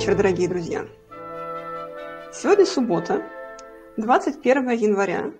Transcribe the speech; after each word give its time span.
Вечер, 0.00 0.16
дорогие 0.16 0.48
друзья! 0.48 0.88
Сегодня 2.32 2.64
суббота, 2.64 3.22
21 3.98 4.70
января, 4.70 5.34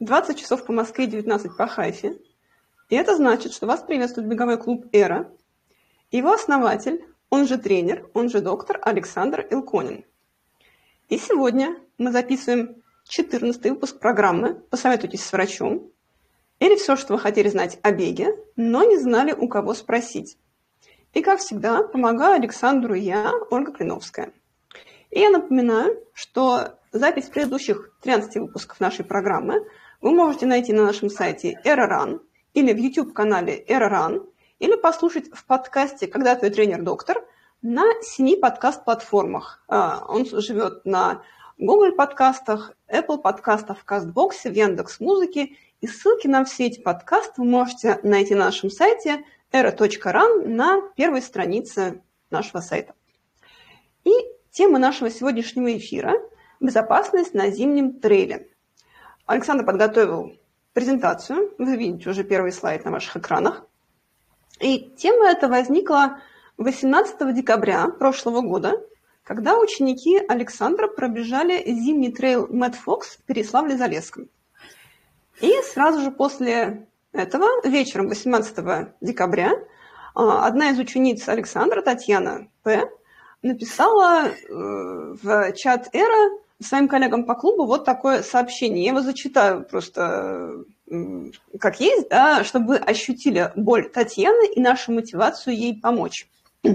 20 0.00 0.36
часов 0.36 0.66
по 0.66 0.72
Москве, 0.72 1.06
19 1.06 1.56
по 1.56 1.68
Хайфе. 1.68 2.18
И 2.88 2.96
это 2.96 3.14
значит, 3.14 3.52
что 3.52 3.68
вас 3.68 3.82
приветствует 3.82 4.26
беговой 4.26 4.58
клуб 4.58 4.86
«Эра», 4.90 5.30
его 6.10 6.32
основатель, 6.32 7.04
он 7.30 7.46
же 7.46 7.56
тренер, 7.56 8.10
он 8.14 8.30
же 8.30 8.40
доктор 8.40 8.80
Александр 8.82 9.46
Илконин. 9.48 10.04
И 11.08 11.16
сегодня 11.16 11.76
мы 11.96 12.10
записываем 12.10 12.82
14 13.04 13.62
выпуск 13.70 14.00
программы 14.00 14.54
«Посоветуйтесь 14.70 15.24
с 15.24 15.32
врачом» 15.32 15.88
или 16.58 16.74
все, 16.74 16.96
что 16.96 17.12
вы 17.12 17.20
хотели 17.20 17.48
знать 17.48 17.78
о 17.82 17.92
беге, 17.92 18.34
но 18.56 18.82
не 18.82 18.98
знали, 18.98 19.30
у 19.30 19.46
кого 19.46 19.72
спросить. 19.72 20.36
И, 21.14 21.22
как 21.22 21.38
всегда, 21.38 21.84
помогаю 21.84 22.34
Александру 22.34 22.94
я, 22.94 23.32
Ольга 23.50 23.72
Клиновская. 23.72 24.32
И 25.10 25.20
я 25.20 25.30
напоминаю, 25.30 26.02
что 26.12 26.80
запись 26.90 27.26
предыдущих 27.26 27.92
13 28.02 28.36
выпусков 28.36 28.80
нашей 28.80 29.04
программы 29.04 29.64
вы 30.00 30.10
можете 30.10 30.46
найти 30.46 30.72
на 30.72 30.84
нашем 30.84 31.08
сайте 31.08 31.60
ERARUN 31.64 32.20
или 32.52 32.72
в 32.72 32.78
YouTube-канале 32.78 33.64
ERARUN, 33.68 34.26
или 34.58 34.74
послушать 34.74 35.32
в 35.32 35.44
подкасте 35.46 36.08
«Когда 36.08 36.34
твой 36.34 36.50
тренер-доктор» 36.50 37.24
на 37.62 37.84
семи 38.02 38.34
подкаст-платформах. 38.34 39.62
А, 39.68 40.04
он 40.08 40.26
живет 40.26 40.84
на 40.84 41.22
Google 41.58 41.92
подкастах, 41.92 42.72
Apple 42.88 43.18
подкастах, 43.18 43.84
Кастбоксе, 43.84 44.50
в 44.50 44.54
Яндекс 44.54 44.98
Музыке. 44.98 45.52
И 45.80 45.86
ссылки 45.86 46.26
на 46.26 46.44
все 46.44 46.66
эти 46.66 46.80
подкасты 46.80 47.34
вы 47.40 47.44
можете 47.44 48.00
найти 48.02 48.34
на 48.34 48.46
нашем 48.46 48.70
сайте 48.70 49.24
era.ran 49.54 50.48
на 50.48 50.80
первой 50.96 51.22
странице 51.22 52.02
нашего 52.30 52.60
сайта. 52.60 52.94
И 54.02 54.10
тема 54.50 54.80
нашего 54.80 55.10
сегодняшнего 55.10 55.76
эфира– 55.76 56.14
безопасность 56.60 57.34
на 57.34 57.50
зимнем 57.50 58.00
трейле. 58.00 58.48
Александр 59.26 59.64
подготовил 59.64 60.36
презентацию. 60.72 61.54
Вы 61.58 61.76
видите 61.76 62.10
уже 62.10 62.24
первый 62.24 62.50
слайд 62.50 62.84
на 62.84 62.90
ваших 62.90 63.16
экранах. 63.18 63.64
И 64.60 64.90
тема 64.96 65.28
эта 65.28 65.46
возникла 65.46 66.20
18 66.56 67.32
декабря 67.32 67.86
прошлого 67.88 68.40
года, 68.40 68.82
когда 69.22 69.56
ученики 69.56 70.20
Александра 70.28 70.88
пробежали 70.88 71.62
зимний 71.64 72.10
трейл 72.12 72.48
Мэтт 72.48 72.74
Фокс 72.74 73.18
в 73.18 73.30
Переславле-Залесском. 73.30 74.28
И 75.40 75.52
сразу 75.62 76.00
же 76.00 76.10
после 76.10 76.88
этого, 77.14 77.46
вечером 77.64 78.08
18 78.08 78.92
декабря, 79.00 79.52
а, 80.14 80.46
одна 80.46 80.70
из 80.70 80.78
учениц 80.78 81.28
Александра, 81.28 81.80
Татьяна 81.80 82.48
П., 82.62 82.90
написала 83.42 84.28
э, 84.28 84.32
в 84.48 85.52
чат 85.52 85.94
Эра 85.94 86.30
своим 86.62 86.88
коллегам 86.88 87.24
по 87.24 87.34
клубу 87.34 87.66
вот 87.66 87.84
такое 87.84 88.22
сообщение. 88.22 88.84
Я 88.84 88.90
его 88.92 89.02
зачитаю 89.02 89.64
просто 89.64 90.64
как 91.58 91.80
есть, 91.80 92.08
да, 92.08 92.44
чтобы 92.44 92.76
ощутили 92.76 93.52
боль 93.56 93.90
Татьяны 93.90 94.52
и 94.52 94.60
нашу 94.60 94.92
мотивацию 94.92 95.56
ей 95.56 95.80
помочь. 95.80 96.28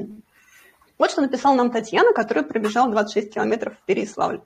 Вот 0.97 1.11
что 1.11 1.21
написала 1.21 1.55
нам 1.55 1.71
Татьяна, 1.71 2.11
которая 2.11 2.43
пробежала 2.43 2.91
26 2.91 3.33
километров 3.33 3.73
в 3.77 3.85
Переславль. 3.85 4.41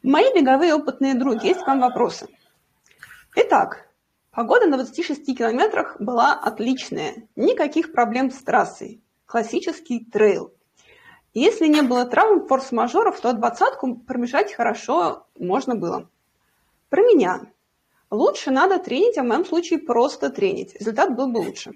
Мои 0.00 0.32
беговые 0.32 0.74
опытные 0.74 1.14
други, 1.14 1.48
есть 1.48 1.64
к 1.64 1.66
вам 1.66 1.80
вопросы. 1.80 2.28
Итак, 3.34 3.88
погода 4.34 4.66
на 4.66 4.76
26 4.76 5.36
километрах 5.36 5.96
была 6.00 6.32
отличная. 6.32 7.28
Никаких 7.36 7.92
проблем 7.92 8.30
с 8.30 8.42
трассой. 8.42 9.02
Классический 9.26 10.04
трейл. 10.04 10.52
Если 11.32 11.66
не 11.66 11.82
было 11.82 12.04
травм, 12.04 12.46
форс-мажоров, 12.46 13.20
то 13.20 13.32
двадцатку 13.32 13.96
пробежать 13.96 14.52
хорошо 14.52 15.26
можно 15.38 15.74
было. 15.74 16.08
Про 16.90 17.02
меня. 17.02 17.40
Лучше 18.10 18.50
надо 18.50 18.78
тренить, 18.78 19.18
а 19.18 19.22
в 19.22 19.26
моем 19.26 19.44
случае 19.44 19.80
просто 19.80 20.30
тренить. 20.30 20.74
Результат 20.74 21.16
был 21.16 21.28
бы 21.28 21.38
лучше. 21.38 21.72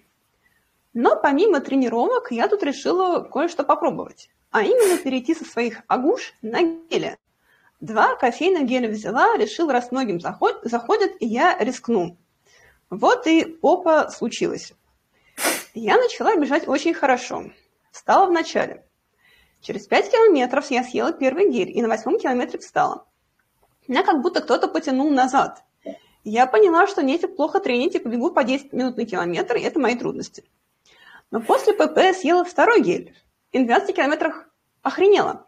Но 0.94 1.16
помимо 1.20 1.60
тренировок 1.60 2.30
я 2.30 2.48
тут 2.48 2.62
решила 2.62 3.20
кое-что 3.20 3.64
попробовать. 3.64 4.30
А 4.50 4.62
именно 4.62 4.96
перейти 4.98 5.34
со 5.34 5.44
своих 5.44 5.82
агуш 5.88 6.34
на 6.42 6.62
гели. 6.62 7.18
Два 7.80 8.16
кофейных 8.16 8.64
геля 8.64 8.88
взяла, 8.88 9.36
решила, 9.36 9.72
раз 9.72 9.90
многим 9.92 10.20
заход, 10.20 10.60
заходят, 10.62 11.12
и 11.20 11.26
я 11.26 11.56
рискну. 11.58 12.16
Вот 12.90 13.26
и 13.26 13.44
попа 13.44 14.08
случилось. 14.10 14.72
Я 15.74 15.96
начала 15.98 16.36
бежать 16.36 16.66
очень 16.66 16.94
хорошо. 16.94 17.44
Стала 17.92 18.26
в 18.26 18.32
начале. 18.32 18.84
Через 19.60 19.86
пять 19.86 20.10
километров 20.10 20.70
я 20.70 20.82
съела 20.82 21.12
первый 21.12 21.50
гель 21.50 21.70
и 21.70 21.82
на 21.82 21.88
восьмом 21.88 22.18
километре 22.18 22.58
встала. 22.58 23.06
Меня 23.86 24.02
как 24.02 24.22
будто 24.22 24.40
кто-то 24.40 24.68
потянул 24.68 25.10
назад. 25.10 25.64
Я 26.24 26.46
поняла, 26.46 26.86
что 26.86 27.02
нефиг 27.02 27.36
плохо 27.36 27.60
тренить 27.60 27.94
и 27.94 27.98
побегу 27.98 28.30
по 28.30 28.44
10 28.44 28.72
минут 28.72 28.96
на 28.96 29.04
километр, 29.04 29.56
и 29.56 29.62
это 29.62 29.78
мои 29.78 29.94
трудности. 29.94 30.44
Но 31.30 31.40
после 31.40 31.72
ПП 31.72 32.14
съела 32.14 32.44
второй 32.44 32.82
гель. 32.82 33.14
И 33.52 33.58
на 33.58 33.66
12 33.66 33.96
километрах 33.96 34.48
охренела. 34.82 35.46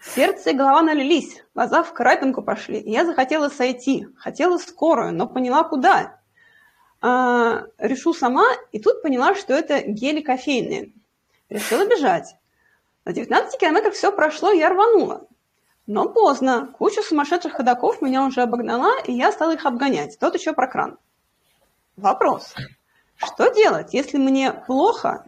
Сердце 0.00 0.50
и 0.50 0.54
голова 0.54 0.82
налились, 0.82 1.42
глаза 1.54 1.82
в 1.82 1.92
крапинку 1.92 2.42
пошли. 2.42 2.78
И 2.78 2.90
я 2.90 3.04
захотела 3.04 3.48
сойти, 3.48 4.06
хотела 4.16 4.58
скорую, 4.58 5.12
но 5.12 5.26
поняла, 5.26 5.64
куда. 5.64 6.17
А, 7.00 7.64
решу 7.78 8.12
сама, 8.12 8.46
и 8.72 8.80
тут 8.80 9.02
поняла, 9.02 9.34
что 9.34 9.54
это 9.54 9.80
гели 9.82 10.20
кофейные. 10.20 10.92
Решила 11.48 11.86
бежать. 11.86 12.34
На 13.04 13.12
19 13.12 13.58
километрах 13.58 13.94
все 13.94 14.12
прошло, 14.12 14.50
я 14.50 14.68
рванула. 14.68 15.26
Но 15.86 16.08
поздно. 16.08 16.74
Куча 16.78 17.02
сумасшедших 17.02 17.54
ходаков 17.54 18.02
меня 18.02 18.24
уже 18.24 18.42
обогнала, 18.42 19.00
и 19.06 19.12
я 19.12 19.32
стала 19.32 19.54
их 19.54 19.64
обгонять. 19.64 20.18
Тот 20.18 20.34
еще 20.34 20.52
про 20.52 20.66
кран. 20.66 20.98
Вопрос. 21.96 22.54
Что 23.16 23.48
делать, 23.48 23.94
если 23.94 24.18
мне 24.18 24.52
плохо, 24.52 25.24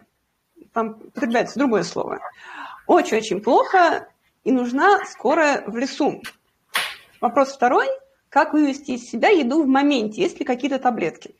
там 0.72 1.00
употребляется 1.02 1.58
другое 1.58 1.82
слово, 1.82 2.20
очень-очень 2.86 3.40
плохо, 3.40 4.08
и 4.44 4.52
нужна 4.52 5.04
скорая 5.06 5.64
в 5.66 5.76
лесу? 5.76 6.22
Вопрос 7.20 7.52
второй. 7.52 7.86
Как 8.28 8.52
вывести 8.52 8.92
из 8.92 9.08
себя 9.10 9.30
еду 9.30 9.62
в 9.62 9.66
моменте? 9.66 10.22
Есть 10.22 10.38
ли 10.38 10.44
какие-то 10.44 10.78
таблетки? 10.78 11.34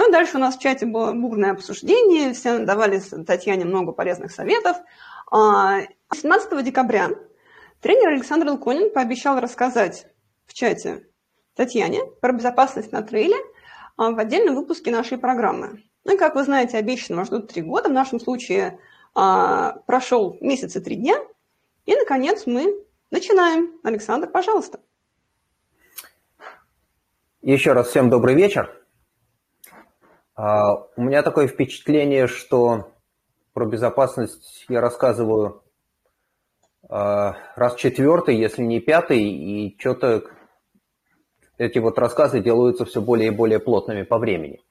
Ну 0.00 0.08
и 0.08 0.12
дальше 0.12 0.38
у 0.38 0.40
нас 0.40 0.56
в 0.56 0.60
чате 0.60 0.86
было 0.86 1.12
бурное 1.12 1.50
обсуждение, 1.50 2.32
все 2.32 2.60
давали 2.60 2.98
Татьяне 3.26 3.66
много 3.66 3.92
полезных 3.92 4.32
советов. 4.32 4.78
17 5.30 6.52
а, 6.52 6.62
декабря 6.62 7.10
тренер 7.82 8.08
Александр 8.08 8.46
Илконин 8.46 8.94
пообещал 8.94 9.38
рассказать 9.40 10.06
в 10.46 10.54
чате 10.54 11.06
Татьяне 11.54 12.00
про 12.22 12.32
безопасность 12.32 12.92
на 12.92 13.02
трейле 13.02 13.36
а, 13.98 14.12
в 14.12 14.18
отдельном 14.18 14.54
выпуске 14.54 14.90
нашей 14.90 15.18
программы. 15.18 15.82
Ну 16.04 16.14
и, 16.14 16.16
как 16.16 16.34
вы 16.34 16.44
знаете, 16.44 16.78
обещанного 16.78 17.26
ждут 17.26 17.48
три 17.48 17.60
года. 17.60 17.90
В 17.90 17.92
нашем 17.92 18.20
случае 18.20 18.78
а, 19.14 19.72
прошел 19.84 20.38
месяц 20.40 20.76
и 20.76 20.80
три 20.80 20.96
дня. 20.96 21.16
И, 21.84 21.94
наконец, 21.94 22.46
мы 22.46 22.74
начинаем. 23.10 23.78
Александр, 23.84 24.30
пожалуйста. 24.30 24.80
Еще 27.42 27.74
раз 27.74 27.88
всем 27.88 28.08
добрый 28.08 28.34
вечер. 28.34 28.79
У 30.42 31.02
меня 31.02 31.22
такое 31.22 31.48
впечатление, 31.48 32.26
что 32.26 32.94
про 33.52 33.66
безопасность 33.66 34.64
я 34.70 34.80
рассказываю 34.80 35.62
э, 36.88 37.32
раз 37.56 37.74
четвертый, 37.74 38.36
если 38.36 38.62
не 38.62 38.80
пятый, 38.80 39.20
и 39.20 39.76
что-то 39.78 40.22
эти 41.58 41.78
вот 41.78 41.98
рассказы 41.98 42.40
делаются 42.40 42.86
все 42.86 43.02
более 43.02 43.28
и 43.28 43.36
более 43.36 43.58
плотными 43.58 44.02
по 44.02 44.16
времени. 44.16 44.62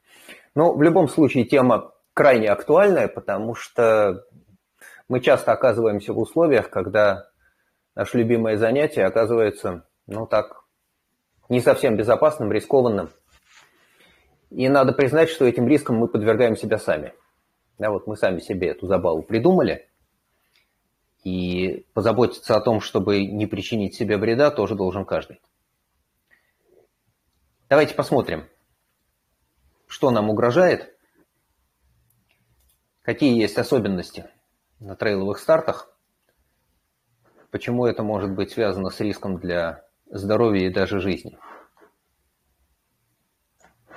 Но 0.56 0.74
в 0.74 0.81
любом 0.81 1.07
случае 1.07 1.45
тема 1.45 1.92
крайне 2.15 2.50
актуальная, 2.50 3.07
потому 3.07 3.54
что 3.54 4.25
мы 5.07 5.19
часто 5.19 5.51
оказываемся 5.51 6.13
в 6.13 6.18
условиях, 6.18 6.72
когда 6.72 7.30
наше 7.94 8.18
любимое 8.18 8.57
занятие 8.57 9.06
оказывается, 9.06 9.86
ну 10.07 10.25
так, 10.25 10.63
не 11.48 11.62
совсем 11.62 11.95
безопасным, 11.95 12.51
рискованным. 12.51 13.12
И 14.50 14.68
надо 14.68 14.94
признать, 14.94 15.30
что 15.30 15.46
этим 15.46 15.68
риском 15.68 15.98
мы 15.98 16.07
подвергаем 16.07 16.56
себя 16.56 16.78
сами. 16.78 17.13
Да, 17.78 17.92
вот 17.92 18.07
мы 18.07 18.18
сами 18.18 18.40
себе 18.40 18.69
эту 18.69 18.88
забаву 18.88 19.22
придумали, 19.22 19.90
и 21.24 21.86
позаботиться 21.94 22.56
о 22.56 22.62
том, 22.62 22.80
чтобы 22.81 23.25
не 23.25 23.46
причинить 23.46 23.96
себе 23.96 24.18
вреда, 24.18 24.51
тоже 24.51 24.75
должен 24.75 25.06
каждый. 25.06 25.42
Давайте 27.68 27.94
посмотрим, 27.94 28.48
что 29.88 30.12
нам 30.12 30.30
угрожает, 30.30 30.96
какие 33.01 33.40
есть 33.40 33.57
особенности 33.57 34.30
на 34.80 34.96
трейловых 34.96 35.40
стартах, 35.40 35.94
почему 37.51 37.86
это 37.86 38.01
может 38.01 38.31
быть 38.31 38.51
связано 38.51 38.90
с 38.90 39.00
риском 39.00 39.38
для 39.38 39.86
здоровья 40.10 40.68
и 40.68 40.74
даже 40.74 41.00
жизни. 41.00 41.38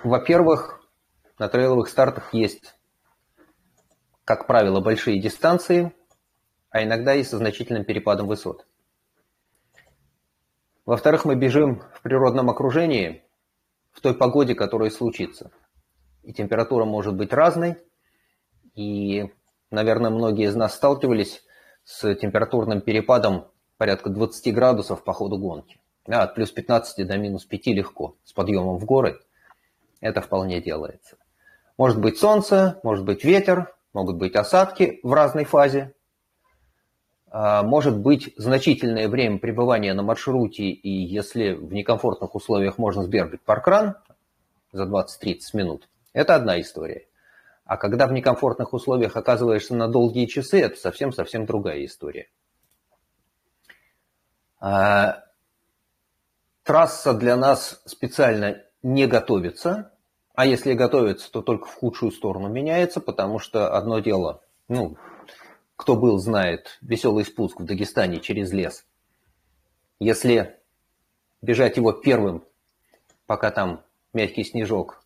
Во-первых, 0.04 0.80
на 1.38 1.48
трейловых 1.48 1.88
стартах 1.88 2.34
есть 2.34 2.74
как 4.24 4.46
правило, 4.46 4.80
большие 4.80 5.20
дистанции, 5.20 5.92
а 6.70 6.82
иногда 6.82 7.14
и 7.14 7.24
со 7.24 7.38
значительным 7.38 7.84
перепадом 7.84 8.28
высот. 8.28 8.66
Во-вторых, 10.86 11.24
мы 11.24 11.34
бежим 11.36 11.82
в 11.94 12.02
природном 12.02 12.50
окружении, 12.50 13.24
в 13.92 14.00
той 14.00 14.14
погоде, 14.14 14.54
которая 14.54 14.90
случится. 14.90 15.50
И 16.22 16.32
температура 16.32 16.84
может 16.84 17.14
быть 17.14 17.32
разной, 17.32 17.76
и, 18.74 19.30
наверное, 19.70 20.10
многие 20.10 20.46
из 20.46 20.56
нас 20.56 20.74
сталкивались 20.74 21.44
с 21.84 22.14
температурным 22.14 22.80
перепадом 22.80 23.48
порядка 23.76 24.08
20 24.08 24.54
градусов 24.54 25.04
по 25.04 25.12
ходу 25.12 25.36
гонки. 25.36 25.80
Да, 26.06 26.22
от 26.22 26.34
плюс 26.34 26.50
15 26.50 27.06
до 27.06 27.18
минус 27.18 27.44
5 27.44 27.66
легко, 27.66 28.16
с 28.24 28.32
подъемом 28.32 28.78
в 28.78 28.84
горы. 28.84 29.20
Это 30.02 30.20
вполне 30.20 30.60
делается. 30.60 31.16
Может 31.78 32.00
быть 32.00 32.18
солнце, 32.18 32.80
может 32.82 33.04
быть 33.04 33.24
ветер, 33.24 33.72
могут 33.94 34.16
быть 34.16 34.34
осадки 34.34 34.98
в 35.02 35.12
разной 35.12 35.44
фазе. 35.44 35.94
А, 37.30 37.62
может 37.62 37.96
быть 37.96 38.34
значительное 38.36 39.08
время 39.08 39.38
пребывания 39.38 39.94
на 39.94 40.02
маршруте, 40.02 40.64
и 40.64 40.90
если 40.90 41.52
в 41.52 41.72
некомфортных 41.72 42.34
условиях 42.34 42.78
можно 42.78 43.04
сбергать 43.04 43.40
паркран 43.42 43.96
за 44.72 44.84
20-30 44.84 45.38
минут, 45.54 45.88
это 46.12 46.34
одна 46.34 46.60
история. 46.60 47.06
А 47.64 47.76
когда 47.76 48.08
в 48.08 48.12
некомфортных 48.12 48.72
условиях 48.72 49.16
оказываешься 49.16 49.76
на 49.76 49.86
долгие 49.86 50.26
часы, 50.26 50.60
это 50.60 50.76
совсем-совсем 50.76 51.46
другая 51.46 51.84
история. 51.84 52.28
А, 54.58 55.22
трасса 56.64 57.14
для 57.14 57.36
нас 57.36 57.80
специально 57.86 58.62
не 58.82 59.06
готовится, 59.06 59.91
а 60.34 60.46
если 60.46 60.72
готовится, 60.72 61.30
то 61.30 61.42
только 61.42 61.66
в 61.66 61.74
худшую 61.74 62.10
сторону 62.10 62.48
меняется, 62.48 63.00
потому 63.00 63.38
что 63.38 63.76
одно 63.76 63.98
дело, 63.98 64.42
ну, 64.68 64.96
кто 65.76 65.96
был, 65.96 66.18
знает, 66.18 66.78
веселый 66.80 67.24
спуск 67.24 67.60
в 67.60 67.64
Дагестане 67.64 68.20
через 68.20 68.52
лес. 68.52 68.86
Если 69.98 70.58
бежать 71.42 71.76
его 71.76 71.92
первым, 71.92 72.44
пока 73.26 73.50
там 73.50 73.84
мягкий 74.12 74.44
снежок, 74.44 75.04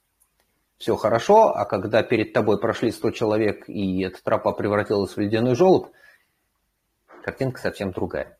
все 0.78 0.96
хорошо, 0.96 1.48
а 1.56 1.64
когда 1.64 2.02
перед 2.02 2.32
тобой 2.32 2.60
прошли 2.60 2.92
100 2.92 3.10
человек 3.12 3.68
и 3.68 4.02
эта 4.02 4.22
тропа 4.22 4.52
превратилась 4.52 5.16
в 5.16 5.18
ледяной 5.18 5.54
желоб, 5.54 5.90
картинка 7.24 7.60
совсем 7.60 7.92
другая. 7.92 8.38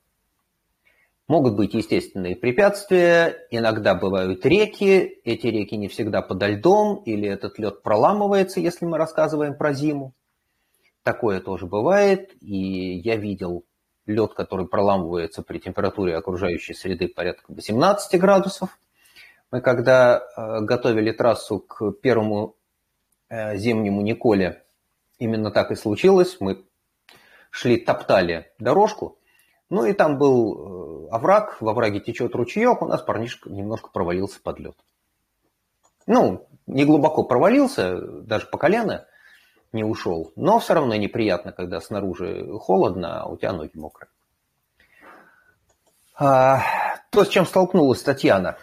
Могут 1.29 1.57
быть 1.57 1.75
естественные 1.75 2.37
препятствия, 2.37 3.49
иногда 3.51 3.97
бывают 3.97 4.47
реки, 4.47 5.21
эти 5.25 5.49
реки 5.49 5.77
не 5.77 5.89
всегда 5.89 6.23
подо 6.23 6.47
льдом, 6.47 7.03
или 7.05 7.29
этот 7.29 7.59
лед 7.59 7.83
проламывается, 7.83 8.61
если 8.61 8.85
мы 8.85 8.97
рассказываем 8.97 9.57
про 9.57 9.73
зиму. 9.73 10.15
Такое 11.03 11.41
тоже 11.41 11.67
бывает, 11.67 12.31
и 12.41 12.99
я 12.99 13.17
видел 13.17 13.65
лед, 14.07 14.35
который 14.35 14.69
проламывается 14.69 15.43
при 15.43 15.59
температуре 15.59 16.17
окружающей 16.17 16.75
среды 16.75 17.09
порядка 17.09 17.53
18 17.53 18.21
градусов. 18.21 18.79
Мы 19.51 19.61
когда 19.61 20.19
э, 20.19 20.61
готовили 20.61 21.11
трассу 21.11 21.59
к 21.59 21.93
первому 22.03 22.55
э, 23.29 23.57
зимнему 23.57 24.01
Николе, 24.01 24.63
именно 25.19 25.51
так 25.51 25.73
и 25.73 25.75
случилось. 25.75 26.37
Мы 26.39 26.65
шли, 27.51 27.79
топтали 27.79 28.53
дорожку, 28.61 29.19
ну 29.71 29.85
и 29.85 29.93
там 29.93 30.19
был 30.19 31.07
э, 31.07 31.09
овраг, 31.11 31.61
в 31.61 31.69
овраге 31.69 32.01
течет 32.01 32.35
ручеек, 32.35 32.83
у 32.83 32.87
нас 32.87 33.03
парнишка 33.03 33.51
немножко 33.51 33.91
провалился 33.91 34.41
под 34.43 34.61
лед. 34.61 34.77
Ну, 36.07 36.47
не 36.67 36.85
глубоко 36.85 37.25
провалился, 37.25 38.01
даже 38.23 38.47
по 38.47 38.59
колено 38.59 39.07
не 39.73 39.85
ушел, 39.85 40.33
но 40.37 40.59
все 40.59 40.75
равно 40.75 40.95
неприятно, 40.95 41.53
когда 41.53 41.81
снаружи 41.81 42.49
холодно, 42.59 43.23
а 43.23 43.27
у 43.27 43.37
тебя 43.37 43.53
ноги 43.53 43.73
мокрые. 43.75 44.09
А, 46.19 46.63
то, 47.11 47.25
с 47.25 47.29
чем 47.29 47.45
столкнулась 47.45 48.03
Татьяна, 48.03 48.57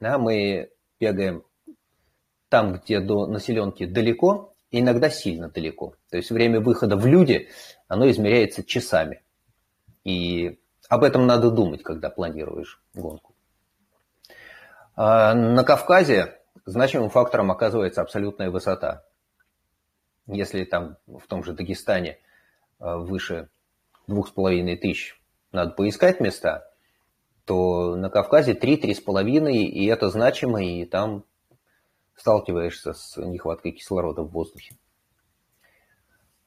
да, 0.00 0.18
мы 0.18 0.70
бегаем 0.98 1.44
там, 2.48 2.74
где 2.74 3.00
до 3.00 3.26
населенки 3.26 3.86
далеко, 3.86 4.52
иногда 4.70 5.10
сильно 5.10 5.48
далеко. 5.48 5.94
То 6.10 6.16
есть 6.16 6.30
время 6.30 6.60
выхода 6.60 6.96
в 6.96 7.06
люди, 7.06 7.48
оно 7.86 8.10
измеряется 8.10 8.64
часами. 8.64 9.21
И 10.04 10.58
об 10.88 11.04
этом 11.04 11.26
надо 11.26 11.50
думать, 11.50 11.82
когда 11.82 12.10
планируешь 12.10 12.82
гонку. 12.94 13.34
А 14.94 15.34
на 15.34 15.64
Кавказе 15.64 16.38
значимым 16.66 17.10
фактором 17.10 17.50
оказывается 17.50 18.02
абсолютная 18.02 18.50
высота. 18.50 19.04
Если 20.26 20.64
там 20.64 20.96
в 21.06 21.26
том 21.26 21.42
же 21.42 21.52
Дагестане 21.52 22.18
а, 22.78 22.98
выше 22.98 23.48
двух 24.06 24.28
с 24.28 24.30
половиной 24.30 24.76
тысяч 24.76 25.20
надо 25.50 25.72
поискать 25.72 26.20
места, 26.20 26.68
то 27.44 27.96
на 27.96 28.08
Кавказе 28.08 28.52
3-3,5, 28.52 29.52
и 29.52 29.86
это 29.86 30.08
значимо, 30.08 30.62
и 30.62 30.84
там 30.84 31.24
сталкиваешься 32.14 32.92
с 32.92 33.16
нехваткой 33.16 33.72
кислорода 33.72 34.22
в 34.22 34.30
воздухе. 34.30 34.76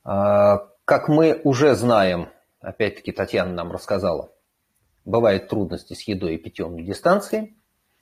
А, 0.03 0.69
как 0.85 1.09
мы 1.09 1.41
уже 1.43 1.75
знаем, 1.75 2.29
опять-таки 2.65 3.11
Татьяна 3.11 3.53
нам 3.53 3.71
рассказала, 3.71 4.33
бывают 5.05 5.47
трудности 5.47 5.93
с 5.93 6.01
едой 6.07 6.35
и 6.35 6.37
питьем 6.37 6.75
на 6.75 6.81
дистанции, 6.81 7.55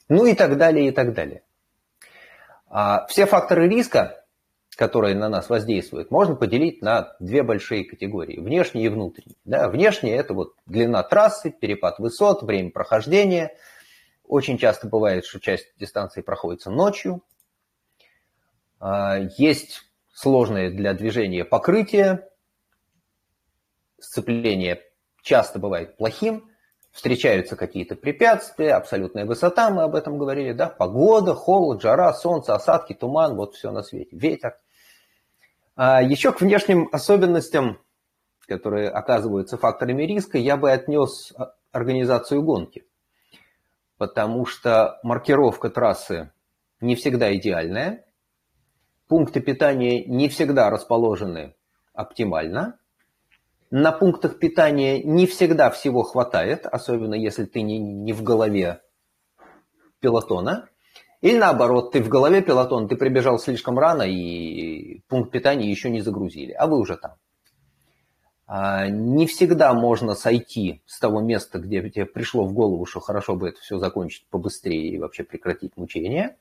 ну 0.09 0.25
и 0.25 0.33
так 0.33 0.57
далее, 0.57 0.87
и 0.87 0.91
так 0.91 1.13
далее. 1.13 1.43
А 2.67 3.05
все 3.07 3.25
факторы 3.25 3.67
риска, 3.67 4.25
которые 4.75 5.15
на 5.15 5.29
нас 5.29 5.49
воздействуют, 5.49 6.09
можно 6.09 6.35
поделить 6.35 6.81
на 6.81 7.15
две 7.19 7.43
большие 7.43 7.85
категории, 7.85 8.39
внешние 8.39 8.85
и 8.85 8.89
внутренние. 8.89 9.37
Да, 9.45 9.69
внешние– 9.69 10.15
это 10.17 10.33
вот 10.33 10.53
длина 10.65 11.03
трассы, 11.03 11.51
перепад 11.51 11.99
высот, 11.99 12.41
время 12.41 12.71
прохождения. 12.71 13.55
Очень 14.23 14.57
часто 14.57 14.87
бывает, 14.87 15.25
что 15.25 15.39
часть 15.39 15.67
дистанции 15.77 16.21
проходится 16.21 16.71
ночью. 16.71 17.21
А, 18.79 19.19
есть 19.37 19.81
сложное 20.11 20.71
для 20.71 20.93
движения 20.93 21.45
покрытие, 21.45 22.27
сцепление 24.03 24.81
часто 25.21 25.59
бывает 25.59 25.97
плохим, 25.97 26.49
встречаются 26.91 27.55
какие-то 27.55 27.95
препятствия, 27.95 28.75
абсолютная 28.75 29.25
высота, 29.25 29.71
мы 29.71 29.83
об 29.83 29.95
этом 29.95 30.17
говорили, 30.17 30.53
да, 30.53 30.67
погода, 30.67 31.33
холод, 31.33 31.81
жара, 31.81 32.13
солнце, 32.13 32.53
осадки, 32.53 32.93
туман, 32.93 33.35
вот 33.35 33.55
все 33.55 33.71
на 33.71 33.81
свете, 33.81 34.15
ветер. 34.15 34.59
А 35.75 36.03
еще 36.03 36.31
к 36.31 36.41
внешним 36.41 36.87
особенностям, 36.91 37.79
которые 38.47 38.89
оказываются 38.89 39.57
факторами 39.57 40.03
риска, 40.03 40.37
я 40.37 40.55
бы 40.55 40.71
отнес 40.71 41.33
организацию 41.71 42.43
гонки, 42.43 42.85
потому 43.97 44.45
что 44.45 44.99
маркировка 45.01 45.71
трассы 45.71 46.31
не 46.79 46.95
всегда 46.95 47.35
идеальная, 47.35 48.05
пункты 49.07 49.39
питания 49.39 50.05
не 50.05 50.29
всегда 50.29 50.69
расположены 50.69 51.55
оптимально, 51.93 52.77
на 53.75 53.91
пунктах 53.91 54.37
питания 54.37 55.01
не 55.01 55.25
всегда 55.25 55.71
всего 55.71 56.03
хватает, 56.03 56.67
особенно 56.67 57.15
если 57.15 57.45
ты 57.45 57.63
не, 57.63 57.79
не 57.79 58.13
в 58.13 58.21
голове 58.21 58.83
пилотона. 59.99 60.69
Или 61.21 61.39
наоборот, 61.39 61.91
ты 61.91 62.03
в 62.03 62.07
голове 62.07 62.43
пилотон, 62.43 62.87
ты 62.87 62.95
прибежал 62.95 63.39
слишком 63.39 63.79
рано 63.79 64.03
и 64.03 64.99
пункт 65.07 65.31
питания 65.31 65.71
еще 65.71 65.89
не 65.89 66.01
загрузили, 66.01 66.51
а 66.51 66.67
вы 66.67 66.77
уже 66.77 66.97
там. 66.97 67.15
А, 68.45 68.89
не 68.89 69.25
всегда 69.25 69.73
можно 69.73 70.13
сойти 70.13 70.83
с 70.85 70.99
того 70.99 71.21
места, 71.21 71.57
где 71.57 71.81
тебе 71.89 72.05
пришло 72.05 72.45
в 72.45 72.53
голову, 72.53 72.85
что 72.85 72.99
хорошо 72.99 73.35
бы 73.35 73.49
это 73.49 73.59
все 73.59 73.79
закончить 73.79 74.27
побыстрее 74.29 74.89
и 74.89 74.99
вообще 74.99 75.23
прекратить 75.23 75.77
мучение. 75.77 76.37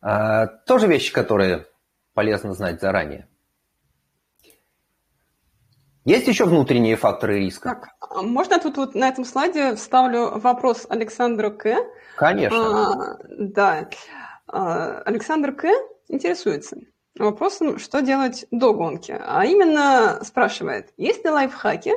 А, 0.00 0.46
тоже 0.46 0.86
вещи, 0.86 1.12
которые 1.12 1.66
полезно 2.14 2.54
знать 2.54 2.80
заранее. 2.80 3.28
Есть 6.04 6.28
еще 6.28 6.44
внутренние 6.44 6.96
факторы 6.96 7.40
риска? 7.40 7.70
Так, 7.70 7.88
а 8.00 8.22
можно 8.22 8.58
тут 8.58 8.76
вот 8.76 8.94
на 8.94 9.08
этом 9.08 9.24
слайде 9.24 9.74
вставлю 9.74 10.38
вопрос 10.38 10.86
Александра 10.90 11.48
К. 11.48 11.76
Конечно. 12.16 12.92
А, 12.92 13.18
да. 13.28 13.88
А, 14.46 15.00
Александр 15.06 15.52
К. 15.52 15.68
интересуется 16.08 16.76
вопросом, 17.18 17.78
что 17.78 18.02
делать 18.02 18.44
до 18.50 18.74
гонки. 18.74 19.16
А 19.18 19.46
именно 19.46 20.20
спрашивает, 20.24 20.92
есть 20.98 21.24
ли 21.24 21.30
лайфхаки, 21.30 21.92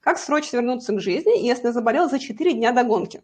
как 0.00 0.18
срочно 0.18 0.56
вернуться 0.56 0.92
к 0.94 1.00
жизни, 1.00 1.44
если 1.46 1.70
заболел 1.70 2.08
за 2.08 2.18
4 2.18 2.54
дня 2.54 2.72
до 2.72 2.82
гонки? 2.82 3.22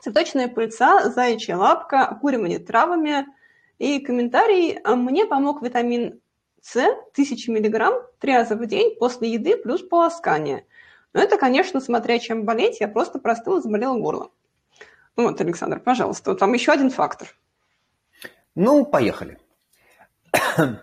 Цветочная 0.00 0.48
пыльца, 0.48 1.10
заячья 1.10 1.56
лапка, 1.56 2.06
окуривание 2.06 2.58
травами. 2.58 3.26
И 3.78 4.00
комментарий, 4.00 4.80
мне 4.84 5.26
помог 5.26 5.62
витамин 5.62 6.20
с 6.60 6.76
1000 6.76 7.50
мг 7.52 8.10
три 8.18 8.34
раза 8.34 8.56
в 8.56 8.66
день 8.66 8.96
после 8.98 9.32
еды 9.32 9.56
плюс 9.56 9.82
полоскание. 9.82 10.66
Но 11.12 11.20
это, 11.20 11.36
конечно, 11.38 11.80
смотря 11.80 12.18
чем 12.18 12.44
болеть, 12.44 12.80
я 12.80 12.88
просто 12.88 13.18
простыл 13.18 13.58
и 13.58 13.62
заболел 13.62 13.98
горло. 13.98 14.30
Вот, 15.16 15.40
Александр, 15.40 15.80
пожалуйста, 15.80 16.30
вот 16.30 16.38
там 16.38 16.52
еще 16.52 16.72
один 16.72 16.90
фактор. 16.90 17.28
Ну, 18.54 18.84
поехали. 18.84 19.38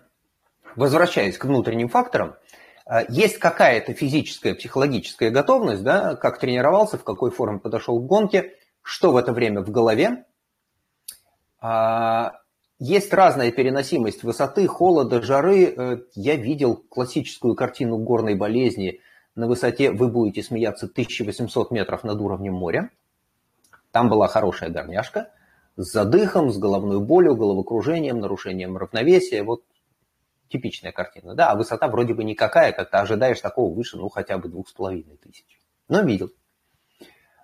Возвращаясь 0.76 1.38
к 1.38 1.46
внутренним 1.46 1.90
факторам, 1.90 2.36
есть 3.10 3.38
какая-то 3.38 3.94
физическая, 3.94 4.56
психологическая 4.56 5.30
готовность, 5.30 5.84
да, 5.84 6.16
как 6.16 6.40
тренировался, 6.40 6.98
в 6.98 7.04
какой 7.04 7.32
форме 7.32 7.60
подошел 7.60 8.00
к 8.00 8.06
гонке, 8.06 8.56
что 8.82 9.12
в 9.12 9.18
это 9.18 9.34
время 9.34 9.62
в 9.62 9.70
голове. 9.70 10.26
Есть 12.80 13.12
разная 13.12 13.52
переносимость 13.52 14.24
высоты, 14.24 14.68
холода, 14.68 15.22
жары. 15.22 15.66
Э, 15.66 15.98
я 16.14 16.36
видел 16.36 16.76
классическую 16.76 17.56
картину 17.56 17.98
горной 17.98 18.36
болезни 18.36 19.02
на 19.36 19.48
высоте, 19.48 19.92
вы 19.92 20.10
будете 20.10 20.44
смеяться, 20.44 20.86
1800 20.86 21.72
метров 21.72 22.04
над 22.04 22.20
уровнем 22.22 22.54
моря. 22.54 22.92
Там 23.92 24.10
была 24.10 24.28
хорошая 24.28 24.70
горняшка 24.70 25.32
с 25.76 25.92
задыхом, 25.92 26.52
с 26.52 26.58
головной 26.58 27.00
болью, 27.00 27.36
головокружением, 27.36 28.20
нарушением 28.20 28.78
равновесия. 28.78 29.44
Вот 29.44 29.64
типичная 30.50 30.92
картина. 30.92 31.34
Да, 31.34 31.52
а 31.52 31.56
высота 31.56 31.88
вроде 31.88 32.14
бы 32.14 32.24
никакая, 32.24 32.74
как 32.74 32.92
ты 32.92 32.98
ожидаешь 32.98 33.42
такого 33.42 33.74
выше, 33.74 33.98
ну, 33.98 34.08
хотя 34.10 34.38
бы 34.38 34.50
двух 34.50 34.70
с 34.70 34.74
половиной 34.74 35.18
тысяч. 35.18 35.60
Но 35.88 36.02
видел. 36.02 36.30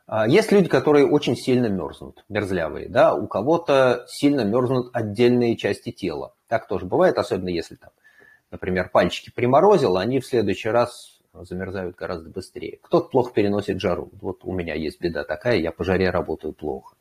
А, 0.05 0.27
есть 0.27 0.51
люди, 0.51 0.67
которые 0.67 1.07
очень 1.07 1.35
сильно 1.35 1.67
мерзнут, 1.67 2.25
мерзлявые, 2.29 2.89
да, 2.89 3.13
у 3.15 3.27
кого-то 3.27 4.05
сильно 4.07 4.41
мерзнут 4.41 4.89
отдельные 4.93 5.55
части 5.55 5.91
тела. 5.91 6.33
Так 6.47 6.67
тоже 6.67 6.85
бывает, 6.85 7.17
особенно 7.17 7.49
если 7.49 7.75
там, 7.75 7.91
например, 8.51 8.89
пальчики 8.89 9.31
приморозил, 9.31 9.97
они 9.97 10.19
в 10.19 10.25
следующий 10.25 10.69
раз 10.69 11.21
замерзают 11.33 11.95
гораздо 11.95 12.29
быстрее. 12.29 12.79
Кто-то 12.83 13.09
плохо 13.09 13.33
переносит 13.33 13.79
жару. 13.79 14.11
Вот 14.21 14.43
у 14.43 14.51
меня 14.51 14.75
есть 14.75 14.99
беда 14.99 15.23
такая, 15.23 15.57
я 15.57 15.71
по 15.71 15.83
жаре 15.83 16.09
работаю 16.09 16.53
плохо. 16.53 16.95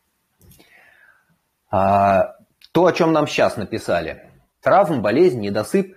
А, 1.70 2.36
то, 2.72 2.86
о 2.86 2.92
чем 2.92 3.12
нам 3.12 3.26
сейчас 3.26 3.56
написали. 3.56 4.30
Травм, 4.60 5.02
болезнь, 5.02 5.40
недосып, 5.40 5.96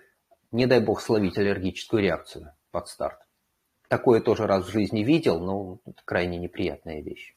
не 0.51 0.65
дай 0.65 0.79
бог 0.79 1.01
словить 1.01 1.37
аллергическую 1.37 2.01
реакцию 2.01 2.51
под 2.71 2.87
старт. 2.87 3.19
Такое 3.89 4.21
тоже 4.21 4.47
раз 4.47 4.65
в 4.65 4.71
жизни 4.71 5.03
видел, 5.03 5.39
но 5.39 5.79
это 5.85 6.01
крайне 6.05 6.37
неприятная 6.37 7.01
вещь. 7.01 7.35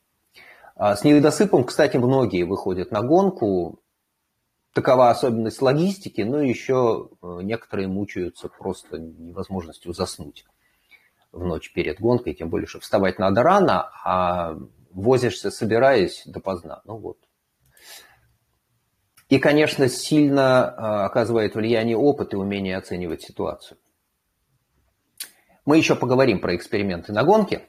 А 0.76 0.97
с 0.97 1.05
недосыпом, 1.05 1.64
кстати, 1.64 1.97
многие 1.97 2.45
выходят 2.45 2.90
на 2.90 3.02
гонку. 3.02 3.81
Такова 4.73 5.11
особенность 5.11 5.61
логистики, 5.61 6.21
но 6.21 6.40
еще 6.40 7.11
э, 7.21 7.40
некоторые 7.43 7.88
мучаются 7.88 8.49
просто 8.49 8.99
невозможностью 8.99 9.93
заснуть 9.93 10.45
в 11.33 11.45
ночь 11.45 11.73
перед 11.73 12.00
гонкой, 12.00 12.35
тем 12.35 12.49
более, 12.49 12.69
что 12.69 12.78
вставать 12.78 13.19
надо 13.19 13.43
рано, 13.43 13.90
а 14.05 14.57
возишься, 14.90 15.50
собираясь 15.50 16.23
допоздна. 16.26 16.83
Ну 16.85 16.97
вот. 16.97 17.19
И, 19.28 19.38
конечно, 19.38 19.88
сильно 19.88 20.75
э, 20.76 20.81
оказывает 21.07 21.55
влияние 21.55 21.97
опыт 21.97 22.33
и 22.33 22.37
умение 22.37 22.76
оценивать 22.76 23.23
ситуацию. 23.23 23.77
Мы 25.68 25.76
еще 25.76 25.96
поговорим 25.96 26.40
про 26.40 26.56
эксперименты 26.56 27.12
на 27.12 27.25
гонке. 27.25 27.68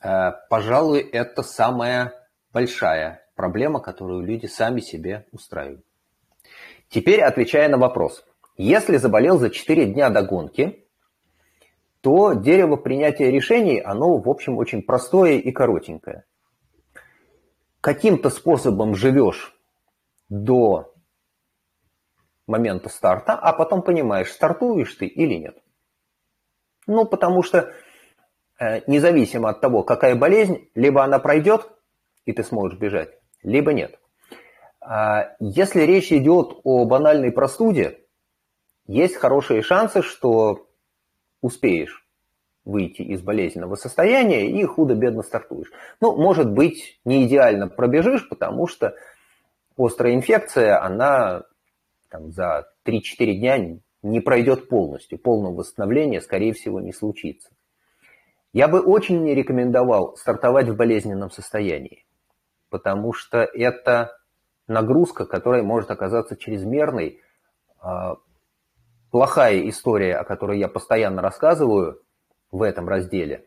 Э, 0.00 0.30
пожалуй, 0.48 1.00
это 1.00 1.42
самая 1.42 2.12
большая 2.52 3.26
проблема, 3.34 3.80
которую 3.80 4.24
люди 4.24 4.46
сами 4.46 4.78
себе 4.78 5.26
устраивают. 5.32 5.84
Теперь 6.88 7.22
отвечая 7.22 7.68
на 7.68 7.76
вопрос. 7.76 8.24
Если 8.56 8.98
заболел 8.98 9.36
за 9.36 9.50
4 9.50 9.86
дня 9.94 10.10
до 10.10 10.22
гонки, 10.22 10.86
то 12.02 12.34
дерево 12.34 12.76
принятия 12.76 13.32
решений, 13.32 13.80
оно, 13.80 14.18
в 14.18 14.28
общем, 14.28 14.56
очень 14.56 14.80
простое 14.80 15.38
и 15.38 15.50
коротенькое. 15.50 16.24
Каким-то 17.80 18.30
способом 18.30 18.94
живешь 18.94 19.58
до 20.28 20.94
момента 22.46 22.88
старта, 22.90 23.32
а 23.32 23.52
потом 23.52 23.82
понимаешь, 23.82 24.30
стартуешь 24.30 24.94
ты 24.94 25.06
или 25.06 25.34
нет. 25.34 25.58
Ну, 26.86 27.04
потому 27.04 27.42
что 27.42 27.72
э, 28.58 28.80
независимо 28.86 29.50
от 29.50 29.60
того, 29.60 29.82
какая 29.82 30.14
болезнь, 30.14 30.68
либо 30.74 31.02
она 31.02 31.18
пройдет, 31.18 31.70
и 32.24 32.32
ты 32.32 32.42
сможешь 32.42 32.78
бежать, 32.78 33.18
либо 33.42 33.72
нет. 33.72 33.98
А 34.80 35.34
если 35.40 35.82
речь 35.82 36.12
идет 36.12 36.60
о 36.62 36.84
банальной 36.84 37.32
простуде, 37.32 38.00
есть 38.86 39.16
хорошие 39.16 39.62
шансы, 39.62 40.02
что 40.02 40.68
успеешь 41.40 42.06
выйти 42.64 43.02
из 43.02 43.22
болезненного 43.22 43.76
состояния 43.76 44.48
и 44.48 44.64
худо-бедно 44.64 45.22
стартуешь. 45.22 45.70
Ну, 46.00 46.16
может 46.16 46.50
быть, 46.50 47.00
не 47.04 47.26
идеально 47.26 47.68
пробежишь, 47.68 48.28
потому 48.28 48.66
что 48.66 48.94
острая 49.76 50.14
инфекция, 50.14 50.82
она 50.82 51.44
там, 52.10 52.32
за 52.32 52.68
3-4 52.84 53.34
дня 53.34 53.78
не 54.10 54.20
пройдет 54.20 54.68
полностью, 54.68 55.18
полного 55.18 55.56
восстановления, 55.56 56.20
скорее 56.20 56.52
всего, 56.52 56.80
не 56.80 56.92
случится. 56.92 57.50
Я 58.52 58.68
бы 58.68 58.80
очень 58.80 59.22
не 59.22 59.34
рекомендовал 59.34 60.16
стартовать 60.16 60.68
в 60.68 60.76
болезненном 60.76 61.30
состоянии, 61.30 62.06
потому 62.70 63.12
что 63.12 63.38
это 63.38 64.16
нагрузка, 64.66 65.26
которая 65.26 65.62
может 65.62 65.90
оказаться 65.90 66.36
чрезмерной. 66.36 67.20
А, 67.80 68.16
плохая 69.10 69.68
история, 69.68 70.16
о 70.16 70.24
которой 70.24 70.58
я 70.58 70.68
постоянно 70.68 71.20
рассказываю 71.20 72.00
в 72.50 72.62
этом 72.62 72.88
разделе, 72.88 73.46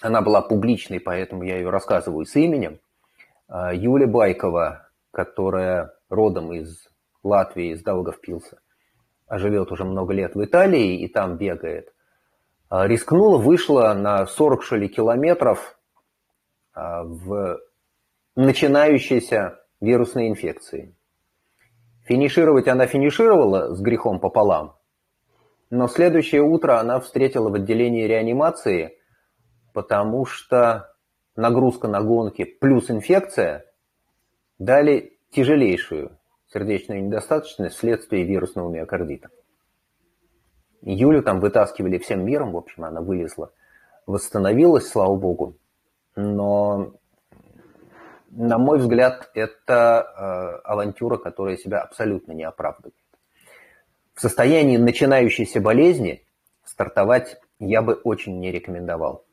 она 0.00 0.20
была 0.22 0.42
публичной, 0.42 0.98
поэтому 0.98 1.44
я 1.44 1.56
ее 1.56 1.70
рассказываю 1.70 2.26
с 2.26 2.34
именем. 2.34 2.80
А, 3.48 3.72
Юля 3.72 4.06
Байкова, 4.06 4.88
которая 5.12 5.92
родом 6.08 6.52
из 6.52 6.88
Латвии, 7.22 7.72
из 7.72 7.82
Даугавпилса, 7.82 8.58
живет 9.30 9.72
уже 9.72 9.84
много 9.84 10.12
лет 10.12 10.34
в 10.34 10.44
Италии 10.44 11.00
и 11.00 11.08
там 11.08 11.36
бегает, 11.36 11.92
а, 12.68 12.86
рискнула, 12.86 13.38
вышла 13.38 13.94
на 13.94 14.26
40 14.26 14.62
что 14.62 14.76
ли 14.76 14.88
километров 14.88 15.78
а, 16.72 17.04
в 17.04 17.60
начинающейся 18.36 19.60
вирусной 19.80 20.28
инфекции. 20.28 20.94
Финишировать 22.04 22.68
она 22.68 22.86
финишировала 22.86 23.74
с 23.74 23.80
грехом 23.80 24.20
пополам, 24.20 24.76
но 25.70 25.88
следующее 25.88 26.42
утро 26.42 26.78
она 26.78 27.00
встретила 27.00 27.48
в 27.48 27.54
отделении 27.54 28.06
реанимации, 28.06 28.98
потому 29.72 30.26
что 30.26 30.94
нагрузка 31.36 31.88
на 31.88 32.02
гонки 32.02 32.44
плюс 32.44 32.90
инфекция 32.90 33.64
дали 34.58 35.18
тяжелейшую 35.30 36.18
сердечная 36.54 37.00
недостаточность 37.00 37.76
вследствие 37.76 38.22
вирусного 38.22 38.70
миокардита. 38.70 39.28
Юлю 40.82 41.22
там 41.22 41.40
вытаскивали 41.40 41.98
всем 41.98 42.24
миром, 42.24 42.52
в 42.52 42.56
общем, 42.56 42.84
она 42.84 43.00
вылезла, 43.00 43.52
восстановилась, 44.06 44.88
слава 44.88 45.16
богу. 45.16 45.56
Но, 46.14 46.94
на 48.30 48.58
мой 48.58 48.78
взгляд, 48.78 49.30
это 49.34 50.06
э, 50.16 50.68
авантюра, 50.68 51.16
которая 51.16 51.56
себя 51.56 51.80
абсолютно 51.80 52.32
не 52.32 52.44
оправдывает. 52.44 52.94
В 54.14 54.20
состоянии 54.20 54.76
начинающейся 54.76 55.60
болезни 55.60 56.24
стартовать 56.64 57.40
я 57.58 57.82
бы 57.82 57.94
очень 57.94 58.38
не 58.38 58.52
рекомендовал. 58.52 59.24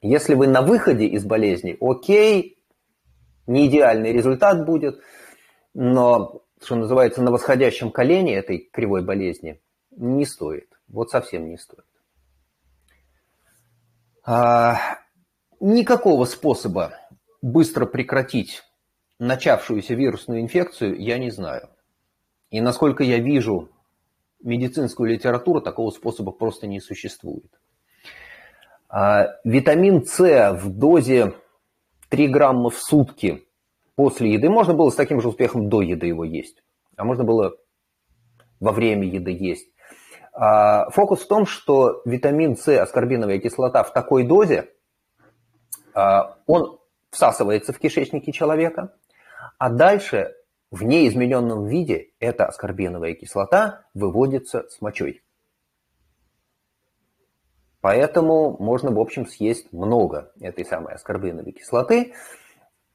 Если 0.00 0.34
вы 0.34 0.46
на 0.46 0.62
выходе 0.62 1.04
из 1.04 1.24
болезни, 1.24 1.76
окей, 1.80 2.58
не 3.46 3.66
идеальный 3.66 4.12
результат 4.12 4.64
будет, 4.64 5.00
но 5.74 6.45
что 6.62 6.76
называется, 6.76 7.22
на 7.22 7.30
восходящем 7.30 7.90
колене 7.90 8.36
этой 8.36 8.68
кривой 8.72 9.04
болезни 9.04 9.60
не 9.90 10.24
стоит. 10.24 10.68
Вот 10.88 11.10
совсем 11.10 11.48
не 11.48 11.58
стоит. 11.58 11.84
А, 14.24 14.98
никакого 15.60 16.24
способа 16.24 16.94
быстро 17.42 17.86
прекратить 17.86 18.62
начавшуюся 19.18 19.94
вирусную 19.94 20.40
инфекцию 20.40 21.00
я 21.00 21.18
не 21.18 21.30
знаю. 21.30 21.70
И 22.50 22.60
насколько 22.60 23.02
я 23.04 23.18
вижу 23.18 23.70
медицинскую 24.42 25.10
литературу, 25.10 25.60
такого 25.60 25.90
способа 25.90 26.32
просто 26.32 26.66
не 26.66 26.80
существует. 26.80 27.50
А, 28.88 29.38
витамин 29.44 30.04
С 30.04 30.52
в 30.52 30.70
дозе 30.70 31.34
3 32.08 32.28
грамма 32.28 32.70
в 32.70 32.78
сутки 32.78 33.45
после 33.96 34.34
еды. 34.34 34.48
Можно 34.48 34.74
было 34.74 34.90
с 34.90 34.94
таким 34.94 35.20
же 35.20 35.28
успехом 35.28 35.68
до 35.68 35.82
еды 35.82 36.06
его 36.06 36.24
есть, 36.24 36.62
а 36.96 37.04
можно 37.04 37.24
было 37.24 37.56
во 38.60 38.72
время 38.72 39.08
еды 39.08 39.32
есть. 39.32 39.68
А 40.32 40.88
фокус 40.90 41.22
в 41.22 41.28
том, 41.28 41.46
что 41.46 42.02
витамин 42.04 42.56
С, 42.56 42.68
аскорбиновая 42.68 43.38
кислота 43.38 43.82
в 43.82 43.92
такой 43.92 44.24
дозе, 44.24 44.70
а, 45.94 46.36
он 46.46 46.78
всасывается 47.10 47.72
в 47.72 47.78
кишечнике 47.78 48.32
человека, 48.32 48.94
а 49.58 49.70
дальше 49.70 50.34
в 50.70 50.82
неизмененном 50.82 51.66
виде 51.66 52.10
эта 52.20 52.44
аскорбиновая 52.44 53.14
кислота 53.14 53.86
выводится 53.94 54.68
с 54.68 54.80
мочой. 54.82 55.22
Поэтому 57.80 58.56
можно, 58.58 58.90
в 58.90 58.98
общем, 58.98 59.26
съесть 59.26 59.72
много 59.72 60.32
этой 60.40 60.66
самой 60.66 60.94
аскорбиновой 60.94 61.52
кислоты– 61.52 62.12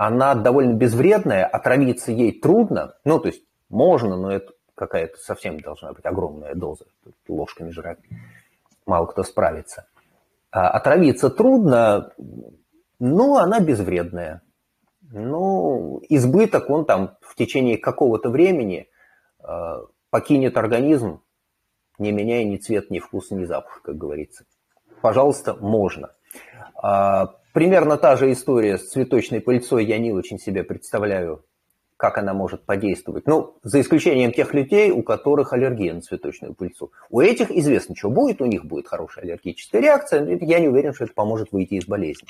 она 0.03 0.33
довольно 0.33 0.73
безвредная, 0.73 1.45
отравиться 1.45 2.11
ей 2.11 2.31
трудно. 2.31 2.95
Ну, 3.05 3.19
то 3.19 3.27
есть 3.27 3.43
можно, 3.69 4.17
но 4.17 4.31
это 4.31 4.51
какая-то 4.73 5.17
совсем 5.17 5.59
должна 5.59 5.93
быть 5.93 6.03
огромная 6.07 6.55
доза, 6.55 6.85
ложками 7.27 7.69
жрать. 7.69 7.99
мало 8.87 9.05
кто 9.05 9.21
справится. 9.21 9.85
А 10.49 10.69
отравиться 10.69 11.29
трудно, 11.29 12.13
но 12.97 13.37
она 13.37 13.59
безвредная. 13.59 14.41
Ну, 15.11 16.01
избыток, 16.09 16.71
он 16.71 16.85
там 16.85 17.17
в 17.21 17.35
течение 17.35 17.77
какого-то 17.77 18.31
времени 18.31 18.87
э, 19.37 19.45
покинет 20.09 20.57
организм, 20.57 21.21
не 21.99 22.11
меняя 22.11 22.43
ни 22.43 22.57
цвет, 22.57 22.89
ни 22.89 22.97
вкус, 22.97 23.29
ни 23.29 23.43
запах, 23.45 23.83
как 23.83 23.97
говорится. 23.97 24.45
Пожалуйста, 25.03 25.53
можно. 25.53 26.15
А, 26.73 27.35
примерно 27.53 27.97
та 27.97 28.15
же 28.15 28.31
история 28.31 28.77
с 28.77 28.89
цветочной 28.89 29.41
пыльцой. 29.41 29.85
Я 29.85 29.97
не 29.97 30.11
очень 30.11 30.39
себе 30.39 30.63
представляю, 30.63 31.43
как 31.97 32.17
она 32.17 32.33
может 32.33 32.65
подействовать. 32.65 33.27
Ну, 33.27 33.57
за 33.63 33.81
исключением 33.81 34.31
тех 34.31 34.53
людей, 34.53 34.91
у 34.91 35.03
которых 35.03 35.53
аллергия 35.53 35.93
на 35.93 36.01
цветочную 36.01 36.53
пыльцу. 36.53 36.91
У 37.09 37.21
этих 37.21 37.51
известно, 37.51 37.95
что 37.95 38.09
будет, 38.09 38.41
у 38.41 38.45
них 38.45 38.65
будет 38.65 38.87
хорошая 38.87 39.25
аллергическая 39.25 39.81
реакция. 39.81 40.39
Я 40.41 40.59
не 40.59 40.67
уверен, 40.67 40.93
что 40.93 41.05
это 41.05 41.13
поможет 41.13 41.51
выйти 41.51 41.75
из 41.75 41.85
болезни. 41.85 42.27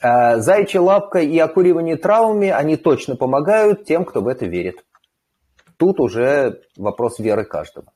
А, 0.00 0.38
Зайчья 0.38 0.80
лапка 0.80 1.18
и 1.18 1.38
окуривание 1.38 1.96
травмами, 1.96 2.48
они 2.48 2.76
точно 2.76 3.16
помогают 3.16 3.84
тем, 3.84 4.04
кто 4.04 4.20
в 4.20 4.28
это 4.28 4.46
верит. 4.46 4.84
Тут 5.76 6.00
уже 6.00 6.62
вопрос 6.76 7.18
веры 7.18 7.44
каждого. 7.44 7.92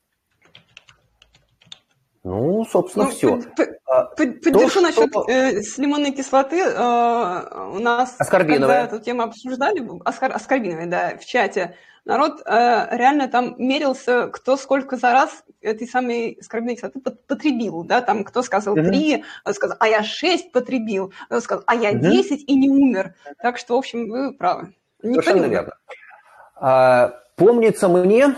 Ну, 2.23 2.65
собственно, 2.65 3.05
ну, 3.05 3.11
все. 3.11 3.39
А, 3.87 4.05
поддержу 4.05 4.79
То, 4.79 4.81
насчет 4.81 5.09
что... 5.09 5.25
э, 5.27 5.61
с 5.61 5.77
лимонной 5.79 6.11
кислоты. 6.11 6.59
Э, 6.59 7.71
у 7.73 7.79
нас, 7.79 8.15
когда 8.29 8.83
эту 8.83 8.99
тему 8.99 9.23
обсуждали, 9.23 9.83
аскор, 10.05 10.31
аскорбиновой, 10.31 10.85
да, 10.85 11.17
в 11.17 11.25
чате, 11.25 11.75
народ 12.05 12.41
э, 12.45 12.87
реально 12.95 13.27
там 13.27 13.55
мерился, 13.57 14.27
кто 14.27 14.55
сколько 14.55 14.97
за 14.97 15.11
раз 15.11 15.43
этой 15.61 15.87
самой 15.87 16.37
аскорбиновой 16.39 16.75
кислоты 16.75 16.99
потребил, 16.99 17.83
да, 17.83 18.01
там 18.01 18.23
кто 18.23 18.43
сказал 18.43 18.75
три, 18.75 19.23
mm 19.45 19.53
сказал, 19.53 19.77
а 19.79 19.87
я 19.87 20.03
шесть 20.03 20.51
потребил, 20.51 21.13
кто 21.25 21.41
сказал, 21.41 21.63
а 21.65 21.73
я 21.73 21.93
десять 21.93 22.47
и 22.47 22.55
не 22.55 22.69
умер. 22.69 23.15
Так 23.41 23.57
что, 23.57 23.75
в 23.75 23.79
общем, 23.79 24.09
вы 24.09 24.33
правы. 24.33 24.75
Никто 25.01 25.23
Совершенно 25.23 25.49
верно. 25.49 25.73
А, 26.55 27.19
помнится 27.35 27.87
мне, 27.87 28.35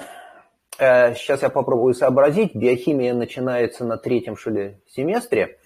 сейчас 0.78 1.42
э, 1.42 1.46
я 1.46 1.50
попробую 1.50 1.94
сообразить, 1.94 2.56
биохимия 2.56 3.14
начинается 3.14 3.86
на 3.86 3.98
третьем, 3.98 4.36
что 4.36 4.52
семестре. 4.88 5.60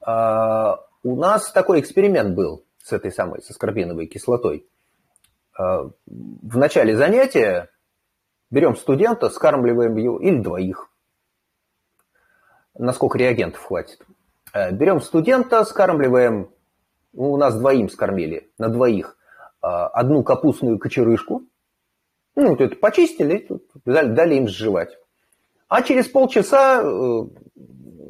А, 0.00 0.80
у 1.02 1.16
нас 1.16 1.50
такой 1.50 1.80
эксперимент 1.80 2.34
был 2.34 2.64
с 2.82 2.92
этой 2.92 3.10
самой, 3.10 3.42
со 3.42 3.52
скорбиновой 3.52 4.06
кислотой. 4.06 4.66
А, 5.58 5.90
в 6.06 6.56
начале 6.56 6.96
занятия 6.96 7.70
берем 8.50 8.76
студента, 8.76 9.28
скармливаем 9.28 9.96
его, 9.96 10.18
или 10.20 10.38
двоих, 10.38 10.88
насколько 12.78 13.18
реагентов 13.18 13.62
хватит. 13.64 14.00
Э, 14.52 14.70
берем 14.70 15.00
студента, 15.00 15.64
скармливаем, 15.64 16.50
ну, 17.12 17.32
у 17.32 17.36
нас 17.36 17.58
двоим 17.58 17.88
скормили, 17.88 18.50
на 18.58 18.68
двоих, 18.68 19.16
одну 19.60 20.22
капустную 20.22 20.78
кочерышку– 20.78 21.42
ну, 22.36 22.50
вот 22.50 22.60
это 22.60 22.76
почистили, 22.76 23.48
дали, 23.84 24.34
им 24.34 24.46
сживать. 24.46 24.96
А 25.68 25.82
через 25.82 26.06
полчаса 26.06 26.82
э, 26.82 27.22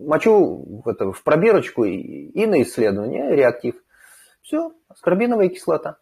мочу 0.04 0.82
в, 0.84 0.88
это, 0.88 1.12
в 1.12 1.22
пробирочку 1.22 1.84
и, 1.84 2.46
на 2.46 2.60
исследование 2.62 3.34
реактив. 3.34 3.76
Все, 4.42 4.72
аскорбиновая 4.88 5.48
кислота. 5.48 5.98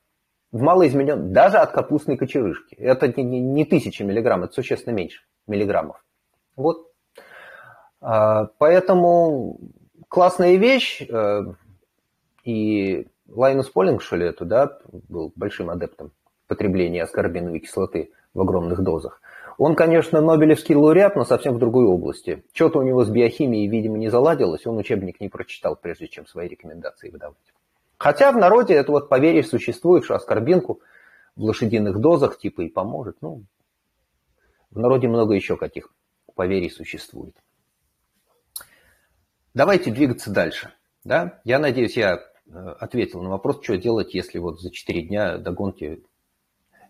В 0.50 0.62
малоизменен, 0.62 1.32
даже 1.32 1.58
от 1.58 1.72
капустной 1.72 2.16
кочерышки. 2.16 2.74
Это 2.76 3.08
не, 3.08 3.24
не, 3.24 3.40
не 3.40 3.64
тысячи 3.64 4.02
миллиграмм, 4.02 4.44
это 4.44 4.52
существенно 4.52 4.94
меньше 4.94 5.22
миллиграммов. 5.46 6.02
Вот. 6.56 6.90
А, 8.00 8.46
поэтому 8.58 9.58
классная 10.08 10.56
вещь. 10.56 11.02
Э, 11.02 11.42
и 12.44 13.06
Лайнус 13.28 13.68
Полинг, 13.68 14.02
что 14.02 14.16
ли, 14.16 14.26
это, 14.26 14.44
да, 14.44 14.78
был 15.08 15.32
большим 15.34 15.70
адептом 15.70 16.12
потребления 16.46 17.02
аскорбиновой 17.02 17.60
кислоты 17.60 18.12
в 18.34 18.40
огромных 18.40 18.82
дозах. 18.82 19.20
Он, 19.56 19.76
конечно, 19.76 20.20
Нобелевский 20.20 20.74
лауреат, 20.74 21.14
но 21.14 21.24
совсем 21.24 21.54
в 21.54 21.58
другой 21.58 21.86
области. 21.86 22.44
Что-то 22.52 22.80
у 22.80 22.82
него 22.82 23.04
с 23.04 23.08
биохимией, 23.08 23.68
видимо, 23.68 23.98
не 23.98 24.08
заладилось, 24.08 24.66
он 24.66 24.76
учебник 24.76 25.20
не 25.20 25.28
прочитал, 25.28 25.76
прежде 25.76 26.08
чем 26.08 26.26
свои 26.26 26.48
рекомендации 26.48 27.10
выдавать. 27.10 27.36
Хотя 27.96 28.32
в 28.32 28.36
народе 28.36 28.74
это 28.74 28.90
вот 28.90 29.08
поверье 29.08 29.44
существует, 29.44 30.04
что 30.04 30.16
аскорбинку 30.16 30.80
в 31.36 31.42
лошадиных 31.42 32.00
дозах 32.00 32.38
типа 32.38 32.62
и 32.62 32.68
поможет. 32.68 33.16
Ну, 33.20 33.44
в 34.70 34.78
народе 34.78 35.06
много 35.06 35.34
еще 35.34 35.56
каких 35.56 35.88
поверий 36.34 36.70
существует. 36.70 37.36
Давайте 39.54 39.92
двигаться 39.92 40.32
дальше. 40.32 40.72
Да? 41.04 41.40
Я 41.44 41.60
надеюсь, 41.60 41.96
я 41.96 42.16
э, 42.16 42.74
ответил 42.80 43.22
на 43.22 43.30
вопрос, 43.30 43.62
что 43.62 43.76
делать, 43.76 44.14
если 44.14 44.38
вот 44.38 44.60
за 44.60 44.72
4 44.72 45.02
дня 45.02 45.38
до 45.38 45.52
гонки 45.52 46.02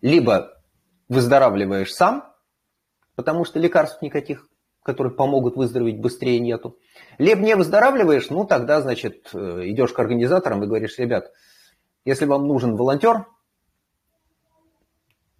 либо 0.00 0.62
выздоравливаешь 1.08 1.92
сам, 1.92 2.32
потому 3.14 3.44
что 3.44 3.58
лекарств 3.58 4.02
никаких, 4.02 4.48
которые 4.82 5.14
помогут 5.14 5.56
выздороветь 5.56 6.00
быстрее 6.00 6.40
нету. 6.40 6.78
Либо 7.18 7.42
не 7.42 7.56
выздоравливаешь, 7.56 8.30
ну 8.30 8.44
тогда, 8.44 8.80
значит, 8.80 9.30
э, 9.32 9.62
идешь 9.64 9.92
к 9.92 9.98
организаторам 9.98 10.62
и 10.62 10.66
говоришь, 10.66 10.98
ребят, 10.98 11.32
если 12.04 12.26
вам 12.26 12.46
нужен 12.46 12.76
волонтер 12.76 13.26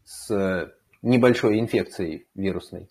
с 0.05 0.73
небольшой 1.03 1.61
инфекцией 1.61 2.27
вирусной, 2.35 2.89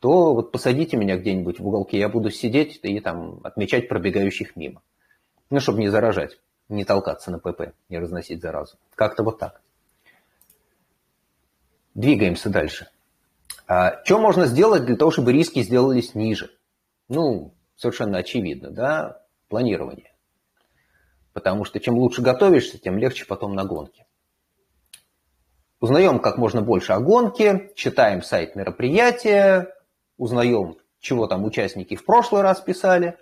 то 0.00 0.34
вот 0.34 0.52
посадите 0.52 0.96
меня 0.96 1.16
где-нибудь 1.16 1.60
в 1.60 1.66
уголке, 1.66 1.98
я 1.98 2.08
буду 2.08 2.30
сидеть 2.30 2.80
и 2.82 3.00
там 3.00 3.40
отмечать 3.42 3.88
пробегающих 3.88 4.56
мимо. 4.56 4.82
Ну, 5.50 5.60
чтобы 5.60 5.80
не 5.80 5.88
заражать, 5.88 6.38
не 6.68 6.84
толкаться 6.84 7.30
на 7.30 7.38
ПП, 7.38 7.72
не 7.88 7.98
разносить 7.98 8.42
заразу. 8.42 8.76
Как-то 8.94 9.22
вот 9.22 9.38
так. 9.38 9.62
Двигаемся 11.94 12.50
дальше. 12.50 12.88
А, 13.68 14.04
что 14.04 14.18
можно 14.18 14.46
сделать 14.46 14.84
для 14.84 14.96
того, 14.96 15.12
чтобы 15.12 15.32
риски 15.32 15.62
сделались 15.62 16.14
ниже? 16.14 16.50
Ну, 17.08 17.54
совершенно 17.76 18.18
очевидно, 18.18 18.70
да, 18.70 19.22
планирование. 19.48 20.12
Потому 21.32 21.64
что 21.64 21.78
чем 21.80 21.96
лучше 21.96 22.20
готовишься, 22.20 22.78
тем 22.78 22.98
легче 22.98 23.24
потом 23.26 23.54
на 23.54 23.64
гонке. 23.64 24.06
Узнаем 25.80 26.18
как 26.18 26.36
можно 26.36 26.62
больше 26.62 26.92
о 26.92 27.00
гонке, 27.00 27.70
читаем 27.76 28.22
сайт 28.22 28.56
мероприятия, 28.56 29.74
узнаем, 30.16 30.76
чего 30.98 31.26
там 31.26 31.44
участники 31.44 31.94
в 31.94 32.04
прошлый 32.04 32.42
раз 32.42 32.60
писали, 32.60 33.16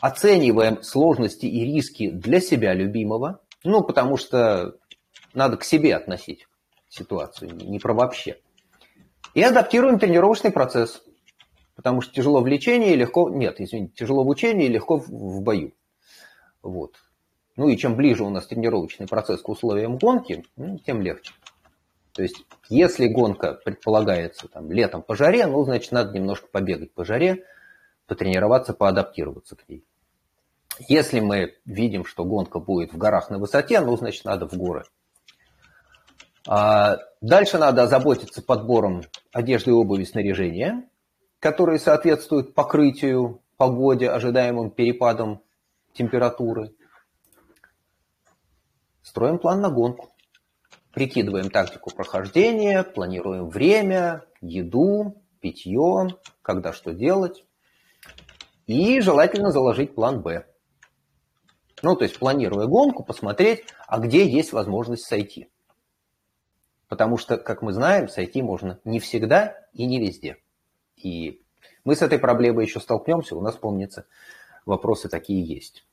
оцениваем 0.00 0.82
сложности 0.82 1.46
и 1.46 1.64
риски 1.64 2.10
для 2.10 2.40
себя 2.40 2.74
любимого, 2.74 3.40
ну, 3.64 3.82
потому 3.82 4.16
что 4.16 4.76
надо 5.32 5.56
к 5.56 5.64
себе 5.64 5.94
относить 5.94 6.46
ситуацию, 6.90 7.54
не 7.54 7.78
про 7.78 7.94
вообще. 7.94 8.38
И 9.32 9.42
адаптируем 9.42 9.98
тренировочный 9.98 10.50
процесс, 10.50 11.02
потому 11.76 12.02
что 12.02 12.12
тяжело 12.12 12.42
в 12.42 12.46
лечении, 12.46 12.94
легко... 12.94 13.30
Нет, 13.30 13.60
извините, 13.60 13.94
тяжело 13.94 14.24
в 14.24 14.28
учении, 14.28 14.66
легко 14.66 14.98
в, 14.98 15.40
бою. 15.40 15.72
Вот. 16.62 16.96
Ну 17.56 17.68
и 17.68 17.76
чем 17.76 17.94
ближе 17.94 18.24
у 18.24 18.30
нас 18.30 18.46
тренировочный 18.46 19.06
процесс 19.06 19.40
к 19.40 19.48
условиям 19.48 19.96
гонки, 19.98 20.44
ну, 20.56 20.78
тем 20.78 21.00
легче. 21.00 21.32
То 22.12 22.22
есть, 22.22 22.44
если 22.68 23.06
гонка 23.06 23.54
предполагается 23.54 24.48
там, 24.48 24.70
летом 24.72 25.02
по 25.02 25.14
жаре, 25.14 25.46
ну, 25.46 25.62
значит, 25.64 25.92
надо 25.92 26.12
немножко 26.12 26.48
побегать 26.48 26.92
по 26.92 27.04
жаре, 27.04 27.44
потренироваться, 28.06 28.74
поадаптироваться 28.74 29.54
к 29.54 29.68
ней. 29.68 29.84
Если 30.88 31.20
мы 31.20 31.56
видим, 31.64 32.04
что 32.04 32.24
гонка 32.24 32.58
будет 32.58 32.92
в 32.92 32.98
горах 32.98 33.30
на 33.30 33.38
высоте, 33.38 33.80
ну, 33.80 33.96
значит, 33.96 34.24
надо 34.24 34.48
в 34.48 34.54
горы 34.54 34.84
дальше 36.44 37.58
надо 37.58 37.82
озаботиться 37.82 38.42
подбором 38.42 39.02
одежды, 39.32 39.72
обуви, 39.72 40.04
снаряжения, 40.04 40.88
которые 41.38 41.78
соответствуют 41.78 42.54
покрытию, 42.54 43.42
погоде, 43.56 44.08
ожидаемым 44.08 44.70
перепадам 44.70 45.42
температуры. 45.92 46.74
Строим 49.02 49.38
план 49.38 49.60
на 49.60 49.70
гонку. 49.70 50.10
Прикидываем 50.92 51.50
тактику 51.50 51.90
прохождения, 51.90 52.82
планируем 52.82 53.48
время, 53.48 54.24
еду, 54.40 55.22
питье, 55.40 56.16
когда 56.42 56.72
что 56.72 56.92
делать. 56.92 57.44
И 58.66 59.00
желательно 59.00 59.50
заложить 59.50 59.94
план 59.94 60.22
«Б». 60.22 60.46
Ну, 61.82 61.96
то 61.96 62.04
есть, 62.04 62.18
планируя 62.18 62.66
гонку, 62.66 63.04
посмотреть, 63.04 63.64
а 63.86 63.98
где 63.98 64.26
есть 64.26 64.52
возможность 64.52 65.04
сойти. 65.04 65.49
Потому 66.90 67.18
что, 67.18 67.38
как 67.38 67.62
мы 67.62 67.72
знаем, 67.72 68.08
сойти 68.08 68.42
можно 68.42 68.80
не 68.84 68.98
всегда 68.98 69.56
и 69.72 69.86
не 69.86 70.00
везде. 70.00 70.38
И 70.96 71.40
мы 71.84 71.94
с 71.94 72.02
этой 72.02 72.18
проблемой 72.18 72.64
еще 72.64 72.80
столкнемся, 72.80 73.36
у 73.36 73.40
нас, 73.40 73.54
помнится, 73.54 74.06
вопросы 74.66 75.08
такие 75.08 75.44
есть. 75.44 75.86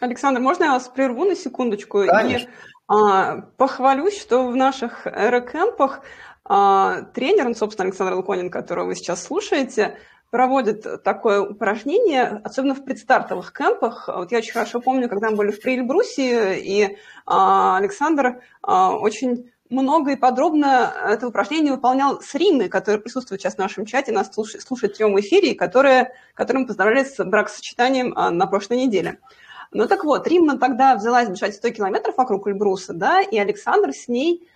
Александр, 0.00 0.40
можно 0.40 0.64
я 0.64 0.72
вас 0.72 0.88
прерву 0.88 1.26
на 1.26 1.36
секундочку? 1.36 2.06
Конечно. 2.06 2.48
И 2.48 2.52
А, 2.88 3.42
похвалюсь, 3.58 4.18
что 4.18 4.48
в 4.48 4.56
наших 4.56 5.06
аэрокэмпах 5.06 6.00
а, 6.44 7.02
тренер, 7.14 7.48
ну, 7.48 7.54
собственно, 7.54 7.86
Александр 7.86 8.14
Луконин, 8.14 8.50
которого 8.50 8.86
вы 8.86 8.94
сейчас 8.94 9.22
слушаете, 9.22 9.98
проводит 10.30 11.02
такое 11.02 11.40
упражнение, 11.40 12.40
особенно 12.44 12.74
в 12.74 12.84
предстартовых 12.84 13.52
кемпах. 13.52 14.08
Вот 14.08 14.32
я 14.32 14.38
очень 14.38 14.52
хорошо 14.52 14.80
помню, 14.80 15.08
когда 15.08 15.30
мы 15.30 15.36
были 15.36 15.50
в 15.50 15.60
Прильбрусе, 15.60 16.58
и 16.58 16.96
а, 17.26 17.76
Александр 17.76 18.40
а, 18.62 18.96
очень 18.96 19.50
много 19.68 20.12
и 20.12 20.16
подробно 20.16 20.92
это 21.08 21.28
упражнение 21.28 21.72
выполнял 21.72 22.20
с 22.20 22.34
Римой, 22.34 22.68
которая 22.68 23.00
присутствует 23.00 23.40
сейчас 23.40 23.54
в 23.54 23.58
нашем 23.58 23.86
чате, 23.86 24.12
нас 24.12 24.32
слушает, 24.32 24.64
слушает 24.64 24.94
в 24.94 24.98
прямом 24.98 25.20
эфире, 25.20 25.54
которая, 25.54 26.12
которым 26.34 26.66
поздравляли 26.66 27.04
с 27.04 27.22
бракосочетанием 27.24 28.12
а, 28.16 28.30
на 28.30 28.46
прошлой 28.46 28.78
неделе. 28.78 29.18
Ну 29.72 29.86
так 29.86 30.04
вот, 30.04 30.26
Римма 30.26 30.58
тогда 30.58 30.96
взялась 30.96 31.28
бежать 31.28 31.54
100 31.54 31.70
километров 31.70 32.16
вокруг 32.16 32.48
Эльбруса, 32.48 32.92
да, 32.92 33.20
и 33.20 33.38
Александр 33.38 33.92
с 33.92 34.08
ней 34.08 34.48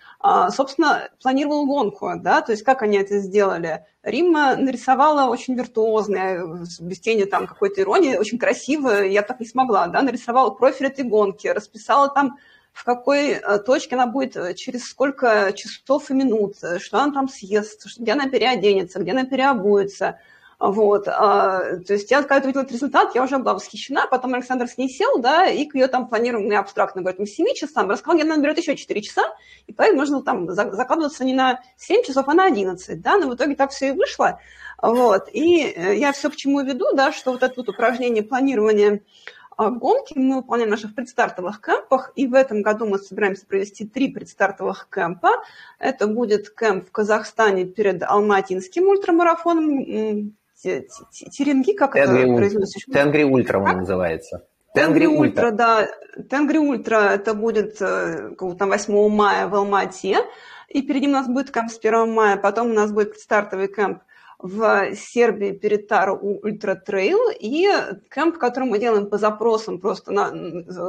собственно, 0.51 1.09
планировал 1.21 1.65
гонку, 1.65 2.11
да, 2.17 2.41
то 2.41 2.51
есть 2.51 2.63
как 2.63 2.81
они 2.81 2.97
это 2.97 3.19
сделали. 3.19 3.85
Римма 4.03 4.55
нарисовала 4.55 5.29
очень 5.29 5.55
виртуозно, 5.55 6.65
без 6.79 6.99
тени 6.99 7.25
там 7.25 7.47
какой-то 7.47 7.81
иронии, 7.81 8.17
очень 8.17 8.39
красиво, 8.39 9.03
я 9.03 9.21
так 9.21 9.39
не 9.39 9.45
смогла, 9.45 9.87
да, 9.87 10.01
нарисовала 10.01 10.51
профиль 10.51 10.87
этой 10.87 11.05
гонки, 11.05 11.47
расписала 11.47 12.09
там, 12.09 12.37
в 12.71 12.83
какой 12.83 13.31
э, 13.31 13.59
точке 13.59 13.95
она 13.95 14.05
будет, 14.05 14.35
э, 14.35 14.53
через 14.53 14.83
сколько 14.85 15.53
часов 15.53 16.11
и 16.11 16.13
минут, 16.13 16.55
э, 16.61 16.79
что 16.79 16.99
она 16.99 17.13
там 17.13 17.29
съест, 17.29 17.85
где 17.97 18.11
она 18.11 18.27
переоденется, 18.27 18.99
где 18.99 19.11
она 19.11 19.23
переобуется– 19.25 20.19
вот, 20.59 21.07
а, 21.07 21.77
то 21.85 21.93
есть 21.93 22.09
я, 22.11 22.23
когда 22.23 22.45
увидела 22.45 22.61
этот 22.61 22.73
результат, 22.73 23.13
я 23.13 23.23
уже 23.23 23.37
была 23.37 23.55
восхищена, 23.55 24.07
потом 24.07 24.33
Александр 24.33 24.67
с 24.67 24.77
ней 24.77 24.89
сел, 24.89 25.19
да, 25.19 25.47
и 25.47 25.65
к 25.65 25.75
ее 25.75 25.87
там 25.87 26.07
планированию 26.07 26.59
абстрактно 26.59 27.01
говорит, 27.01 27.19
ну, 27.19 27.25
7 27.25 27.53
часам, 27.53 27.89
рассказал, 27.89 28.21
она 28.21 28.37
наберет 28.37 28.57
еще 28.57 28.75
4 28.75 29.01
часа, 29.01 29.23
и 29.67 29.73
поэтому 29.73 30.01
нужно 30.01 30.21
там 30.23 30.49
закладываться 30.51 31.25
не 31.25 31.33
на 31.33 31.61
7 31.77 32.03
часов, 32.03 32.27
а 32.27 32.33
на 32.33 32.45
11, 32.45 33.01
да, 33.01 33.17
но 33.17 33.29
в 33.29 33.35
итоге 33.35 33.55
так 33.55 33.71
все 33.71 33.89
и 33.89 33.91
вышло, 33.91 34.39
вот, 34.81 35.27
и 35.33 35.63
э, 35.63 35.97
я 35.97 36.13
все 36.13 36.29
к 36.29 36.35
чему 36.35 36.61
веду, 36.61 36.85
да, 36.93 37.11
что 37.11 37.31
вот 37.31 37.43
это 37.43 37.53
вот 37.57 37.69
упражнение 37.69 38.23
планирования 38.23 39.01
а, 39.57 39.69
гонки 39.69 40.17
мы 40.17 40.37
выполняем 40.37 40.69
в 40.69 40.71
наших 40.71 40.95
предстартовых 40.95 41.61
кемпах, 41.61 42.11
и 42.15 42.27
в 42.27 42.33
этом 42.33 42.61
году 42.61 42.85
мы 42.85 42.97
собираемся 42.97 43.45
провести 43.45 43.87
три 43.87 44.09
предстартовых 44.09 44.87
кемпа. 44.93 45.29
Это 45.79 46.07
будет 46.07 46.53
кемп 46.53 46.87
в 46.87 46.91
Казахстане 46.91 47.65
перед 47.65 48.03
Алматинским 48.03 48.87
ультрамарафоном, 48.87 50.35
Теренги, 50.61 51.73
как 51.73 51.93
Тенгри, 51.93 52.23
это 52.23 52.35
произносится? 52.35 52.91
Тенгри 52.91 53.23
Ультра 53.23 53.59
он 53.59 53.77
называется. 53.77 54.47
Тенгри 54.73 55.05
Ультра, 55.05 55.51
да. 55.51 55.87
Тенгри 56.29 56.57
Ультра 56.57 57.13
это 57.13 57.33
будет 57.33 57.81
э, 57.81 58.35
там 58.57 58.69
8 58.69 59.09
мая 59.09 59.47
в 59.47 59.55
Алмате. 59.55 60.17
И 60.69 60.81
перед 60.81 61.01
ним 61.01 61.11
у 61.11 61.13
нас 61.13 61.27
будет 61.27 61.51
кемп 61.51 61.71
с 61.71 61.77
1 61.77 62.11
мая. 62.11 62.37
Потом 62.37 62.71
у 62.71 62.73
нас 62.73 62.91
будет 62.91 63.17
стартовый 63.19 63.67
кемп 63.67 63.99
в 64.39 64.93
Сербии 64.95 65.51
перед 65.51 65.87
Tara 65.87 66.15
Ultra 66.15 66.75
Trail 66.75 67.19
и 67.39 67.67
кемп, 68.13 68.37
который 68.37 68.65
мы 68.65 68.79
делаем 68.79 69.09
по 69.09 69.17
запросам 69.17 69.79
просто 69.79 70.11
на 70.11 70.31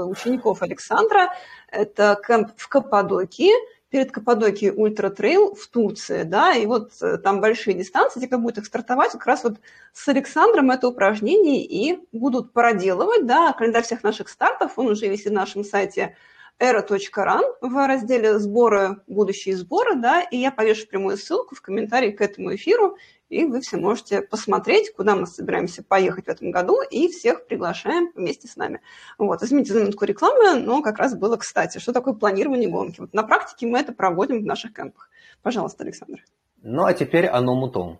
учеников 0.07 0.62
Александра. 0.62 1.33
Это 1.70 2.20
кемп 2.26 2.50
в 2.57 2.68
Каппадокии– 2.68 3.52
перед 3.88 4.11
Каппадокией 4.11 4.72
Ultra 4.72 5.11
Trail 5.11 5.55
в 5.55 5.66
Турции, 5.68 6.25
да, 6.25 6.55
и 6.55 6.66
вот 6.66 6.90
э, 7.01 7.18
там 7.18 7.40
большие 7.40 7.75
дистанции, 7.75 8.27
как 8.27 8.42
будет 8.42 8.59
их 8.59 8.66
стартовать, 8.66 9.12
как 9.12 9.27
раз 9.27 9.44
вот 9.44 9.59
с 9.92 10.09
Александром 10.09 10.70
это 10.70 10.88
упражнение 10.88 11.64
и 11.64 12.01
будут 12.12 12.53
проделывать, 12.53 13.27
да, 13.27 13.53
календарь 13.53 13.85
всех 13.85 14.03
наших 14.03 14.29
стартов, 14.29 14.72
он 14.77 14.88
уже 14.88 15.07
висит 15.07 15.33
на 15.33 15.40
нашем 15.40 15.62
сайте 15.62 16.16
era.run 16.59 17.42
в 17.61 17.87
разделе 17.87 18.38
«Сборы, 18.38 19.01
будущие 19.07 19.57
сборы», 19.57 19.96
да, 19.96 20.22
и 20.22 20.38
я 20.38 20.51
повешу 20.51 20.87
прямую 20.87 21.16
ссылку 21.16 21.55
в 21.55 21.61
комментарии 21.61 22.11
к 22.11 22.20
этому 22.20 22.55
эфиру, 22.55 22.96
и 23.28 23.44
вы 23.44 23.60
все 23.60 23.76
можете 23.76 24.22
посмотреть, 24.22 24.94
куда 24.94 25.16
мы 25.16 25.26
собираемся 25.26 25.82
поехать 25.82 26.26
в 26.26 26.28
этом 26.28 26.50
году, 26.50 26.80
и 26.82 27.08
всех 27.08 27.46
приглашаем 27.46 28.10
вместе 28.14 28.46
с 28.46 28.56
нами. 28.56 28.80
Вот, 29.18 29.42
извините 29.42 29.72
за 29.72 29.80
минутку 29.80 30.04
рекламы, 30.04 30.60
но 30.60 30.82
как 30.82 30.98
раз 30.98 31.16
было 31.16 31.36
кстати, 31.36 31.78
что 31.78 31.92
такое 31.92 32.14
планирование 32.14 32.68
гонки. 32.68 33.00
Вот 33.00 33.12
на 33.12 33.24
практике 33.24 33.66
мы 33.66 33.80
это 33.80 33.92
проводим 33.92 34.42
в 34.42 34.46
наших 34.46 34.72
кемпах. 34.72 35.10
Пожалуйста, 35.42 35.82
Александр. 35.82 36.24
Ну, 36.62 36.84
а 36.84 36.94
теперь 36.94 37.26
оно 37.26 37.54
мутон. 37.54 37.98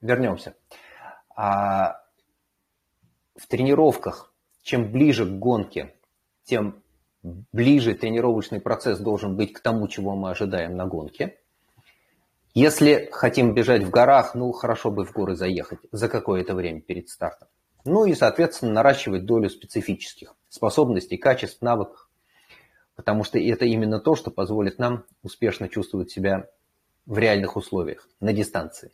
Вернемся. 0.00 0.54
А 1.34 2.02
в 3.36 3.46
тренировках, 3.46 4.32
чем 4.62 4.90
ближе 4.90 5.26
к 5.26 5.38
гонке, 5.38 5.94
тем 6.44 6.82
ближе 7.22 7.94
тренировочный 7.94 8.60
процесс 8.60 8.98
должен 8.98 9.36
быть 9.36 9.52
к 9.52 9.60
тому, 9.60 9.88
чего 9.88 10.14
мы 10.14 10.30
ожидаем 10.30 10.76
на 10.76 10.86
гонке– 10.86 11.38
если 12.58 13.10
хотим 13.12 13.52
бежать 13.52 13.82
в 13.82 13.90
горах, 13.90 14.34
ну, 14.34 14.50
хорошо 14.50 14.90
бы 14.90 15.04
в 15.04 15.12
горы 15.12 15.36
заехать 15.36 15.78
за 15.92 16.08
какое-то 16.08 16.54
время 16.54 16.80
перед 16.80 17.10
стартом. 17.10 17.48
Ну 17.84 18.06
и, 18.06 18.14
соответственно, 18.14 18.72
наращивать 18.72 19.26
долю 19.26 19.50
специфических 19.50 20.34
способностей, 20.48 21.18
качеств, 21.18 21.60
навыков. 21.60 22.08
Потому 22.94 23.24
что 23.24 23.38
это 23.38 23.66
именно 23.66 24.00
то, 24.00 24.16
что 24.16 24.30
позволит 24.30 24.78
нам 24.78 25.04
успешно 25.22 25.68
чувствовать 25.68 26.10
себя 26.10 26.48
в 27.04 27.18
реальных 27.18 27.56
условиях, 27.56 28.08
на 28.20 28.32
дистанции. 28.32 28.90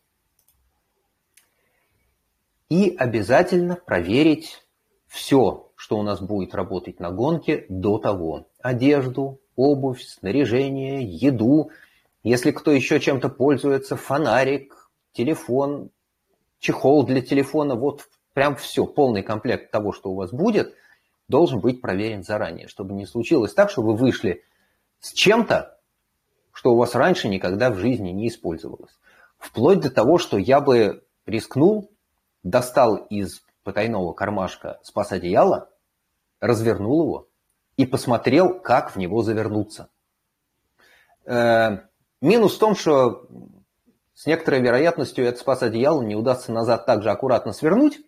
И 2.68 2.96
обязательно 2.98 3.76
проверить 3.76 4.66
все, 5.06 5.70
что 5.76 5.98
у 5.98 6.02
нас 6.02 6.20
будет 6.20 6.52
работать 6.56 6.98
на 6.98 7.12
гонке 7.12 7.66
до 7.68 7.98
того. 7.98 8.48
Одежду, 8.60 9.40
обувь, 9.54 10.02
снаряжение, 10.02 11.04
еду– 11.04 11.70
если 12.22 12.52
кто 12.52 12.70
еще 12.70 13.00
чем-то 13.00 13.28
пользуется, 13.28 13.96
фонарик, 13.96 14.90
телефон, 15.12 15.90
чехол 16.58 17.04
для 17.04 17.20
телефона, 17.20 17.74
вот 17.74 18.08
прям 18.32 18.56
все, 18.56 18.86
полный 18.86 19.22
комплект 19.22 19.70
того, 19.70 19.92
что 19.92 20.10
у 20.10 20.14
вас 20.14 20.32
будет, 20.32 20.74
должен 21.28 21.60
быть 21.60 21.80
проверен 21.80 22.22
заранее, 22.22 22.68
чтобы 22.68 22.94
не 22.94 23.06
случилось 23.06 23.54
так, 23.54 23.70
что 23.70 23.82
вы 23.82 23.96
вышли 23.96 24.44
с 25.00 25.12
чем-то, 25.12 25.78
что 26.52 26.72
у 26.72 26.76
вас 26.76 26.94
раньше 26.94 27.28
никогда 27.28 27.70
в 27.70 27.78
жизни 27.78 28.10
не 28.10 28.28
использовалось. 28.28 28.98
Вплоть 29.38 29.80
до 29.80 29.90
того, 29.90 30.18
что 30.18 30.38
я 30.38 30.60
бы 30.60 31.04
рискнул, 31.26 31.90
достал 32.42 32.96
из 32.96 33.42
потайного 33.64 34.12
кармашка 34.12 34.78
спас 34.82 35.12
одеяло, 35.12 35.70
развернул 36.40 37.02
его 37.02 37.28
и 37.76 37.86
посмотрел, 37.86 38.60
как 38.60 38.94
в 38.94 38.96
него 38.96 39.22
завернуться. 39.22 39.88
Э, 41.24 41.78
Минус 42.22 42.56
в 42.56 42.58
том, 42.58 42.74
что 42.74 43.28
с 44.14 44.24
некоторой 44.24 44.62
вероятностью 44.62 45.26
этот 45.26 45.40
спас 45.40 45.62
одеяло 45.62 46.00
не 46.00 46.16
удастся 46.16 46.52
назад 46.52 46.86
так 46.86 47.02
же 47.02 47.10
аккуратно 47.10 47.52
свернуть, 47.52 48.00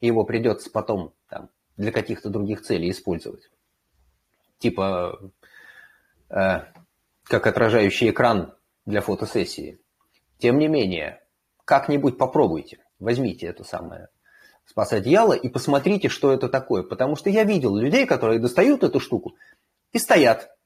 и 0.00 0.06
его 0.08 0.24
придется 0.24 0.68
потом 0.68 1.12
там, 1.28 1.48
для 1.76 1.92
каких-то 1.92 2.28
других 2.28 2.62
целей 2.62 2.90
использовать. 2.90 3.48
Типа 4.58 5.20
э, 6.28 6.60
как 7.22 7.46
отражающий 7.46 8.10
экран 8.10 8.54
для 8.84 9.00
фотосессии. 9.00 9.78
Тем 10.38 10.58
не 10.58 10.66
менее, 10.66 11.22
как-нибудь 11.64 12.18
попробуйте, 12.18 12.78
возьмите 12.98 13.46
это 13.46 13.62
самое 13.62 14.08
спас 14.66 14.92
одеяло 14.92 15.34
и 15.34 15.48
посмотрите, 15.48 16.08
что 16.08 16.32
это 16.32 16.48
такое. 16.48 16.82
Потому 16.82 17.16
что 17.16 17.30
я 17.30 17.44
видел 17.44 17.76
людей, 17.76 18.06
которые 18.06 18.40
достают 18.40 18.82
эту 18.82 19.00
штуку 19.00 19.36
и 19.92 19.98
стоят, 19.98 20.56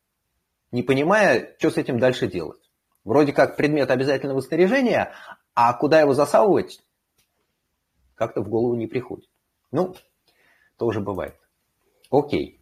не 0.73 0.83
понимая, 0.83 1.55
что 1.59 1.71
с 1.71 1.77
этим 1.77 1.99
дальше 1.99 2.27
делать. 2.27 2.68
Вроде 3.09 3.33
как 3.33 3.57
предмет 3.57 3.91
обязательного 3.91 4.43
снаряжения, 4.43 5.13
а 5.55 5.73
куда 5.73 5.99
его 5.99 6.13
засовывать, 6.13 6.83
как-то 8.15 8.43
в 8.43 8.51
голову 8.51 8.75
не 8.75 8.87
приходит. 8.87 9.31
Ну, 9.71 9.95
тоже 10.77 11.01
бывает. 11.01 11.35
Окей. 12.11 12.61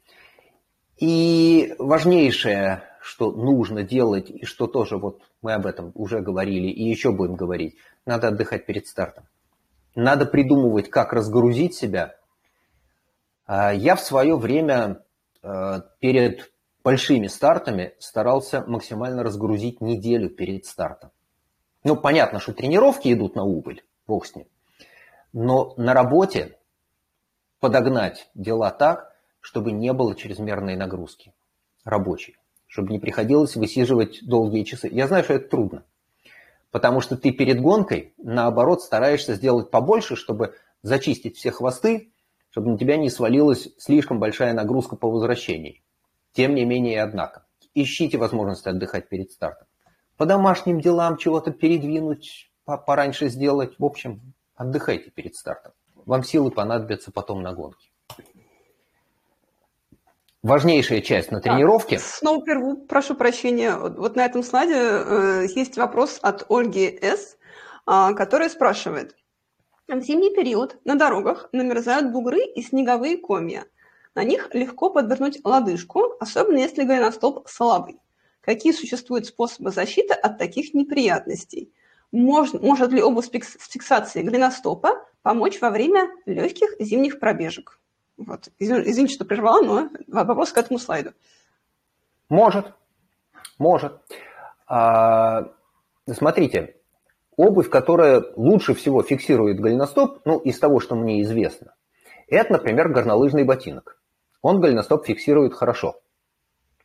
И 0.99 1.75
важнейшее, 1.81 2.85
что 3.01 3.33
нужно 3.33 3.83
делать, 3.83 4.31
и 4.31 4.45
что 4.45 4.69
тоже 4.69 4.99
вот 4.99 5.21
мы 5.43 5.55
об 5.55 5.67
этом 5.67 5.91
уже 5.97 6.21
говорили 6.21 6.69
и 6.69 6.85
еще 6.85 7.11
будем 7.11 7.35
говорить, 7.35 7.75
надо 8.05 8.29
отдыхать 8.29 8.67
перед 8.67 8.87
стартом. 8.87 9.25
Надо 9.97 10.27
придумывать, 10.27 10.91
как 10.91 11.13
разгрузить 11.13 11.75
себя. 11.75 12.15
А, 13.47 13.75
я 13.75 13.97
в 13.97 14.01
свое 14.01 14.37
время 14.37 15.03
э, 15.43 15.81
перед 15.99 16.53
большими 16.87 17.27
стартами 17.27 17.95
старался 17.99 18.63
максимально 18.65 19.25
разгрузить 19.25 19.81
неделю 19.81 20.31
перед 20.31 20.67
стартом. 20.67 21.11
Ну, 21.83 21.97
понятно, 21.97 22.39
что 22.39 22.53
тренировки 22.53 23.13
идут 23.13 23.35
на 23.35 23.43
убыль, 23.43 23.83
бог 24.07 24.25
с 24.25 24.37
ним. 24.37 24.47
Но 25.33 25.75
на 25.79 25.95
работе 25.95 26.61
подогнать 27.59 28.31
дела 28.37 28.71
так, 28.71 29.17
чтобы 29.41 29.73
не 29.73 29.93
было 29.93 30.15
чрезмерной 30.15 30.77
нагрузки 30.77 31.35
рабочей, 31.83 32.37
чтобы 32.69 32.93
не 32.93 33.01
приходилось 33.01 33.57
высиживать 33.57 34.21
долгие 34.25 34.63
часы. 34.63 34.89
Я 34.89 35.09
знаю, 35.09 35.25
что 35.25 35.35
это 35.35 35.49
трудно, 35.49 35.85
потому 36.71 37.01
что 37.01 37.17
ты 37.17 37.33
перед 37.33 37.61
гонкой, 37.61 38.15
наоборот, 38.17 38.81
стараешься 38.81 39.35
сделать 39.35 39.73
побольше, 39.73 40.15
чтобы 40.15 40.55
зачистить 40.83 41.37
все 41.37 41.51
хвосты, 41.51 42.13
чтобы 42.51 42.71
на 42.71 42.79
тебя 42.79 42.97
не 42.97 43.11
свалилась 43.11 43.71
слишком 43.77 44.21
большая 44.21 44.55
нагрузка 44.55 44.95
по 44.95 45.11
возвращении. 45.11 45.83
Тем 46.37 46.55
не 46.55 46.67
менее, 46.67 47.03
однако, 47.03 47.47
ищите 47.75 48.19
возможность 48.19 48.67
отдыхать 48.67 49.09
перед 49.09 49.31
стартом. 49.31 49.67
По 50.19 50.27
домашним 50.27 50.83
делам 50.83 51.17
чего-то 51.17 51.51
передвинуть, 51.51 52.51
пораньше 52.87 53.29
сделать. 53.29 53.79
В 53.79 53.85
общем, 53.85 54.35
отдыхайте 54.55 55.11
перед 55.11 55.35
стартом. 55.35 55.73
Вам 56.05 56.23
силы 56.23 56.51
понадобятся 56.51 57.11
потом 57.11 57.43
на 57.43 57.55
гонке. 57.55 57.89
Важнейшая 60.43 61.01
часть 61.01 61.31
на 61.33 61.41
тренировке. 61.41 61.97
Так, 61.97 62.05
снова 62.05 62.45
перву, 62.45 62.77
прошу 62.77 63.15
прощения. 63.15 63.75
Вот 63.75 64.15
на 64.15 64.27
этом 64.27 64.43
слайде 64.43 64.77
э, 64.77 65.47
есть 65.55 65.79
вопрос 65.79 66.19
от 66.21 66.45
Ольги 66.51 66.99
С., 67.03 67.39
э, 67.87 68.15
которая 68.15 68.51
спрашивает. 68.51 69.17
В 69.89 70.01
зимний 70.01 70.35
период 70.35 70.77
на 70.85 70.97
дорогах 70.97 71.49
намерзают 71.53 72.13
бугры 72.13 72.45
и 72.45 72.61
снеговые 72.61 73.17
комья. 73.17 73.65
На 74.17 74.25
них 74.25 74.49
легко 74.55 74.89
подвернуть 74.89 75.45
лодыжку, 75.45 76.15
особенно 76.19 76.57
если 76.57 76.85
голеностоп 76.85 77.47
слабый. 77.47 78.01
Какие 78.41 78.73
существуют 78.73 79.27
способы 79.27 79.71
защиты 79.71 80.15
от 80.15 80.39
таких 80.39 80.73
неприятностей? 80.73 81.71
Может, 82.13 82.63
может 82.63 82.93
ли 82.93 83.03
обувь 83.03 83.27
с 83.27 83.69
фиксацией 83.69 84.25
голеностопа 84.25 85.05
помочь 85.21 85.61
во 85.61 85.69
время 85.69 86.09
легких 86.25 86.71
зимних 86.81 87.21
пробежек? 87.21 87.79
Вот. 88.17 88.49
Извините, 88.59 89.13
что 89.13 89.27
прервала, 89.27 89.61
но 89.61 89.91
вопрос 90.07 90.51
к 90.51 90.57
этому 90.57 90.79
слайду. 90.79 91.11
Может, 92.31 92.73
может. 93.59 94.01
А, 94.67 95.53
смотрите, 96.11 96.77
обувь, 97.37 97.69
которая 97.69 98.25
лучше 98.37 98.73
всего 98.73 99.03
фиксирует 99.03 99.61
голеностоп, 99.61 100.23
ну, 100.25 100.39
из 100.39 100.59
того, 100.59 100.81
что 100.81 100.95
мне 100.95 101.23
известно, 101.23 101.75
это, 102.29 102.55
например, 102.55 102.89
горнолыжный 102.89 103.45
ботинок. 103.45 103.96
Он 104.47 104.61
голеностоп 104.61 105.05
фиксирует 105.05 105.55
хорошо. 105.55 106.01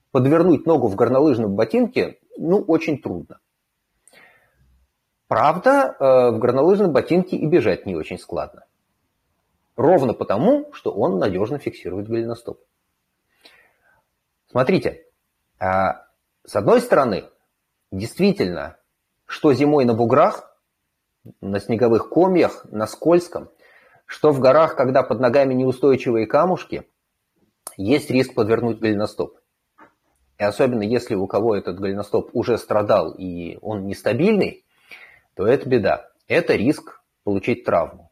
Подвернуть 0.09 0.65
ногу 0.65 0.87
в 0.87 0.95
горнолыжном 0.95 1.53
ботинке, 1.55 2.17
ну, 2.35 2.57
очень 2.57 2.99
трудно. 2.99 3.39
Правда, 5.27 5.95
э, 5.99 6.31
в 6.31 6.39
горнолыжном 6.39 6.91
ботинке 6.91 7.35
и 7.35 7.45
бежать 7.45 7.85
не 7.85 7.95
очень 7.95 8.17
складно. 8.17 8.65
Ровно 9.75 10.15
потому, 10.15 10.73
что 10.73 10.91
он 10.91 11.19
надежно 11.19 11.59
фиксирует 11.59 12.07
голеностоп. 12.07 12.59
Смотрите, 14.49 15.05
а, 15.59 16.07
с 16.43 16.55
одной 16.55 16.81
стороны, 16.81 17.25
действительно, 17.91 18.77
что 19.27 19.53
зимой 19.53 19.85
на 19.85 19.93
буграх, 19.93 20.57
на 21.41 21.59
снеговых 21.59 22.09
комьях, 22.09 22.65
на 22.71 22.87
скользком, 22.87 23.51
что 24.07 24.31
в 24.31 24.39
горах, 24.39 24.75
когда 24.75 25.03
под 25.03 25.19
ногами 25.19 25.53
неустойчивые 25.53 26.25
камушки, 26.25 26.87
есть 27.81 28.09
риск 28.09 28.33
подвернуть 28.33 28.79
голеностоп. 28.79 29.37
И 30.37 30.43
особенно 30.43 30.83
если 30.83 31.15
у 31.15 31.27
кого 31.27 31.55
этот 31.55 31.79
голеностоп 31.79 32.31
уже 32.33 32.57
страдал 32.57 33.13
и 33.13 33.57
он 33.61 33.85
нестабильный, 33.85 34.65
то 35.35 35.45
это 35.45 35.69
беда. 35.69 36.09
Это 36.27 36.55
риск 36.55 37.01
получить 37.23 37.63
травму. 37.63 38.11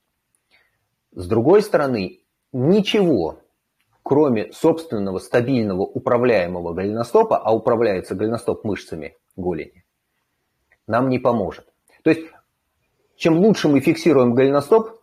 С 1.11 1.27
другой 1.27 1.63
стороны, 1.63 2.19
ничего, 2.51 3.39
кроме 4.03 4.51
собственного 4.51 5.19
стабильного 5.19 5.81
управляемого 5.81 6.73
голеностопа, 6.73 7.37
а 7.37 7.53
управляется 7.53 8.15
голеностоп 8.15 8.63
мышцами 8.63 9.17
голени, 9.35 9.85
нам 10.85 11.09
не 11.09 11.17
поможет. 11.19 11.67
То 12.03 12.11
есть, 12.11 12.27
чем 13.15 13.37
лучше 13.37 13.69
мы 13.69 13.79
фиксируем 13.79 14.33
голеностоп, 14.33 15.01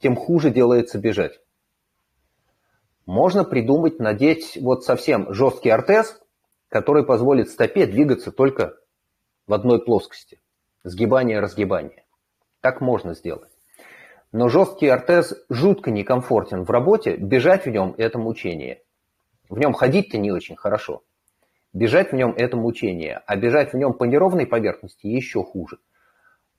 тем 0.00 0.16
хуже 0.16 0.50
делается 0.50 0.98
бежать. 0.98 1.40
Можно 3.06 3.44
придумать, 3.44 3.98
надеть 3.98 4.56
вот 4.60 4.84
совсем 4.84 5.32
жесткий 5.32 5.70
ортез, 5.70 6.20
который 6.68 7.04
позволит 7.04 7.50
стопе 7.50 7.86
двигаться 7.86 8.30
только 8.30 8.76
в 9.46 9.52
одной 9.52 9.84
плоскости. 9.84 10.40
Сгибание-разгибание. 10.84 12.04
Так 12.60 12.80
можно 12.80 13.14
сделать. 13.14 13.50
Но 14.30 14.48
жесткий 14.48 14.88
ортез 14.88 15.34
жутко 15.50 15.90
некомфортен 15.90 16.64
в 16.64 16.70
работе, 16.70 17.16
бежать 17.16 17.66
в 17.66 17.70
нем– 17.70 17.94
это 17.98 18.18
мучение. 18.18 18.82
В 19.50 19.58
нем 19.58 19.74
ходить-то 19.74 20.16
не 20.16 20.30
очень 20.30 20.56
хорошо. 20.56 21.02
Бежать 21.72 22.12
в 22.12 22.14
нем– 22.14 22.32
это 22.36 22.56
мучение, 22.56 23.20
а 23.26 23.36
бежать 23.36 23.72
в 23.72 23.76
нем 23.76 23.92
по 23.92 24.04
неровной 24.04 24.46
поверхности 24.46 25.06
еще 25.06 25.42
хуже. 25.42 25.78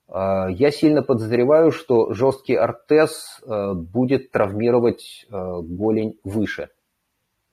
А, 0.08 0.48
я 0.48 0.70
сильно 0.70 1.02
подозреваю, 1.02 1.70
что 1.70 2.12
жесткий 2.12 2.54
ортез 2.54 3.40
э, 3.42 3.72
будет 3.74 4.30
травмировать 4.30 5.26
э, 5.28 5.32
голень 5.62 6.18
выше. 6.24 6.70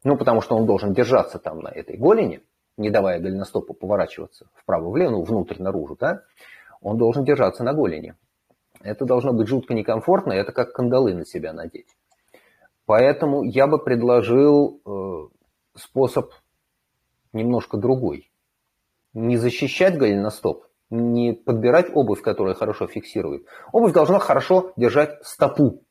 Ну, 0.04 0.18
потому 0.18 0.42
что 0.42 0.56
он 0.56 0.66
должен 0.66 0.94
держаться 0.94 1.40
там 1.40 1.60
на 1.60 1.70
этой 1.70 1.98
голени, 1.98 2.42
не 2.78 2.90
давая 2.90 3.20
голеностопу 3.20 3.74
поворачиваться 3.74 4.48
вправо-влево, 4.56 5.12
ну, 5.12 5.24
внутрь-наружу, 5.24 5.96
да? 6.00 6.24
Он 6.82 6.98
должен 6.98 7.24
держаться 7.24 7.64
на 7.64 7.74
голени. 7.74 8.16
Это 8.82 9.06
должно 9.06 9.32
быть 9.32 9.48
жутко 9.48 9.76
некомфортно, 9.76 10.34
это 10.34 10.52
как 10.52 10.74
кандалы 10.74 11.14
на 11.14 11.26
себя 11.26 11.54
надеть. 11.54 11.96
Поэтому 12.86 13.44
я 13.44 13.68
бы 13.68 13.78
предложил 13.78 14.82
э, 14.84 15.28
способ 15.78 16.32
немножко 17.32 17.78
другой. 17.78 18.32
Не 19.14 19.38
защищать 19.38 19.98
голеностоп, 19.98 20.66
не 20.92 21.34
подбирать 21.34 21.88
обувь, 21.94 22.22
которая 22.22 22.54
хорошо 22.54 22.86
фиксирует. 22.86 23.48
Обувь 23.72 23.94
должна 23.94 24.20
хорошо 24.20 24.74
держать 24.76 25.26
стопу, 25.26 25.84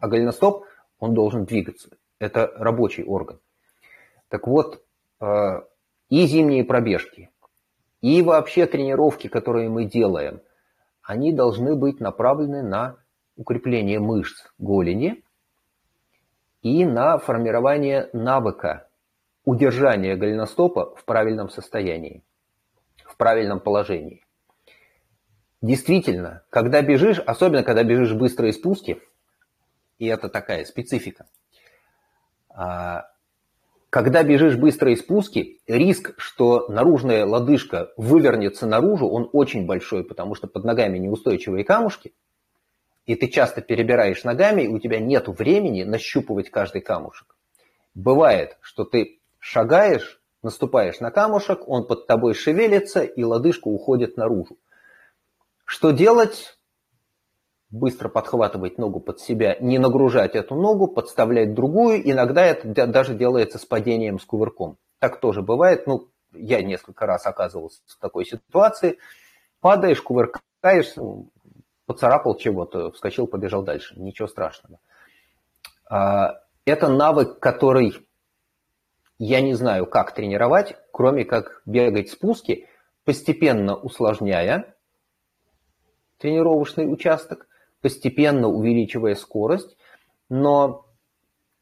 а 0.00 0.08
голеностоп, 0.08 0.64
он 0.98 1.14
должен 1.14 1.44
двигаться. 1.44 1.90
Это 2.18 2.50
рабочий 2.56 3.04
орган. 3.04 3.38
Так 4.28 4.48
вот, 4.48 4.82
э, 5.20 5.26
и 6.08 6.26
зимние 6.26 6.64
пробежки, 6.64 7.30
и 8.00 8.22
вообще 8.22 8.66
тренировки, 8.66 9.28
которые 9.28 9.68
мы 9.68 9.84
делаем– 9.84 10.40
они 11.10 11.32
должны 11.32 11.74
быть 11.74 11.98
направлены 11.98 12.62
на 12.62 12.96
укрепление 13.36 13.98
мышц 13.98 14.46
голени 14.58 15.24
и 16.62 16.84
на 16.84 17.18
формирование 17.18 18.10
навыка 18.12 18.88
удержания 19.44 20.14
голеностопа 20.14 20.94
в 20.94 21.04
правильном 21.04 21.48
состоянии, 21.48 22.22
в 23.04 23.16
правильном 23.16 23.58
положении. 23.58 24.24
Действительно, 25.62 26.42
когда 26.48 26.80
бежишь, 26.80 27.18
особенно 27.18 27.62
когда 27.62 27.82
бежишь 27.82 28.14
быстрые 28.14 28.52
спуски, 28.52 29.00
и 29.98 30.06
это 30.06 30.30
такая 30.30 30.64
специфика, 30.64 31.26
а, 32.48 33.10
когда 33.90 34.22
бежишь 34.22 34.56
быстрые 34.56 34.96
спуски, 34.96 35.60
риск, 35.66 36.14
что 36.16 36.68
наружная 36.68 37.26
лодыжка 37.26 37.92
вывернется 37.98 38.66
наружу, 38.66 39.06
он 39.08 39.28
очень 39.32 39.66
большой, 39.66 40.02
потому 40.04 40.34
что 40.34 40.46
под 40.46 40.64
ногами 40.64 40.96
неустойчивые 40.96 41.64
камушки, 41.64 42.14
и 43.04 43.14
ты 43.14 43.28
часто 43.28 43.60
перебираешь 43.60 44.24
ногами, 44.24 44.62
и 44.62 44.68
у 44.68 44.78
тебя 44.78 44.98
нет 44.98 45.28
времени 45.28 45.82
нащупывать 45.82 46.50
каждый 46.50 46.80
камушек. 46.80 47.36
Бывает, 47.94 48.56
что 48.62 48.84
ты 48.84 49.20
шагаешь, 49.38 50.22
наступаешь 50.42 51.00
на 51.00 51.10
камушек, 51.10 51.68
он 51.68 51.86
под 51.86 52.06
тобой 52.06 52.32
шевелится, 52.32 53.02
и 53.02 53.24
лодыжка 53.24 53.68
уходит 53.68 54.16
наружу. 54.16 54.56
Что 55.70 55.92
делать? 55.92 56.58
быстро 57.70 58.08
подхватывать 58.08 58.76
ногу 58.76 58.98
под 58.98 59.20
себя, 59.20 59.56
не 59.60 59.78
нагружать 59.78 60.34
эту 60.34 60.56
ногу, 60.56 60.88
подставлять 60.88 61.54
другую. 61.54 62.02
Иногда 62.10 62.44
это 62.44 62.88
даже 62.88 63.14
делается 63.14 63.58
с 63.58 63.64
падением, 63.64 64.18
с 64.18 64.24
кувырком. 64.24 64.78
Так 64.98 65.20
тоже 65.20 65.42
бывает. 65.42 65.86
Ну, 65.86 66.08
я 66.32 66.60
несколько 66.64 67.06
раз 67.06 67.24
оказывался 67.26 67.80
в 67.86 67.96
такой 68.00 68.24
ситуации. 68.26 68.98
Падаешь, 69.60 70.02
кувыркаешь, 70.02 70.96
ну, 70.96 71.28
поцарапал 71.86 72.36
чего-то, 72.36 72.90
вскочил, 72.90 73.28
побежал 73.28 73.62
дальше. 73.62 73.94
Ничего 73.96 74.26
страшного. 74.26 74.80
А, 75.88 76.40
это 76.64 76.88
навык, 76.88 77.38
который 77.38 78.04
я 79.20 79.40
не 79.40 79.54
знаю, 79.54 79.86
как 79.86 80.12
тренировать, 80.16 80.74
кроме 80.92 81.24
как 81.24 81.62
бегать 81.64 82.10
спуски, 82.10 82.66
постепенно 83.04 83.76
усложняя 83.76 84.74
тренировочный 86.20 86.90
участок, 86.90 87.48
постепенно 87.80 88.48
увеличивая 88.48 89.14
скорость, 89.14 89.76
но 90.28 90.86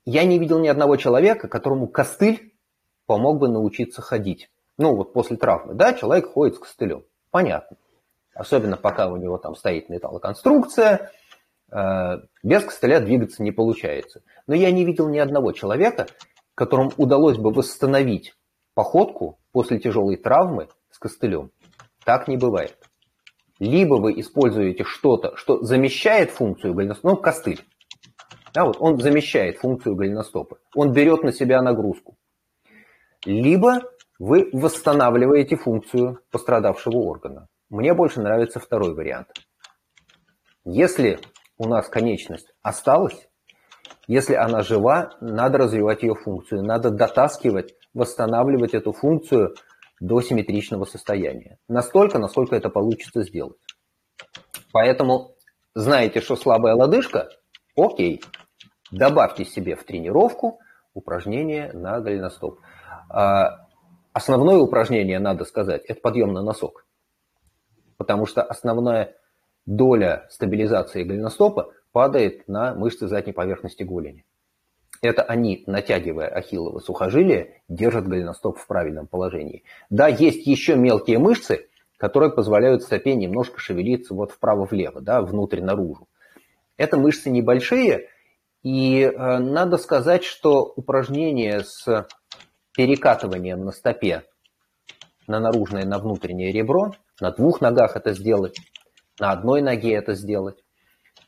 я 0.04 0.24
не 0.24 0.38
видел 0.38 0.58
ни 0.58 0.68
одного 0.68 0.96
человека, 0.96 1.48
которому 1.48 1.86
костыль 1.86 2.54
помог 3.06 3.38
бы 3.38 3.48
научиться 3.48 4.02
ходить. 4.02 4.50
Ну, 4.76 4.94
вот 4.94 5.12
после 5.12 5.36
травмы, 5.36 5.74
да, 5.74 5.92
человек 5.94 6.32
ходит 6.32 6.56
с 6.56 6.58
костылем, 6.58 7.04
понятно. 7.30 7.76
Особенно 8.34 8.76
пока 8.76 9.08
у 9.08 9.16
него 9.16 9.38
там 9.38 9.56
стоит 9.56 9.88
металлоконструкция, 9.88 11.10
э, 11.70 12.18
без 12.42 12.64
костыля 12.64 13.00
двигаться 13.00 13.42
не 13.42 13.50
получается. 13.50 14.22
Но 14.46 14.54
я 14.54 14.70
не 14.70 14.84
видел 14.84 15.08
ни 15.08 15.18
одного 15.18 15.52
человека, 15.52 16.06
которому 16.54 16.92
удалось 16.96 17.36
бы 17.36 17.50
восстановить 17.50 18.34
походку 18.74 19.38
после 19.52 19.78
тяжелой 19.80 20.16
травмы 20.16 20.68
с 20.90 20.98
костылем. 20.98 21.50
Так 22.04 22.28
не 22.28 22.36
бывает. 22.36 22.87
Либо 23.58 23.94
вы 23.94 24.20
используете 24.20 24.84
что-то, 24.84 25.36
что 25.36 25.62
замещает 25.62 26.30
функцию 26.30 26.74
голеностопа, 26.74 27.08
ну, 27.10 27.16
костыль. 27.16 27.64
Да, 28.54 28.64
вот 28.64 28.76
он 28.80 29.00
замещает 29.00 29.58
функцию 29.58 29.96
голеностопа. 29.96 30.58
Он 30.74 30.92
берет 30.92 31.22
на 31.22 31.32
себя 31.32 31.60
нагрузку. 31.60 32.16
Либо 33.24 33.80
вы 34.18 34.48
восстанавливаете 34.52 35.56
функцию 35.56 36.20
пострадавшего 36.30 36.96
органа. 36.96 37.48
Мне 37.68 37.94
больше 37.94 38.20
нравится 38.20 38.60
второй 38.60 38.94
вариант. 38.94 39.28
Если 40.64 41.18
у 41.58 41.68
нас 41.68 41.88
конечность 41.88 42.52
осталась, 42.62 43.28
если 44.06 44.34
она 44.34 44.62
жива, 44.62 45.16
надо 45.20 45.58
развивать 45.58 46.02
ее 46.02 46.14
функцию, 46.14 46.62
надо 46.62 46.90
дотаскивать, 46.90 47.74
восстанавливать 47.92 48.74
эту 48.74 48.92
функцию 48.92 49.54
до 50.00 50.20
симметричного 50.20 50.84
состояния. 50.84 51.58
Настолько, 51.68 52.18
насколько 52.18 52.56
это 52.56 52.70
получится 52.70 53.22
сделать. 53.22 53.58
Поэтому 54.72 55.34
знаете, 55.74 56.20
что 56.20 56.36
слабая 56.36 56.74
лодыжка? 56.74 57.28
Окей. 57.76 58.20
Добавьте 58.90 59.44
себе 59.44 59.76
в 59.76 59.84
тренировку 59.84 60.60
упражнение 60.94 61.72
на 61.72 62.00
голеностоп. 62.00 62.60
А, 63.10 63.66
основное 64.12 64.58
упражнение, 64.58 65.18
надо 65.18 65.44
сказать, 65.44 65.84
это 65.86 66.00
подъем 66.00 66.32
на 66.32 66.42
носок. 66.42 66.86
Потому 67.96 68.26
что 68.26 68.42
основная 68.42 69.14
доля 69.66 70.26
стабилизации 70.30 71.04
голеностопа 71.04 71.72
падает 71.92 72.48
на 72.48 72.74
мышцы 72.74 73.06
задней 73.06 73.32
поверхности 73.32 73.82
голени. 73.82 74.24
Это 75.00 75.22
они, 75.22 75.62
натягивая 75.66 76.28
ахиллово 76.28 76.80
сухожилие, 76.80 77.62
держат 77.68 78.08
голеностоп 78.08 78.58
в 78.58 78.66
правильном 78.66 79.06
положении. 79.06 79.62
Да, 79.90 80.08
есть 80.08 80.46
еще 80.46 80.76
мелкие 80.76 81.18
мышцы, 81.18 81.68
которые 81.96 82.32
позволяют 82.32 82.82
стопе 82.82 83.14
немножко 83.14 83.60
шевелиться 83.60 84.14
вот 84.14 84.32
вправо-влево, 84.32 85.00
да, 85.00 85.22
внутрь-наружу. 85.22 86.08
Это 86.76 86.96
мышцы 86.96 87.30
небольшие, 87.30 88.08
и 88.62 89.02
э, 89.02 89.38
надо 89.38 89.78
сказать, 89.78 90.24
что 90.24 90.72
упражнение 90.76 91.60
с 91.64 92.06
перекатыванием 92.72 93.64
на 93.64 93.72
стопе 93.72 94.24
на 95.28 95.38
наружное, 95.38 95.84
на 95.84 95.98
внутреннее 95.98 96.50
ребро, 96.50 96.94
на 97.20 97.30
двух 97.30 97.60
ногах 97.60 97.96
это 97.96 98.14
сделать, 98.14 98.56
на 99.20 99.30
одной 99.30 99.60
ноге 99.62 99.92
это 99.94 100.14
сделать, 100.14 100.64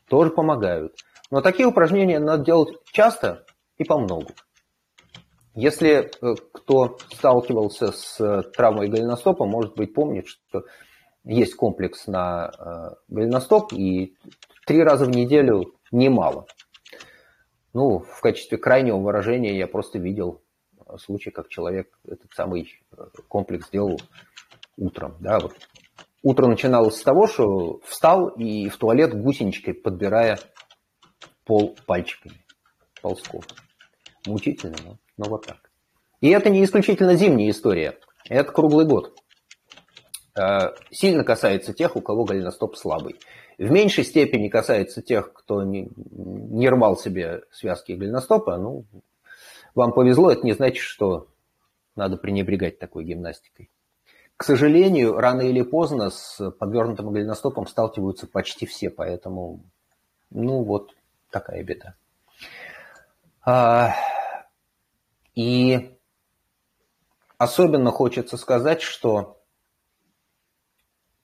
тоже 0.09 0.31
помогают. 0.31 0.95
Но 1.29 1.41
такие 1.41 1.67
упражнения 1.67 2.19
надо 2.19 2.43
делать 2.43 2.75
часто 2.91 3.45
и 3.81 3.83
по 3.83 3.97
многу. 3.97 4.29
Если 5.55 5.89
э, 5.89 6.35
кто 6.53 6.97
сталкивался 7.13 7.91
с 7.91 8.19
э, 8.21 8.43
травмой 8.55 8.89
голеностопа, 8.89 9.45
может 9.45 9.75
быть, 9.75 9.93
помнит, 9.93 10.27
что 10.27 10.65
есть 11.23 11.55
комплекс 11.55 12.05
на 12.05 12.51
э, 12.57 12.95
голеностоп, 13.09 13.73
и 13.73 14.15
три 14.67 14.83
раза 14.83 15.05
в 15.05 15.09
неделю 15.09 15.73
немало. 15.91 16.45
Ну, 17.73 17.99
в 17.99 18.21
качестве 18.21 18.59
крайнего 18.59 18.97
выражения 18.97 19.57
я 19.57 19.65
просто 19.65 19.97
видел 19.97 20.41
случай, 20.97 21.31
как 21.31 21.49
человек 21.49 21.97
этот 22.05 22.31
самый 22.33 22.69
комплекс 23.27 23.69
делал 23.69 23.99
утром. 24.77 25.15
Да, 25.19 25.39
вот. 25.39 25.53
Утро 26.21 26.47
начиналось 26.47 26.97
с 26.97 27.03
того, 27.03 27.25
что 27.27 27.79
встал 27.85 28.27
и 28.27 28.69
в 28.69 28.77
туалет 28.77 29.19
гусеничкой 29.19 29.73
подбирая 29.73 30.37
пол 31.45 31.75
пальчиками 31.87 32.45
ползков. 33.01 33.45
Мучительно, 34.25 34.77
но 34.85 34.97
но 35.21 35.29
вот 35.29 35.45
так. 35.45 35.69
И 36.19 36.29
это 36.29 36.49
не 36.49 36.63
исключительно 36.63 37.15
зимняя 37.15 37.51
история. 37.51 37.99
Это 38.27 38.51
круглый 38.51 38.85
год. 38.85 39.15
Э, 40.35 40.69
сильно 40.89 41.23
касается 41.23 41.73
тех, 41.73 41.95
у 41.95 42.01
кого 42.01 42.25
голеностоп 42.25 42.75
слабый. 42.75 43.19
В 43.57 43.69
меньшей 43.69 44.03
степени 44.03 44.49
касается 44.49 45.01
тех, 45.01 45.33
кто 45.33 45.63
не, 45.63 45.89
не 45.95 46.69
рвал 46.69 46.97
себе 46.97 47.43
связки 47.51 47.91
голеностопа. 47.91 48.57
Ну, 48.57 48.85
вам 49.75 49.93
повезло, 49.93 50.31
это 50.31 50.43
не 50.43 50.53
значит, 50.53 50.81
что 50.81 51.27
надо 51.95 52.17
пренебрегать 52.17 52.79
такой 52.79 53.03
гимнастикой. 53.03 53.69
К 54.37 54.43
сожалению, 54.43 55.17
рано 55.17 55.41
или 55.41 55.61
поздно 55.61 56.09
с 56.09 56.49
подвернутым 56.51 57.11
голеностопом 57.11 57.67
сталкиваются 57.67 58.25
почти 58.25 58.65
все, 58.65 58.89
поэтому, 58.89 59.63
ну 60.31 60.63
вот, 60.63 60.95
такая 61.29 61.63
беда. 61.63 61.95
И 65.41 65.97
особенно 67.39 67.89
хочется 67.89 68.37
сказать, 68.37 68.83
что 68.83 69.41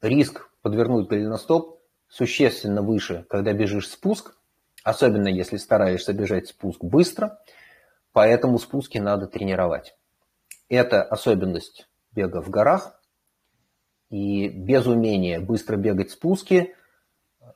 риск 0.01 0.49
подвернуть 0.63 1.07
голеностоп 1.07 1.79
существенно 2.07 2.81
выше, 2.81 3.27
когда 3.29 3.53
бежишь 3.53 3.87
спуск, 3.87 4.35
особенно 4.83 5.27
если 5.27 5.57
стараешься 5.57 6.13
бежать 6.13 6.47
спуск 6.47 6.83
быстро, 6.83 7.39
поэтому 8.11 8.57
спуски 8.57 8.97
надо 8.97 9.27
тренировать. 9.27 9.95
Это 10.67 11.03
особенность 11.03 11.87
бега 12.11 12.41
в 12.41 12.49
горах, 12.49 12.99
и 14.09 14.47
без 14.47 14.87
умения 14.87 15.39
быстро 15.39 15.77
бегать 15.77 16.09
спуски 16.09 16.73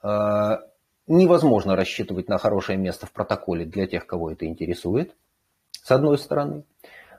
э, 0.03 0.57
невозможно 1.07 1.75
рассчитывать 1.75 2.29
на 2.29 2.37
хорошее 2.37 2.77
место 2.77 3.07
в 3.07 3.13
протоколе 3.13 3.65
для 3.65 3.87
тех, 3.87 4.05
кого 4.05 4.29
это 4.31 4.45
интересует 4.45 5.15
с 5.83 5.91
одной 5.91 6.17
стороны. 6.17 6.63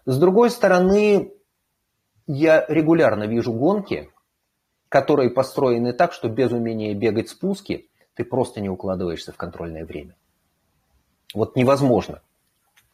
С 0.05 0.19
другой 0.19 0.51
стороны, 0.51 1.33
я 2.27 2.65
регулярно 2.69 3.25
вижу 3.25 3.53
гонки, 3.53 4.11
которые 4.89 5.31
построены 5.31 5.93
так, 5.93 6.13
что 6.13 6.29
без 6.29 6.53
умения 6.53 6.95
бегать 6.95 7.29
спуски 7.29 7.89
ты 8.15 8.25
просто 8.25 8.61
не 8.61 8.69
укладываешься 8.69 9.33
в 9.33 9.37
контрольное 9.37 9.85
время. 9.85 10.17
Вот 11.35 11.57
невозможно 11.57 12.23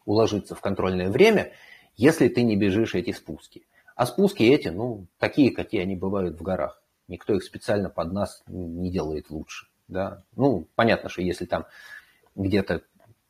уложиться 0.04 0.54
в 0.54 0.60
контрольное 0.60 1.10
время, 1.10 1.52
если 1.96 2.28
ты 2.28 2.42
не 2.42 2.56
бежишь 2.56 2.94
эти 2.94 3.12
спуски. 3.12 3.66
А 3.96 4.06
спуски 4.06 4.44
эти, 4.44 4.68
ну, 4.68 5.06
такие, 5.18 5.50
какие 5.50 5.82
они 5.82 5.96
бывают 5.96 6.38
в 6.38 6.42
горах. 6.42 6.80
Никто 7.08 7.34
их 7.34 7.42
специально 7.42 7.90
под 7.90 8.12
нас 8.12 8.42
не 8.46 8.90
делает 8.90 9.28
лучше. 9.30 9.66
Да? 9.88 10.22
Ну, 10.36 10.68
понятно, 10.76 11.08
что 11.08 11.20
если 11.20 11.46
там 11.46 11.66
где-то 12.36 12.82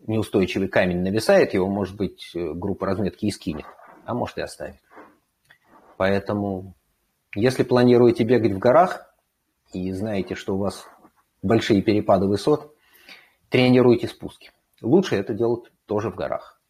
неустойчивый 0.09 0.69
камень 0.69 1.03
нависает, 1.03 1.55
его, 1.55 1.69
может 1.69 1.97
быть, 1.97 2.31
э, 2.35 2.53
группа 2.55 2.87
разметки 2.87 3.27
и 3.27 3.31
скинет, 3.31 3.67
а 4.05 4.15
может 4.15 4.39
и 4.39 4.43
оставит. 4.43 4.81
Поэтому, 5.97 6.75
если 7.35 7.63
планируете 7.63 8.25
бегать 8.25 8.53
в 8.53 8.59
горах 8.59 9.15
и 9.73 9.93
знаете, 9.93 10.35
что 10.35 10.55
у 10.55 10.59
вас 10.59 10.87
большие 11.43 11.83
перепады 11.83 12.27
высот, 12.27 12.75
тренируйте 13.49 14.09
спуски. 14.09 14.51
Лучше 14.81 15.17
это 15.17 15.35
делать 15.35 15.71
тоже 15.87 16.11
в 16.11 16.15
горах. 16.15 16.61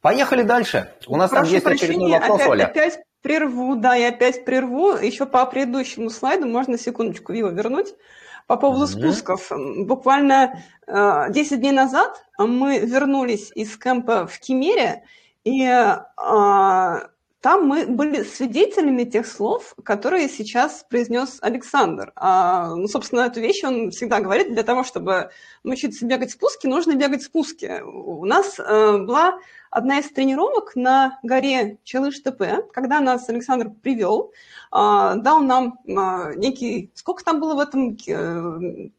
Поехали 0.00 0.42
дальше. 0.42 0.92
У 1.06 1.16
нас 1.16 1.30
Прошу 1.30 1.44
там 1.44 1.52
есть 1.52 1.64
прощения, 1.64 1.94
очередной 1.94 2.10
вопрос, 2.20 2.40
опять, 2.40 2.50
Оля. 2.50 2.64
Опять 2.66 2.98
прерву, 3.22 3.76
да, 3.76 3.94
я 3.94 4.08
опять 4.08 4.44
прерву. 4.44 4.92
Еще 4.92 5.24
по 5.24 5.46
предыдущему 5.46 6.10
слайду 6.10 6.46
можно 6.46 6.76
секундочку 6.76 7.32
его 7.32 7.48
вернуть. 7.48 7.94
По 8.46 8.56
поводу 8.56 8.86
спусков. 8.86 9.50
Буквально 9.78 10.62
э, 10.86 11.26
10 11.30 11.60
дней 11.60 11.72
назад 11.72 12.24
мы 12.38 12.78
вернулись 12.80 13.50
из 13.54 13.76
кемпа 13.78 14.26
в 14.26 14.38
Кемере, 14.38 15.04
и 15.44 15.64
э, 15.64 17.08
там 17.44 17.66
мы 17.66 17.84
были 17.84 18.22
свидетелями 18.22 19.04
тех 19.04 19.26
слов, 19.26 19.74
которые 19.84 20.30
сейчас 20.30 20.82
произнес 20.88 21.36
Александр. 21.42 22.10
А, 22.16 22.74
ну, 22.74 22.88
собственно, 22.88 23.20
эту 23.20 23.42
вещь 23.42 23.62
он 23.62 23.90
всегда 23.90 24.20
говорит, 24.20 24.54
для 24.54 24.62
того, 24.62 24.82
чтобы 24.82 25.28
научиться 25.62 26.06
бегать 26.06 26.30
спуски, 26.30 26.66
нужно 26.66 26.94
бегать 26.94 27.22
спуски. 27.22 27.82
У 27.82 28.24
нас 28.24 28.58
э, 28.58 28.96
была 28.96 29.38
одна 29.68 29.98
из 29.98 30.08
тренировок 30.08 30.74
на 30.74 31.18
горе 31.22 31.76
Челыш-ТП, 31.84 32.66
когда 32.72 33.00
нас 33.00 33.28
Александр 33.28 33.68
привел, 33.68 34.32
а, 34.70 35.16
дал 35.16 35.40
нам 35.40 35.78
а, 35.86 36.32
некий... 36.36 36.92
Сколько 36.94 37.24
там 37.24 37.40
было 37.40 37.56
в 37.56 37.60
этом? 37.60 37.98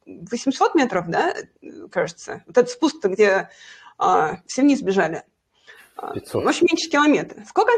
800 0.05 0.75
метров, 0.75 1.07
да, 1.07 1.33
кажется? 1.89 2.43
Вот 2.45 2.59
этот 2.59 2.69
спуск-то, 2.69 3.09
где 3.09 3.49
а, 3.97 4.37
все 4.45 4.61
вниз 4.61 4.83
бежали. 4.83 5.23
500. 6.13 6.43
В 6.43 6.47
общем, 6.47 6.67
меньше 6.69 6.91
километра. 6.91 7.43
Сколько? 7.49 7.71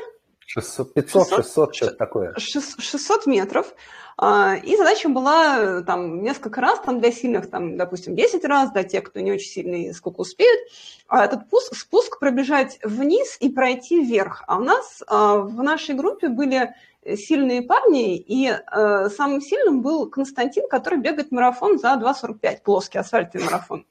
600, 0.47 0.93
500, 0.93 1.27
600, 1.27 1.43
600 1.43 1.75
что-то 1.75 1.95
такое. 1.95 2.33
600 2.37 3.25
метров. 3.27 3.73
А, 4.17 4.55
и 4.55 4.77
задача 4.77 5.09
была 5.09 5.81
там 5.83 6.23
несколько 6.23 6.61
раз, 6.61 6.79
там 6.79 7.01
для 7.01 7.11
сильных, 7.11 7.49
там, 7.49 7.77
допустим, 7.77 8.15
10 8.15 8.45
раз, 8.45 8.71
для 8.71 8.83
тех, 8.83 9.03
кто 9.03 9.19
не 9.19 9.33
очень 9.33 9.49
сильный, 9.49 9.93
сколько 9.93 10.21
успеют, 10.21 10.59
а 11.07 11.25
этот 11.25 11.41
спуск, 11.47 11.75
спуск 11.75 12.19
пробежать 12.19 12.79
вниз 12.81 13.37
и 13.41 13.49
пройти 13.49 14.03
вверх. 14.03 14.45
А 14.47 14.57
у 14.57 14.63
нас 14.63 15.03
а, 15.05 15.35
в 15.35 15.61
нашей 15.61 15.95
группе 15.95 16.29
были 16.29 16.73
сильные 17.15 17.61
парни, 17.61 18.17
и 18.17 18.49
э, 18.49 19.09
самым 19.15 19.39
сильным 19.39 19.81
был 19.81 20.09
Константин, 20.09 20.67
который 20.67 20.99
бегает 20.99 21.31
марафон 21.31 21.79
за 21.79 21.93
2.45, 21.93 22.63
плоский 22.63 22.97
асфальтовый 22.97 23.45
марафон. 23.45 23.85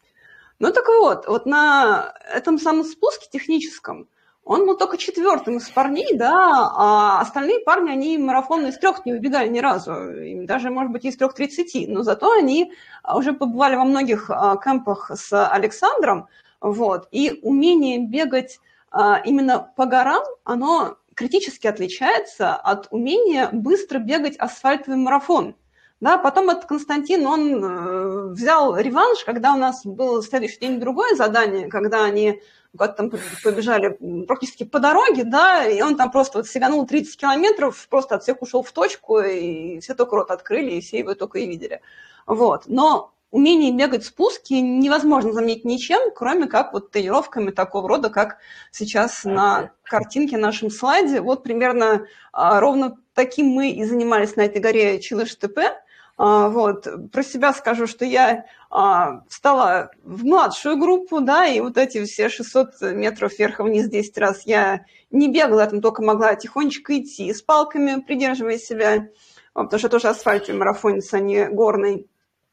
Ну 0.59 0.71
так 0.71 0.87
вот, 0.87 1.27
вот 1.27 1.47
на 1.47 2.15
этом 2.31 2.59
самом 2.59 2.85
спуске 2.85 3.29
техническом 3.31 4.07
он 4.47 4.65
был 4.65 4.77
только 4.77 4.97
четвертым 4.97 5.57
из 5.57 5.69
парней, 5.69 6.15
да, 6.15 6.71
а 6.77 7.21
остальные 7.21 7.59
парни, 7.61 7.91
они 7.91 8.17
марафон 8.17 8.65
из 8.67 8.79
трех 8.79 9.05
не 9.05 9.13
убегали 9.13 9.49
ни 9.49 9.59
разу, 9.59 9.93
даже, 10.47 10.71
может 10.71 10.93
быть, 10.93 11.05
из 11.05 11.17
трех 11.17 11.35
тридцати, 11.35 11.89
но 11.89 12.05
зато 12.05 12.31
они 12.31 12.73
уже 13.13 13.33
побывали 13.33 13.75
во 13.75 13.85
многих 13.85 14.31
а, 14.31 14.57
кемпах 14.57 15.11
с 15.13 15.49
Александром, 15.49 16.29
вот, 16.61 17.09
и 17.11 17.41
умение 17.43 17.99
бегать 17.99 18.61
а, 18.93 19.21
именно 19.25 19.73
по 19.75 19.85
горам, 19.85 20.23
оно 20.45 20.97
критически 21.15 21.67
отличается 21.67 22.55
от 22.55 22.87
умения 22.93 23.49
быстро 23.51 23.99
бегать 23.99 24.37
асфальтовый 24.37 24.97
марафон. 24.97 25.57
Да, 25.99 26.19
потом 26.19 26.51
этот 26.51 26.67
Константин, 26.67 27.27
он 27.27 27.65
э, 27.65 28.29
взял 28.33 28.77
реванш, 28.77 29.25
когда 29.25 29.55
у 29.55 29.57
нас 29.57 29.85
был 29.87 30.23
следующий 30.23 30.59
день 30.61 30.79
другое 30.79 31.17
задание, 31.17 31.69
когда 31.69 32.05
они 32.05 32.43
как 32.77 32.97
там 32.97 33.11
побежали 33.43 33.99
практически 34.27 34.65
по 34.65 34.79
дороге, 34.79 35.25
да, 35.25 35.67
и 35.67 35.81
он 35.83 35.97
там 35.97 36.11
просто 36.11 36.39
вот 36.39 36.49
сиганул 36.49 36.87
30 36.87 37.17
километров, 37.17 37.87
просто 37.89 38.17
от 38.17 38.23
всех 38.23 38.43
ушел 38.43 38.63
в 38.63 38.73
точку, 38.73 39.21
и 39.21 39.81
все 39.81 39.95
только 39.95 40.17
рот 40.17 40.31
открыли, 40.31 40.73
и 40.73 40.81
все 40.81 40.99
его 40.99 41.15
только 41.15 41.39
и 41.39 41.47
видели. 41.47 41.81
Вот. 42.27 42.65
Но 42.67 43.13
умение 43.31 43.73
бегать 43.73 44.05
спуски 44.05 44.55
невозможно 44.55 45.33
заменить 45.33 45.65
ничем, 45.65 46.11
кроме 46.15 46.47
как 46.47 46.73
вот 46.73 46.91
тренировками 46.91 47.51
такого 47.51 47.89
рода, 47.89 48.11
как 48.11 48.39
сейчас 48.71 49.25
на 49.25 49.73
картинке 49.83 50.37
нашем 50.37 50.71
слайде. 50.71 51.21
Вот 51.21 51.43
примерно 51.43 52.07
а, 52.33 52.61
ровно 52.61 52.97
таким 53.15 53.47
мы 53.47 53.71
и 53.71 53.85
занимались 53.85 54.37
на 54.37 54.43
этой 54.43 54.61
горе 54.61 55.01
Чилыш-ТП. 55.01 55.59
А, 56.17 56.49
вот. 56.49 56.87
Про 57.13 57.23
себя 57.23 57.53
скажу, 57.53 57.87
что 57.87 58.05
я 58.05 58.47
а, 58.71 59.23
встала 59.29 59.91
в 60.03 60.25
младшую 60.25 60.79
группу, 60.79 61.21
да, 61.21 61.47
и 61.47 61.61
вот 61.61 61.77
эти 61.77 62.05
все 62.05 62.29
600 62.29 62.81
метров 62.93 63.39
вверх-вниз 63.39 63.89
10 63.89 64.19
раз 64.19 64.47
я 64.47 64.87
не 65.11 65.31
бегала, 65.31 65.67
там 65.67 65.81
только 65.81 66.03
могла 66.03 66.35
тихонечко 66.35 66.99
идти 66.99 67.33
с 67.33 67.43
палками, 67.43 68.01
придерживая 68.01 68.59
себя, 68.59 69.09
потому 69.53 69.79
что 69.79 69.89
тоже 69.89 70.09
асфальтовый 70.09 70.59
марафонец, 70.59 71.13
а 71.13 71.21
не 71.21 71.47
горный. 71.49 72.07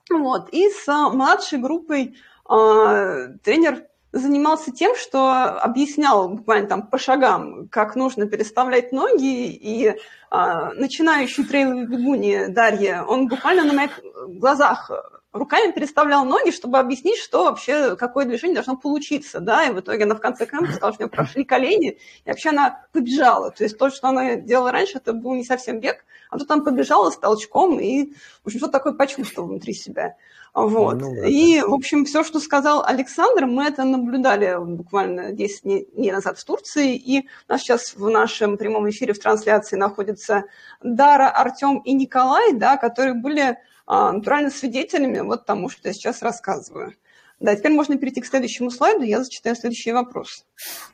Вот. 0.10 0.50
И 0.50 0.70
с 0.70 0.86
младшей 0.88 1.60
группой 1.60 2.18
а, 2.46 3.28
тренер 3.44 3.86
занимался 4.14 4.72
тем, 4.72 4.96
что 4.96 5.60
объяснял 5.60 6.30
буквально 6.30 6.68
там 6.68 6.88
по 6.88 6.98
шагам, 6.98 7.68
как 7.70 7.96
нужно 7.96 8.28
переставлять 8.28 8.92
ноги, 8.92 9.48
и 9.48 9.96
а, 10.30 10.72
начинающий 10.74 11.44
трейловый 11.44 11.88
бегуни 11.88 12.46
Дарья, 12.48 13.04
он 13.04 13.28
буквально 13.28 13.64
на 13.66 13.74
моих 13.74 14.00
глазах 14.28 14.92
руками 15.34 15.72
переставлял 15.72 16.24
ноги, 16.26 16.52
чтобы 16.52 16.78
объяснить, 16.78 17.18
что 17.18 17.46
вообще, 17.46 17.96
какое 17.96 18.26
движение 18.26 18.56
должно 18.56 18.78
получиться, 18.78 19.40
да, 19.40 19.66
и 19.66 19.74
в 19.74 19.80
итоге 19.80 20.04
она 20.04 20.16
в 20.16 20.22
конце 20.22 20.46
кэмпа 20.46 20.72
сказала, 20.72 20.94
что 20.94 21.04
у 21.04 21.08
нее 21.08 21.12
прошли 21.12 21.44
колени, 21.44 21.98
и 22.24 22.30
вообще 22.30 22.50
она 22.50 22.86
побежала, 22.94 23.50
то 23.52 23.64
есть 23.64 23.78
то, 23.78 23.90
что 23.90 24.10
она 24.10 24.36
делала 24.36 24.72
раньше, 24.72 25.00
это 25.00 25.14
был 25.14 25.34
не 25.34 25.44
совсем 25.44 25.80
бег, 25.80 26.06
а 26.30 26.38
тут 26.38 26.48
там 26.48 26.64
побежала 26.64 27.10
с 27.10 27.18
толчком 27.18 27.80
и, 27.80 28.14
в 28.44 28.48
общем, 28.48 28.60
что 28.60 28.68
такое 28.68 28.94
почувствовал 28.94 29.50
внутри 29.50 29.74
себя. 29.74 30.16
Вот. 30.54 31.02
Ну, 31.02 31.16
да. 31.16 31.28
И, 31.28 31.62
в 31.62 31.74
общем, 31.74 32.06
все, 32.06 32.24
что 32.24 32.40
сказал 32.40 32.84
Александр, 32.86 33.48
мы 33.48 33.66
это 33.66 33.84
наблюдали 33.84 34.56
буквально 34.64 35.32
10 35.32 35.64
дней 35.96 36.12
назад 36.12 36.38
в 36.38 36.46
Турции, 36.46 36.96
и 36.96 37.22
у 37.48 37.52
нас 37.52 37.62
сейчас 37.62 37.96
в 37.96 38.08
нашем 38.08 38.58
прямом 38.58 38.88
эфире 38.90 39.14
в 39.14 39.20
трансляции 39.20 39.78
находятся 39.78 40.44
Дара, 40.84 41.30
Артем 41.30 41.80
и 41.80 41.94
Николай, 41.94 42.54
да, 42.54 42.78
которые 42.78 43.16
были 43.16 43.58
а, 43.88 44.12
натурально 44.12 44.52
свидетелями 44.52 45.22
вот 45.22 45.46
тому, 45.46 45.70
что 45.70 45.88
я 45.88 45.94
сейчас 45.94 46.22
рассказываю. 46.22 46.94
Да, 47.40 47.56
теперь 47.56 47.74
можно 47.74 47.98
перейти 47.98 48.22
к 48.22 48.28
следующему 48.28 48.70
слайду, 48.70 49.04
я 49.04 49.24
зачитаю 49.24 49.56
следующий 49.56 49.92
вопрос. 49.92 50.46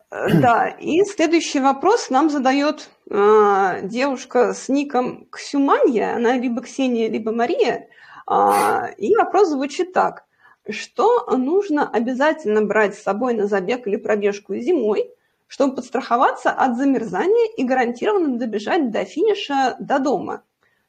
Да, 0.10 0.70
и 0.70 1.03
следующий 1.03 1.60
вопрос 1.60 2.10
нам 2.10 2.30
задает 2.30 2.89
э, 3.10 3.80
девушка 3.84 4.53
с 4.53 4.70
ником 4.70 5.28
Ксюманья, 5.30 6.16
она 6.16 6.38
либо 6.38 6.62
Ксения, 6.62 7.10
либо 7.10 7.34
Мария, 7.34 7.89
э, 8.30 8.93
и 8.97 9.16
вопрос 9.18 9.49
звучит 9.49 9.91
так. 9.91 10.24
Что 10.70 11.26
нужно 11.36 11.89
обязательно 11.89 12.62
брать 12.62 12.95
с 12.95 13.03
собой 13.03 13.34
на 13.34 13.47
забег 13.47 13.86
или 13.86 13.97
пробежку 13.97 14.55
зимой, 14.55 15.12
чтобы 15.47 15.76
подстраховаться 15.76 16.51
от 16.51 16.78
замерзания 16.78 17.53
и 17.58 17.64
гарантированно 17.64 18.38
добежать 18.38 18.91
до 18.91 19.03
финиша 19.03 19.76
до 19.80 19.99
дома? 19.99 20.43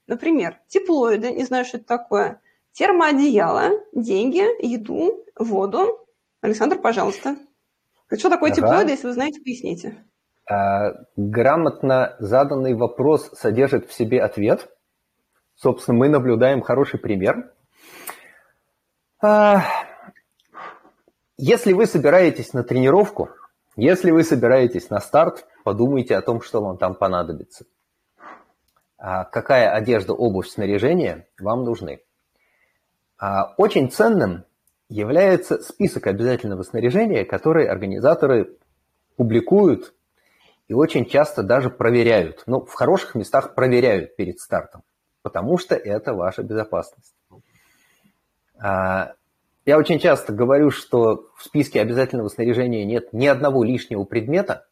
Например, 0.06 0.60
теплоиды, 0.68 1.32
не 1.32 1.44
знаю, 1.44 1.64
что 1.64 1.78
это 1.78 1.86
такое, 1.86 2.40
термоодеяло, 2.72 3.72
деньги, 3.92 4.44
еду, 4.64 5.24
воду. 5.36 6.06
Александр, 6.40 6.78
пожалуйста. 6.78 7.36
Что 8.16 8.30
такое 8.30 8.50
ага. 8.50 8.60
теплоиды, 8.60 8.90
если 8.92 9.06
вы 9.06 9.12
знаете, 9.12 9.40
поясните. 9.40 10.04
А, 10.50 10.94
грамотно 11.16 12.16
заданный 12.18 12.74
вопрос 12.74 13.30
содержит 13.34 13.88
в 13.88 13.92
себе 13.92 14.22
ответ. 14.22 14.70
Собственно, 15.54 15.98
мы 15.98 16.08
наблюдаем 16.08 16.62
хороший 16.62 16.98
пример. 16.98 17.52
А, 19.20 19.62
если 21.36 21.72
вы 21.72 21.86
собираетесь 21.86 22.52
на 22.54 22.64
тренировку, 22.64 23.30
если 23.76 24.10
вы 24.10 24.24
собираетесь 24.24 24.88
на 24.90 25.00
старт, 25.00 25.46
подумайте 25.64 26.16
о 26.16 26.22
том, 26.22 26.40
что 26.40 26.62
вам 26.62 26.78
там 26.78 26.94
понадобится. 26.94 27.66
А 28.96 29.24
какая 29.24 29.70
одежда, 29.70 30.14
обувь, 30.14 30.48
снаряжение 30.48 31.28
вам 31.38 31.64
нужны. 31.64 32.00
А 33.18 33.54
очень 33.56 33.90
ценным 33.90 34.44
является 34.88 35.58
список 35.58 36.06
обязательного 36.06 36.62
снаряжения, 36.62 37.24
который 37.24 37.66
организаторы 37.66 38.56
публикуют 39.16 39.94
и 40.66 40.74
очень 40.74 41.06
часто 41.06 41.42
даже 41.42 41.70
проверяют. 41.70 42.42
Ну, 42.46 42.64
в 42.64 42.72
хороших 42.72 43.14
местах 43.14 43.54
проверяют 43.54 44.16
перед 44.16 44.38
стартом, 44.38 44.82
потому 45.22 45.58
что 45.58 45.74
это 45.74 46.14
ваша 46.14 46.42
безопасность. 46.42 47.14
А, 48.58 49.14
я 49.66 49.78
очень 49.78 49.98
часто 49.98 50.32
говорю, 50.32 50.70
что 50.70 51.30
в 51.36 51.44
списке 51.44 51.80
обязательного 51.80 52.28
снаряжения 52.28 52.84
нет 52.84 53.12
ни 53.12 53.26
одного 53.26 53.64
лишнего 53.64 54.04
предмета. 54.04 54.66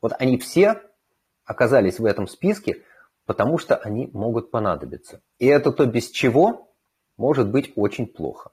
Вот 0.00 0.12
они 0.18 0.38
все 0.38 0.82
оказались 1.44 2.00
в 2.00 2.04
этом 2.04 2.26
списке, 2.26 2.82
потому 3.24 3.58
что 3.58 3.76
они 3.76 4.10
могут 4.12 4.50
понадобиться. 4.50 5.20
И 5.38 5.46
это 5.46 5.70
то, 5.70 5.86
без 5.86 6.10
чего 6.10 6.72
может 7.16 7.50
быть 7.50 7.72
очень 7.76 8.06
плохо 8.06 8.50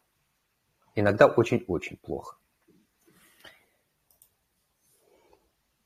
иногда 0.95 1.27
очень-очень 1.27 1.97
плохо. 1.97 2.37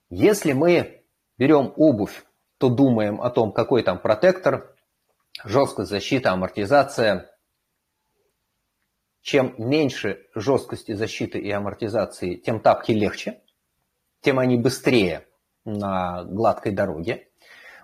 Если 0.10 0.54
мы 0.54 1.04
берем 1.38 1.74
обувь, 1.76 2.24
то 2.58 2.70
думаем 2.70 3.22
о 3.22 3.30
том, 3.30 3.52
какой 3.52 3.84
там 3.84 4.00
протектор, 4.02 4.76
жесткость 5.44 5.90
защиты, 5.90 6.30
амортизация. 6.30 7.30
Чем 9.22 9.54
меньше 9.58 10.26
жесткости 10.34 10.94
защиты 10.94 11.40
и 11.40 11.52
амортизации, 11.52 12.36
тем 12.36 12.62
тапки 12.62 12.94
легче, 12.94 13.42
тем 14.22 14.40
они 14.40 14.58
быстрее 14.58 15.28
на 15.66 16.24
гладкой 16.24 16.72
дороге. 16.72 17.28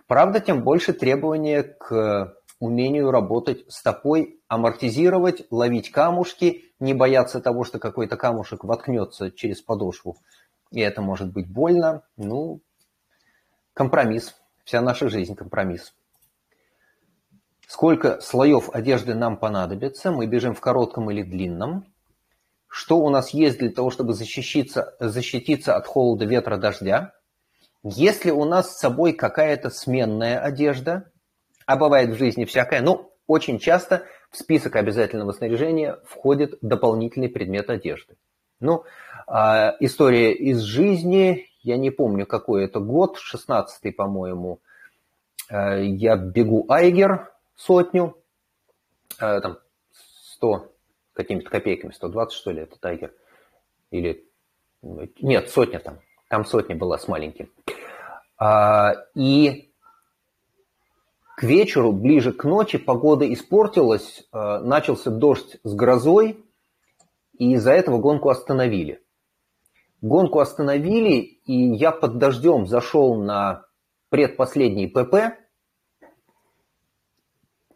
Правда, 0.08 0.40
тем 0.40 0.64
больше 0.64 0.94
требования 0.94 1.64
к 1.64 2.38
умению 2.64 3.12
работать 3.12 3.66
стопой, 3.68 4.40
амортизировать, 4.48 5.46
ловить 5.52 5.92
камушки, 5.92 6.74
не 6.80 6.94
бояться 6.94 7.42
того, 7.42 7.66
что 7.66 7.78
какой-то 7.78 8.16
камушек 8.16 8.64
воткнется 8.64 9.32
через 9.32 9.62
подошву, 9.62 10.18
и 10.72 10.80
это 10.80 11.02
может 11.02 11.32
быть 11.32 11.52
больно. 11.52 12.04
Ну, 12.16 12.62
компромисс. 13.74 14.36
Вся 14.64 14.82
наша 14.82 15.10
жизнь 15.10 15.36
компромисс. 15.36 15.94
Сколько 17.68 18.22
слоев 18.22 18.70
одежды 18.74 19.14
нам 19.14 19.38
понадобится? 19.38 20.12
Мы 20.12 20.26
бежим 20.26 20.56
в 20.56 20.62
коротком 20.62 21.12
или 21.12 21.22
длинном? 21.22 21.86
Что 22.68 23.00
у 23.00 23.10
нас 23.10 23.32
есть 23.32 23.60
для 23.60 23.72
того, 23.72 23.92
чтобы 23.92 24.14
защититься, 24.14 24.96
защититься 25.00 25.76
от 25.76 25.86
холода, 25.86 26.26
ветра, 26.26 26.58
дождя? 26.58 27.14
Если 27.84 28.32
у 28.32 28.46
нас 28.46 28.72
с 28.72 28.80
собой 28.80 29.12
какая-то 29.12 29.70
сменная 29.70 30.40
одежда, 30.40 31.12
а 31.66 31.78
бывает 31.78 32.10
в 32.10 32.18
жизни 32.18 32.46
всякое, 32.46 32.82
ну, 32.82 33.12
очень 33.28 33.60
часто 33.60 34.06
в 34.30 34.38
список 34.38 34.76
обязательного 34.76 35.32
снаряжения 35.32 36.00
входит 36.06 36.58
дополнительный 36.62 37.30
предмет 37.30 37.70
одежды. 37.70 38.16
Ну, 38.60 38.84
а, 39.28 39.76
история 39.80 40.34
из 40.34 40.62
жизни, 40.62 41.48
я 41.62 41.78
не 41.78 41.92
помню, 41.92 42.26
какой 42.26 42.66
это 42.66 42.80
год, 42.80 43.18
16-й, 43.18 43.92
по-моему, 43.92 44.60
а, 45.50 45.78
я 45.78 46.18
бегу 46.18 46.66
Айгер 46.70 47.32
сотню, 47.56 48.18
а, 49.20 49.40
там 49.42 49.60
100 50.36 50.72
какими-то 51.14 51.50
копейками, 51.50 51.92
120 51.92 52.36
что 52.36 52.52
ли, 52.52 52.62
это 52.62 52.78
Тайгер, 52.80 53.14
или, 53.92 54.26
нет, 54.82 55.50
сотня 55.50 55.80
там, 55.80 56.00
там 56.28 56.46
сотня 56.46 56.76
была 56.76 56.98
с 56.98 57.08
маленьким. 57.08 57.52
И 59.16 59.73
к 61.36 61.44
вечеру, 61.44 61.92
ближе 61.92 62.32
к 62.32 62.44
ночи, 62.44 62.78
погода 62.78 63.32
испортилась, 63.32 64.28
э, 64.32 64.60
начался 64.60 65.10
дождь 65.10 65.58
с 65.64 65.74
грозой, 65.74 66.44
и 67.38 67.54
из-за 67.54 67.72
этого 67.72 67.98
гонку 67.98 68.30
остановили. 68.30 69.02
Гонку 70.02 70.40
остановили, 70.40 71.40
и 71.46 71.76
я 71.76 71.92
под 71.92 72.18
дождем 72.18 72.68
зашел 72.68 73.16
на 73.16 73.66
предпоследний 74.10 74.88
ПП. 74.88 75.40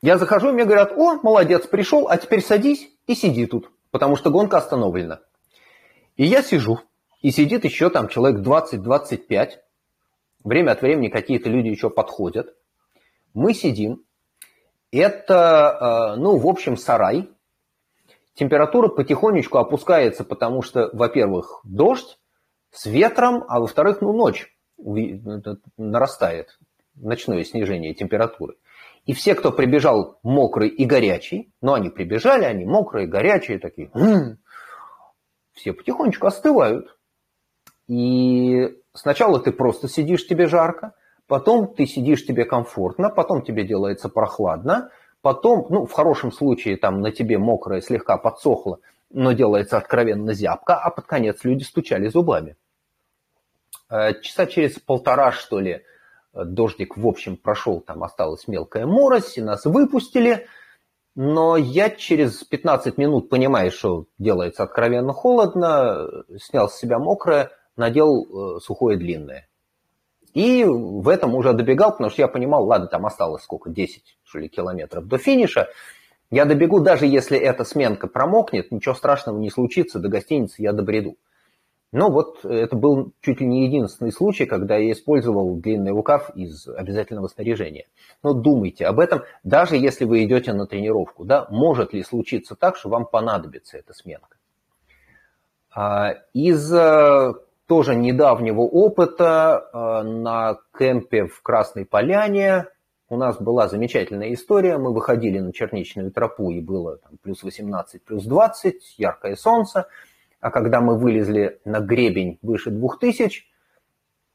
Я 0.01 0.18
захожу, 0.18 0.51
мне 0.51 0.66
говорят, 0.66 0.91
о, 0.91 1.20
молодец, 1.24 1.66
пришел, 1.66 2.08
а 2.08 2.18
теперь 2.18 2.43
садись 2.43 2.88
и 3.08 3.16
сиди 3.16 3.47
тут, 3.47 3.72
потому 3.89 4.16
что 4.16 4.30
гонка 4.30 4.58
остановлена. 4.58 5.22
И 6.16 6.26
я 6.26 6.43
сижу, 6.43 6.80
и 7.22 7.32
сидит 7.32 7.66
еще 7.66 7.89
там 7.89 8.08
человек 8.08 8.45
20-25. 8.45 9.51
Время 10.43 10.72
от 10.72 10.82
времени 10.82 11.10
какие-то 11.10 11.49
люди 11.49 11.70
еще 11.70 11.89
подходят. 11.89 12.55
Мы 13.38 13.53
сидим. 13.53 14.03
Это, 14.91 16.15
э, 16.15 16.19
ну, 16.19 16.38
в 16.38 16.47
общем, 16.47 16.75
сарай. 16.75 17.29
Температура 18.33 18.88
потихонечку 18.88 19.59
опускается, 19.59 20.23
потому 20.23 20.63
что, 20.63 20.89
во-первых, 20.91 21.61
дождь 21.63 22.17
с 22.71 22.88
ветром, 22.88 23.45
а 23.47 23.59
во-вторых, 23.59 24.01
ну, 24.01 24.11
ночь 24.11 24.51
нарастает, 25.77 26.57
ночное 26.95 27.43
снижение 27.43 27.93
температуры. 27.93 28.55
И 29.05 29.13
все, 29.13 29.35
кто 29.35 29.51
прибежал 29.51 30.17
мокрый 30.23 30.69
и 30.69 30.85
горячий, 30.85 31.51
ну, 31.61 31.73
они 31.73 31.91
прибежали, 31.91 32.43
они 32.43 32.65
мокрые, 32.65 33.05
горячие 33.05 33.59
такие, 33.59 33.91
м-м", 33.93 34.39
все 35.53 35.73
потихонечку 35.73 36.25
остывают. 36.25 36.97
И 37.88 38.75
сначала 38.93 39.39
ты 39.39 39.51
просто 39.51 39.88
сидишь, 39.88 40.25
тебе 40.25 40.47
жарко, 40.47 40.95
потом 41.28 41.73
ты 41.73 41.86
сидишь, 41.86 42.25
тебе 42.25 42.45
комфортно, 42.45 43.09
потом 43.09 43.41
тебе 43.41 43.63
делается 43.63 44.09
прохладно, 44.09 44.91
потом, 45.21 45.67
ну, 45.69 45.86
в 45.86 45.91
хорошем 45.91 46.32
случае, 46.32 46.78
там 46.78 47.01
на 47.01 47.11
тебе 47.11 47.38
мокрое 47.38 47.82
слегка 47.82 48.17
подсохло, 48.17 48.80
но 49.09 49.34
делается 49.34 49.78
откровенно 49.78 50.34
зябко, 50.34 50.75
а 50.75 50.89
под 50.89 51.05
конец 51.05 51.43
люди 51.43 51.63
стучали 51.63 52.07
зубами. 52.07 52.55
Э, 53.89 54.19
часа 54.21 54.45
через 54.45 54.80
полтора, 54.80 55.32
что 55.32 55.59
ли, 55.59 55.84
дождик, 56.34 56.97
в 56.97 57.07
общем, 57.07 57.38
прошел, 57.38 57.82
там 57.82 58.03
осталась 58.03 58.47
мелкая 58.47 58.86
морось, 58.86 59.38
и 59.38 59.41
нас 59.41 59.65
выпустили, 59.65 60.47
но 61.15 61.57
я 61.57 61.89
через 61.89 62.43
15 62.43 62.97
минут, 62.97 63.30
понимая, 63.30 63.71
что 63.71 64.05
делается 64.19 64.63
откровенно 64.63 65.13
холодно, 65.13 66.07
снял 66.39 66.69
с 66.69 66.78
себя 66.78 66.99
мокрое, 66.99 67.51
надел 67.75 68.57
э, 68.57 68.59
сухое 68.59 68.97
длинное. 68.97 69.47
И 70.38 70.63
в 70.63 71.09
этом 71.09 71.33
уже 71.33 71.53
добегал, 71.53 71.93
потому 71.93 72.11
что 72.11 72.21
я 72.21 72.27
понимал, 72.27 72.63
ладно, 72.63 72.85
там 72.85 73.07
осталось 73.07 73.41
сколько, 73.41 73.71
10 73.71 74.19
что 74.23 74.38
ли, 74.38 74.47
километров 74.47 75.07
до 75.07 75.17
финиша. 75.17 75.67
Я 76.29 76.45
добегу, 76.45 76.79
даже 76.79 77.07
если 77.07 77.39
эта 77.39 77.63
сменка 77.63 78.05
промокнет, 78.05 78.71
ничего 78.71 78.93
страшного 78.93 79.39
не 79.39 79.49
случится, 79.49 79.97
до 79.97 80.09
гостиницы 80.09 80.61
я 80.61 80.73
добреду. 80.73 81.17
Но 81.91 82.11
вот 82.11 82.45
это 82.45 82.75
был 82.75 83.13
чуть 83.21 83.41
ли 83.41 83.47
не 83.47 83.65
единственный 83.65 84.11
случай, 84.11 84.45
когда 84.45 84.77
я 84.77 84.91
использовал 84.91 85.55
длинный 85.55 85.89
рукав 85.89 86.29
из 86.35 86.67
обязательного 86.67 87.29
снаряжения. 87.29 87.88
Но 88.21 88.33
думайте 88.33 88.85
об 88.85 88.99
этом, 88.99 89.23
даже 89.43 89.75
если 89.75 90.05
вы 90.05 90.23
идете 90.23 90.53
на 90.53 90.67
тренировку. 90.67 91.25
Да, 91.25 91.47
может 91.49 91.93
ли 91.93 92.03
случиться 92.03 92.55
так, 92.55 92.77
что 92.77 92.89
вам 92.89 93.07
понадобится 93.07 93.75
эта 93.75 93.95
сменка. 93.95 94.38
А, 95.73 96.11
из 96.33 96.71
э, 96.71 97.33
тоже 97.68 97.95
недавнего 97.95 98.61
опыта 98.61 99.70
э, 99.72 100.03
на 100.03 100.57
кемпе 100.78 101.26
в 101.26 101.41
Красной 101.41 101.86
Поляне 101.86 102.65
у 103.09 103.15
нас 103.15 103.39
была 103.39 103.68
замечательная 103.68 104.34
история. 104.34 104.78
Мы 104.78 104.93
выходили 104.93 105.39
на 105.39 105.53
черничную 105.53 106.11
тропу, 106.11 106.51
и 106.51 106.59
было 106.59 106.97
там, 106.97 107.13
плюс 107.22 107.43
18, 107.43 108.03
плюс 108.03 108.26
20, 108.26 108.95
яркое 108.97 109.36
солнце. 109.36 109.88
А 110.41 110.51
когда 110.51 110.82
мы 110.82 110.97
вылезли 110.97 111.59
на 111.63 111.80
гребень 111.80 112.38
выше 112.41 112.70
2000, 112.70 113.45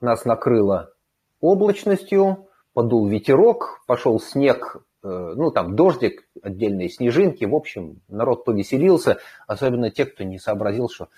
нас 0.01 0.24
накрыло 0.24 0.93
облачностью, 1.41 2.49
подул 2.72 3.07
ветерок, 3.09 3.83
пошел 3.87 4.18
снег, 4.20 4.78
э, 5.03 5.09
ну 5.37 5.51
там 5.51 5.76
дождик, 5.76 6.26
отдельные 6.43 6.89
снежинки. 6.89 7.45
В 7.45 7.55
общем, 7.55 8.01
народ 8.09 8.45
повеселился, 8.45 9.18
особенно 9.47 9.91
те, 9.91 10.07
кто 10.07 10.24
не 10.24 10.39
сообразил, 10.39 10.89
что 10.89 11.09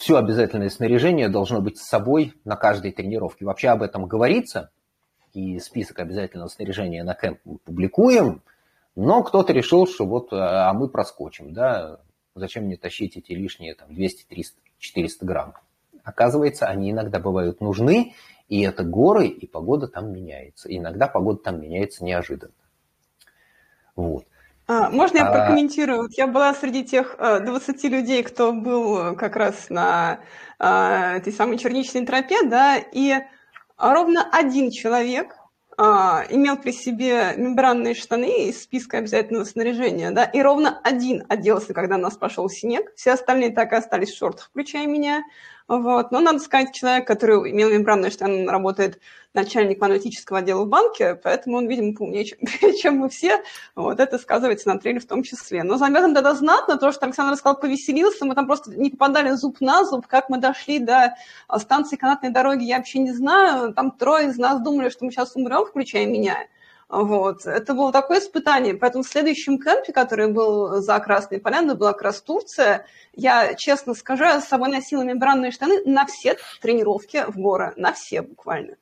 все 0.00 0.16
обязательное 0.16 0.70
снаряжение 0.70 1.28
должно 1.28 1.60
быть 1.60 1.76
с 1.76 1.86
собой 1.86 2.32
на 2.46 2.56
каждой 2.56 2.90
тренировке. 2.90 3.44
Вообще 3.44 3.68
об 3.68 3.82
этом 3.82 4.06
говорится, 4.06 4.70
и 5.34 5.58
список 5.58 5.98
обязательного 5.98 6.48
снаряжения 6.48 7.04
на 7.04 7.14
кемп 7.14 7.38
мы 7.44 7.58
публикуем, 7.58 8.42
но 8.96 9.22
кто-то 9.22 9.52
решил, 9.52 9.86
что 9.86 10.06
вот, 10.06 10.32
а, 10.32 10.70
а 10.70 10.72
мы 10.72 10.88
проскочим, 10.88 11.52
да, 11.52 12.00
зачем 12.34 12.64
мне 12.64 12.78
тащить 12.78 13.18
эти 13.18 13.32
лишние 13.32 13.74
там, 13.74 13.94
200, 13.94 14.24
300, 14.24 14.58
400 14.78 15.26
грамм. 15.26 15.54
Оказывается, 16.02 16.66
они 16.66 16.92
иногда 16.92 17.18
бывают 17.18 17.60
нужны, 17.60 18.14
и 18.48 18.62
это 18.62 18.84
горы, 18.84 19.26
и 19.26 19.46
погода 19.46 19.86
там 19.86 20.10
меняется. 20.10 20.74
Иногда 20.74 21.08
погода 21.08 21.42
там 21.42 21.60
меняется 21.60 22.04
неожиданно. 22.04 22.54
Вот. 23.96 24.24
А, 24.70 24.88
можно 24.88 25.16
я 25.18 25.26
а. 25.26 25.32
прокомментирую? 25.32 26.08
Я 26.16 26.28
была 26.28 26.54
среди 26.54 26.84
тех 26.84 27.16
20 27.18 27.84
э, 27.84 27.88
людей, 27.88 28.22
кто 28.22 28.52
был 28.52 29.16
как 29.16 29.34
раз 29.34 29.68
на 29.68 30.20
а, 30.60 31.16
этой 31.16 31.32
самой 31.32 31.58
черничной 31.58 32.06
тропе, 32.06 32.44
да, 32.44 32.76
и 32.76 33.16
ровно 33.76 34.28
один 34.30 34.70
человек 34.70 35.36
имел 35.78 36.58
при 36.58 36.72
себе 36.72 37.32
мембранные 37.38 37.94
штаны 37.94 38.48
из 38.48 38.62
списка 38.62 38.98
обязательного 38.98 39.44
снаряжения, 39.44 40.10
да, 40.10 40.24
и 40.24 40.42
ровно 40.42 40.78
один 40.84 41.24
оделся, 41.30 41.72
когда 41.72 41.94
у 41.94 41.98
нас 41.98 42.18
пошел 42.18 42.50
снег, 42.50 42.92
все 42.96 43.12
остальные 43.12 43.52
так 43.52 43.72
и 43.72 43.76
остались 43.76 44.12
в 44.12 44.18
шортах, 44.18 44.50
включая 44.50 44.86
меня, 44.86 45.22
вот. 45.70 46.10
Но 46.10 46.18
надо 46.18 46.40
сказать, 46.40 46.74
человек, 46.74 47.06
который 47.06 47.52
имел 47.52 47.70
мембранные 47.70 48.10
штаны, 48.10 48.42
он 48.42 48.48
работает 48.48 48.98
начальником 49.34 49.84
аналитического 49.84 50.40
отдела 50.40 50.64
в 50.64 50.68
банке, 50.68 51.14
поэтому 51.14 51.58
он, 51.58 51.68
видимо, 51.68 51.94
поумнее, 51.94 52.24
чем, 52.24 52.38
чем 52.82 52.96
мы 52.96 53.08
все. 53.08 53.40
Вот 53.76 54.00
это 54.00 54.18
сказывается 54.18 54.68
на 54.68 54.80
треле 54.80 54.98
в 54.98 55.06
том 55.06 55.22
числе. 55.22 55.62
Но 55.62 55.76
заметно 55.76 56.12
тогда 56.12 56.34
знатно 56.34 56.76
то, 56.76 56.90
что 56.90 57.06
Александр 57.06 57.36
сказал, 57.36 57.56
повеселился, 57.56 58.24
мы 58.24 58.34
там 58.34 58.46
просто 58.46 58.72
не 58.72 58.90
попадали 58.90 59.30
зуб 59.30 59.60
на 59.60 59.84
зуб. 59.84 60.08
Как 60.08 60.28
мы 60.28 60.38
дошли 60.38 60.80
до 60.80 61.14
станции 61.58 61.94
канатной 61.94 62.30
дороги, 62.30 62.64
я 62.64 62.78
вообще 62.78 62.98
не 62.98 63.12
знаю. 63.12 63.72
Там 63.72 63.92
трое 63.92 64.30
из 64.30 64.38
нас 64.38 64.60
думали, 64.60 64.88
что 64.88 65.04
мы 65.04 65.12
сейчас 65.12 65.36
умрем, 65.36 65.66
включая 65.66 66.06
меня. 66.06 66.36
Вот. 66.90 67.46
Это 67.46 67.74
было 67.74 67.92
такое 67.92 68.18
испытание. 68.18 68.74
Поэтому 68.74 69.04
в 69.04 69.08
следующем 69.08 69.58
кемпе, 69.58 69.92
который 69.92 70.32
был 70.32 70.80
за 70.80 70.98
Красной 70.98 71.38
Поляной, 71.38 71.76
была 71.76 71.92
как 71.92 72.02
раз 72.02 72.20
Турция, 72.20 72.84
я, 73.14 73.54
честно 73.54 73.94
скажу, 73.94 74.24
я 74.24 74.40
с 74.40 74.48
собой 74.48 74.70
носила 74.70 75.02
мембранные 75.02 75.52
штаны 75.52 75.84
на 75.84 76.04
все 76.06 76.36
тренировки 76.60 77.24
в 77.28 77.36
горы, 77.36 77.72
на 77.76 77.92
все 77.92 78.22
буквально. 78.22 78.74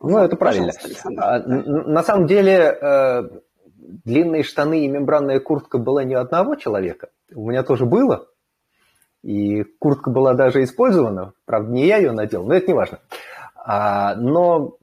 Ну, 0.00 0.12
вот, 0.12 0.22
это 0.22 0.36
правильно. 0.36 0.72
А, 1.18 1.38
на 1.40 2.02
самом 2.02 2.26
деле, 2.26 2.54
э, 2.54 3.22
длинные 3.76 4.42
штаны 4.42 4.86
и 4.86 4.88
мембранная 4.88 5.40
куртка 5.40 5.76
была 5.76 6.02
не 6.04 6.14
одного 6.14 6.54
человека. 6.54 7.10
У 7.34 7.50
меня 7.50 7.62
тоже 7.62 7.84
было. 7.84 8.26
И 9.22 9.64
куртка 9.78 10.10
была 10.10 10.32
даже 10.32 10.62
использована. 10.62 11.34
Правда, 11.44 11.70
не 11.70 11.86
я 11.86 11.98
ее 11.98 12.12
надел, 12.12 12.44
но 12.46 12.54
это 12.54 12.68
не 12.68 12.74
важно. 12.74 13.00
А, 13.54 14.14
но 14.14 14.78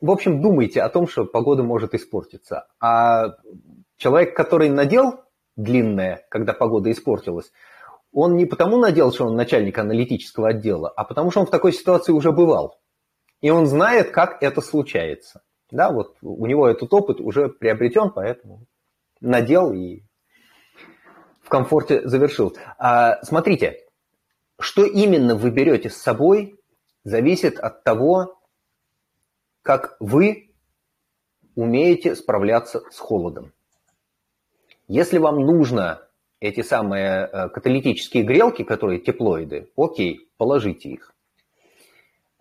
в 0.00 0.10
общем, 0.10 0.40
думайте 0.40 0.82
о 0.82 0.88
том, 0.88 1.06
что 1.06 1.24
погода 1.24 1.62
может 1.62 1.94
испортиться. 1.94 2.66
А 2.80 3.36
человек, 3.96 4.34
который 4.34 4.68
надел 4.68 5.24
длинное, 5.56 6.26
когда 6.30 6.52
погода 6.52 6.90
испортилась, 6.90 7.52
он 8.12 8.36
не 8.36 8.46
потому 8.46 8.78
надел, 8.78 9.12
что 9.12 9.26
он 9.26 9.36
начальник 9.36 9.78
аналитического 9.78 10.48
отдела, 10.48 10.88
а 10.88 11.04
потому 11.04 11.30
что 11.30 11.40
он 11.40 11.46
в 11.46 11.50
такой 11.50 11.72
ситуации 11.72 12.12
уже 12.12 12.32
бывал. 12.32 12.80
И 13.40 13.50
он 13.50 13.66
знает, 13.66 14.10
как 14.10 14.42
это 14.42 14.60
случается. 14.60 15.42
Да, 15.70 15.92
вот 15.92 16.16
у 16.20 16.46
него 16.46 16.68
этот 16.68 16.92
опыт 16.92 17.20
уже 17.20 17.48
приобретен, 17.48 18.10
поэтому 18.10 18.66
надел 19.20 19.72
и 19.72 20.02
в 21.42 21.48
комфорте 21.48 22.06
завершил. 22.08 22.56
А, 22.78 23.22
смотрите, 23.22 23.76
что 24.58 24.84
именно 24.84 25.36
вы 25.36 25.50
берете 25.50 25.88
с 25.88 25.96
собой, 25.96 26.58
зависит 27.04 27.58
от 27.58 27.84
того, 27.84 28.39
как 29.62 29.96
вы 30.00 30.50
умеете 31.54 32.14
справляться 32.14 32.82
с 32.90 32.98
холодом. 32.98 33.52
Если 34.88 35.18
вам 35.18 35.36
нужно 35.40 36.02
эти 36.40 36.62
самые 36.62 37.26
э, 37.26 37.48
каталитические 37.50 38.24
грелки, 38.24 38.64
которые 38.64 38.98
теплоиды, 38.98 39.70
окей, 39.76 40.28
положите 40.36 40.88
их. 40.88 41.12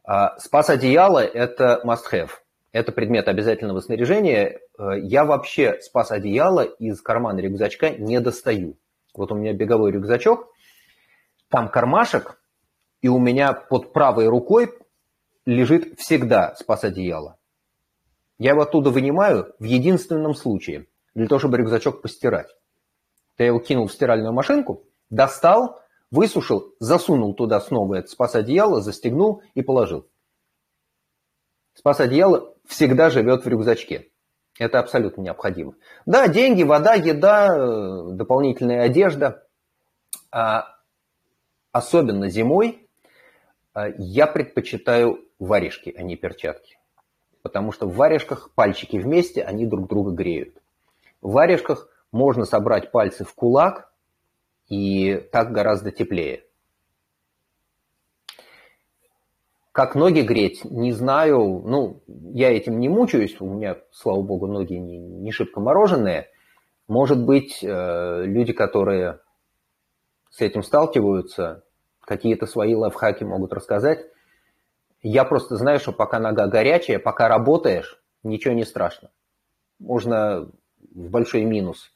А, 0.03 0.39
спас 0.39 0.69
одеяло– 0.69 1.19
это 1.23 1.81
must-have. 1.85 2.31
Это 2.71 2.91
предмет 2.91 3.27
обязательного 3.27 3.79
снаряжения. 3.81 4.59
Э, 4.77 4.99
я 4.99 5.25
вообще 5.25 5.79
спас 5.81 6.11
одеяло 6.11 6.61
из 6.61 7.01
кармана 7.01 7.39
рюкзачка 7.39 7.91
не 7.91 8.19
достаю. 8.19 8.77
Вот 9.13 9.31
у 9.31 9.35
меня 9.35 9.53
беговой 9.53 9.91
рюкзачок, 9.91 10.47
там 11.49 11.67
кармашек, 11.69 12.39
и 13.01 13.07
у 13.09 13.19
меня 13.19 13.53
под 13.53 13.91
правой 13.91 14.27
рукой 14.27 14.73
лежит 15.49 15.99
всегда 15.99 16.55
спас 16.55 16.83
одеяло. 16.83 17.37
Я 18.37 18.51
его 18.51 18.61
оттуда 18.61 18.89
вынимаю 18.89 19.53
в 19.59 19.63
единственном 19.63 20.33
случае, 20.33 20.87
для 21.13 21.27
того, 21.27 21.39
чтобы 21.39 21.57
рюкзачок 21.57 22.01
постирать. 22.01 22.55
Я 23.37 23.47
его 23.47 23.59
кинул 23.59 23.87
в 23.87 23.93
стиральную 23.93 24.33
машинку, 24.33 24.83
достал, 25.09 25.81
высушил, 26.11 26.73
засунул 26.79 27.33
туда 27.33 27.59
снова 27.59 27.95
это 27.95 28.07
спас 28.07 28.35
одеяло, 28.35 28.81
застегнул 28.81 29.41
и 29.55 29.61
положил. 29.61 30.07
Спас 31.73 31.99
одеяло 31.99 32.53
всегда 32.65 33.09
живет 33.09 33.43
в 33.43 33.47
рюкзачке. 33.47 34.11
Это 34.57 34.79
абсолютно 34.79 35.21
необходимо. 35.21 35.75
Да, 36.05 36.27
деньги, 36.27 36.63
вода, 36.63 36.93
еда, 36.93 37.47
э, 37.47 38.11
дополнительная 38.11 38.83
одежда. 38.83 39.45
А 40.31 40.75
особенно 41.71 42.29
зимой 42.29 42.88
я 43.97 44.27
предпочитаю 44.27 45.25
варежки, 45.39 45.93
а 45.95 46.01
не 46.01 46.15
перчатки. 46.15 46.77
Потому 47.41 47.71
что 47.71 47.87
в 47.87 47.95
варежках 47.95 48.51
пальчики 48.53 48.97
вместе, 48.97 49.43
они 49.43 49.65
друг 49.65 49.87
друга 49.87 50.11
греют. 50.11 50.55
В 51.21 51.31
варежках 51.31 51.89
можно 52.11 52.45
собрать 52.45 52.91
пальцы 52.91 53.23
в 53.23 53.33
кулак, 53.33 53.89
и 54.69 55.15
так 55.31 55.51
гораздо 55.51 55.91
теплее. 55.91 56.43
Как 59.71 59.95
ноги 59.95 60.21
греть, 60.21 60.65
не 60.65 60.91
знаю. 60.91 61.61
Ну, 61.65 62.01
я 62.07 62.51
этим 62.51 62.79
не 62.79 62.89
мучаюсь. 62.89 63.39
У 63.39 63.45
меня, 63.45 63.77
слава 63.91 64.21
богу, 64.21 64.47
ноги 64.47 64.73
не, 64.73 64.97
не 64.97 65.31
шибко 65.31 65.59
мороженые. 65.59 66.27
Может 66.87 67.23
быть, 67.23 67.63
э, 67.63 68.23
люди, 68.25 68.51
которые 68.51 69.19
с 70.29 70.41
этим 70.41 70.63
сталкиваются, 70.63 71.63
какие-то 72.09 72.47
свои 72.47 72.73
лайфхаки 72.73 73.23
могут 73.23 73.53
рассказать. 73.53 74.05
Я 75.03 75.23
просто 75.23 75.55
знаю, 75.55 75.79
что 75.79 75.93
пока 75.93 76.19
нога 76.19 76.47
горячая, 76.47 76.97
пока 76.97 77.27
работаешь, 77.29 78.01
ничего 78.23 78.55
не 78.55 78.65
страшно. 78.65 79.11
Можно 79.77 80.49
в 80.93 81.09
большой 81.09 81.43
минус 81.43 81.93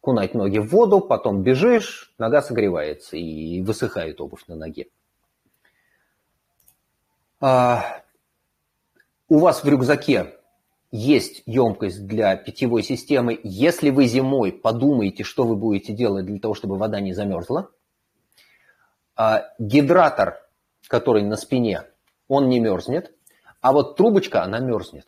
кунать 0.00 0.34
ноги 0.34 0.58
в 0.58 0.68
воду, 0.68 1.00
потом 1.00 1.42
бежишь, 1.42 2.12
нога 2.18 2.40
согревается 2.40 3.16
и 3.16 3.62
высыхает 3.62 4.20
обувь 4.20 4.46
на 4.48 4.56
ноге. 4.56 4.86
А, 7.40 8.02
у 9.28 9.38
вас 9.38 9.62
в 9.62 9.68
рюкзаке 9.68 10.34
есть 10.90 11.42
емкость 11.44 12.06
для 12.06 12.34
питьевой 12.36 12.82
системы. 12.82 13.38
Если 13.42 13.90
вы 13.90 14.06
зимой 14.06 14.52
подумаете, 14.52 15.22
что 15.22 15.44
вы 15.44 15.54
будете 15.54 15.92
делать 15.92 16.24
для 16.24 16.38
того, 16.38 16.54
чтобы 16.54 16.76
вода 16.76 17.00
не 17.00 17.12
замерзла, 17.12 17.70
а 19.16 19.44
гидратор, 19.58 20.40
который 20.88 21.22
на 21.22 21.36
спине, 21.36 21.84
он 22.28 22.48
не 22.48 22.60
мерзнет, 22.60 23.12
а 23.60 23.72
вот 23.72 23.96
трубочка, 23.96 24.42
она 24.42 24.58
мерзнет. 24.58 25.06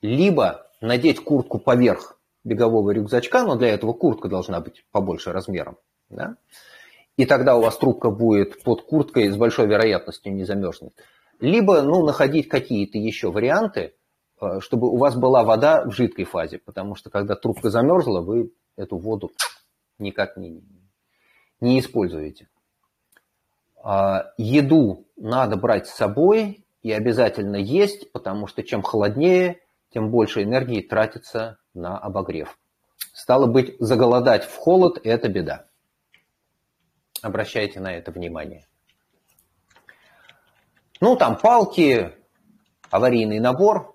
Либо 0.00 0.70
надеть 0.80 1.20
куртку 1.20 1.58
поверх 1.58 2.18
бегового 2.44 2.90
рюкзачка, 2.90 3.44
но 3.44 3.56
для 3.56 3.68
этого 3.68 3.92
куртка 3.92 4.28
должна 4.28 4.60
быть 4.60 4.84
побольше 4.90 5.32
размером. 5.32 5.78
Да? 6.10 6.36
И 7.16 7.26
тогда 7.26 7.56
у 7.56 7.62
вас 7.62 7.78
трубка 7.78 8.10
будет 8.10 8.62
под 8.62 8.82
курткой 8.82 9.30
с 9.30 9.36
большой 9.36 9.66
вероятностью 9.66 10.34
не 10.34 10.44
замерзнет. 10.44 10.92
Либо 11.40 11.82
ну, 11.82 12.04
находить 12.04 12.48
какие-то 12.48 12.98
еще 12.98 13.30
варианты, 13.30 13.94
э, 14.40 14.60
чтобы 14.60 14.88
у 14.88 14.96
вас 14.96 15.16
была 15.16 15.44
вода 15.44 15.84
в 15.84 15.92
жидкой 15.92 16.24
фазе, 16.24 16.58
потому 16.58 16.94
что 16.94 17.10
когда 17.10 17.34
трубка 17.34 17.70
замерзла, 17.70 18.20
вы 18.20 18.52
эту 18.76 18.98
воду 18.98 19.30
никак 19.98 20.36
не, 20.36 20.62
не 21.60 21.78
используете. 21.78 22.48
А, 23.86 24.32
еду 24.38 25.06
надо 25.16 25.56
брать 25.56 25.86
с 25.86 25.94
собой 25.94 26.64
и 26.80 26.90
обязательно 26.90 27.56
есть, 27.56 28.10
потому 28.12 28.46
что 28.46 28.62
чем 28.62 28.82
холоднее, 28.82 29.60
тем 29.90 30.10
больше 30.10 30.42
энергии 30.42 30.80
тратится 30.80 31.58
на 31.74 31.98
обогрев. 31.98 32.58
Стало 33.12 33.46
быть, 33.46 33.76
заголодать 33.80 34.44
в 34.44 34.56
холод– 34.56 34.98
это 35.04 35.28
беда. 35.28 35.66
Обращайте 37.20 37.78
на 37.78 37.92
это 37.92 38.10
внимание. 38.10 38.66
Ну, 41.02 41.14
там 41.16 41.36
палки, 41.36 42.14
аварийный 42.90 43.38
набор. 43.38 43.94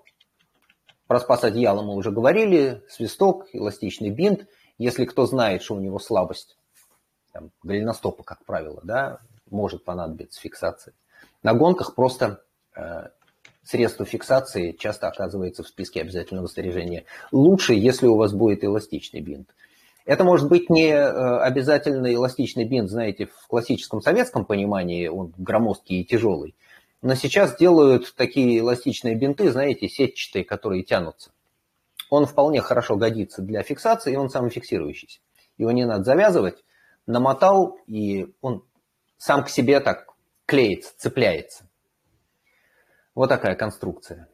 Про 1.08 1.18
спас 1.18 1.42
одеяло 1.42 1.82
мы 1.82 1.96
уже 1.96 2.12
говорили, 2.12 2.84
свисток, 2.88 3.48
эластичный 3.52 4.10
бинт. 4.10 4.46
Если 4.78 5.04
кто 5.04 5.26
знает, 5.26 5.64
что 5.64 5.74
у 5.74 5.80
него 5.80 5.98
слабость, 5.98 6.56
там, 7.32 7.50
голеностопа, 7.64 8.22
как 8.22 8.44
правило, 8.44 8.80
да, 8.84 9.20
может 9.50 9.84
понадобиться 9.84 10.40
фиксация. 10.40 10.94
На 11.42 11.54
гонках 11.54 11.94
просто 11.94 12.42
э, 12.76 13.08
средство 13.62 14.04
фиксации 14.04 14.72
часто 14.72 15.08
оказывается 15.08 15.62
в 15.62 15.68
списке 15.68 16.00
обязательного 16.00 16.46
снаряжения. 16.46 17.04
Лучше, 17.32 17.74
если 17.74 18.06
у 18.06 18.16
вас 18.16 18.32
будет 18.32 18.64
эластичный 18.64 19.20
бинт. 19.20 19.54
Это 20.04 20.24
может 20.24 20.48
быть 20.48 20.70
не 20.70 20.88
э, 20.88 21.38
обязательно 21.40 22.12
эластичный 22.12 22.64
бинт, 22.64 22.90
знаете, 22.90 23.26
в 23.26 23.46
классическом 23.46 24.00
советском 24.00 24.44
понимании, 24.44 25.08
он 25.08 25.32
громоздкий 25.36 26.00
и 26.00 26.04
тяжелый. 26.04 26.54
Но 27.02 27.14
сейчас 27.14 27.56
делают 27.56 28.14
такие 28.16 28.58
эластичные 28.58 29.14
бинты, 29.14 29.50
знаете, 29.50 29.88
сетчатые, 29.88 30.44
которые 30.44 30.82
тянутся. 30.82 31.30
Он 32.10 32.26
вполне 32.26 32.60
хорошо 32.60 32.96
годится 32.96 33.40
для 33.40 33.62
фиксации, 33.62 34.12
и 34.12 34.16
он 34.16 34.28
самофиксирующийся. 34.28 35.20
Его 35.56 35.70
не 35.70 35.86
надо 35.86 36.04
завязывать, 36.04 36.64
намотал, 37.06 37.78
и 37.86 38.32
он 38.40 38.64
сам 39.20 39.44
к 39.44 39.50
себе 39.50 39.80
так 39.80 40.06
клеится, 40.46 40.92
цепляется. 40.96 41.64
Вот 43.14 43.28
такая 43.28 43.54
конструкция. 43.54 44.28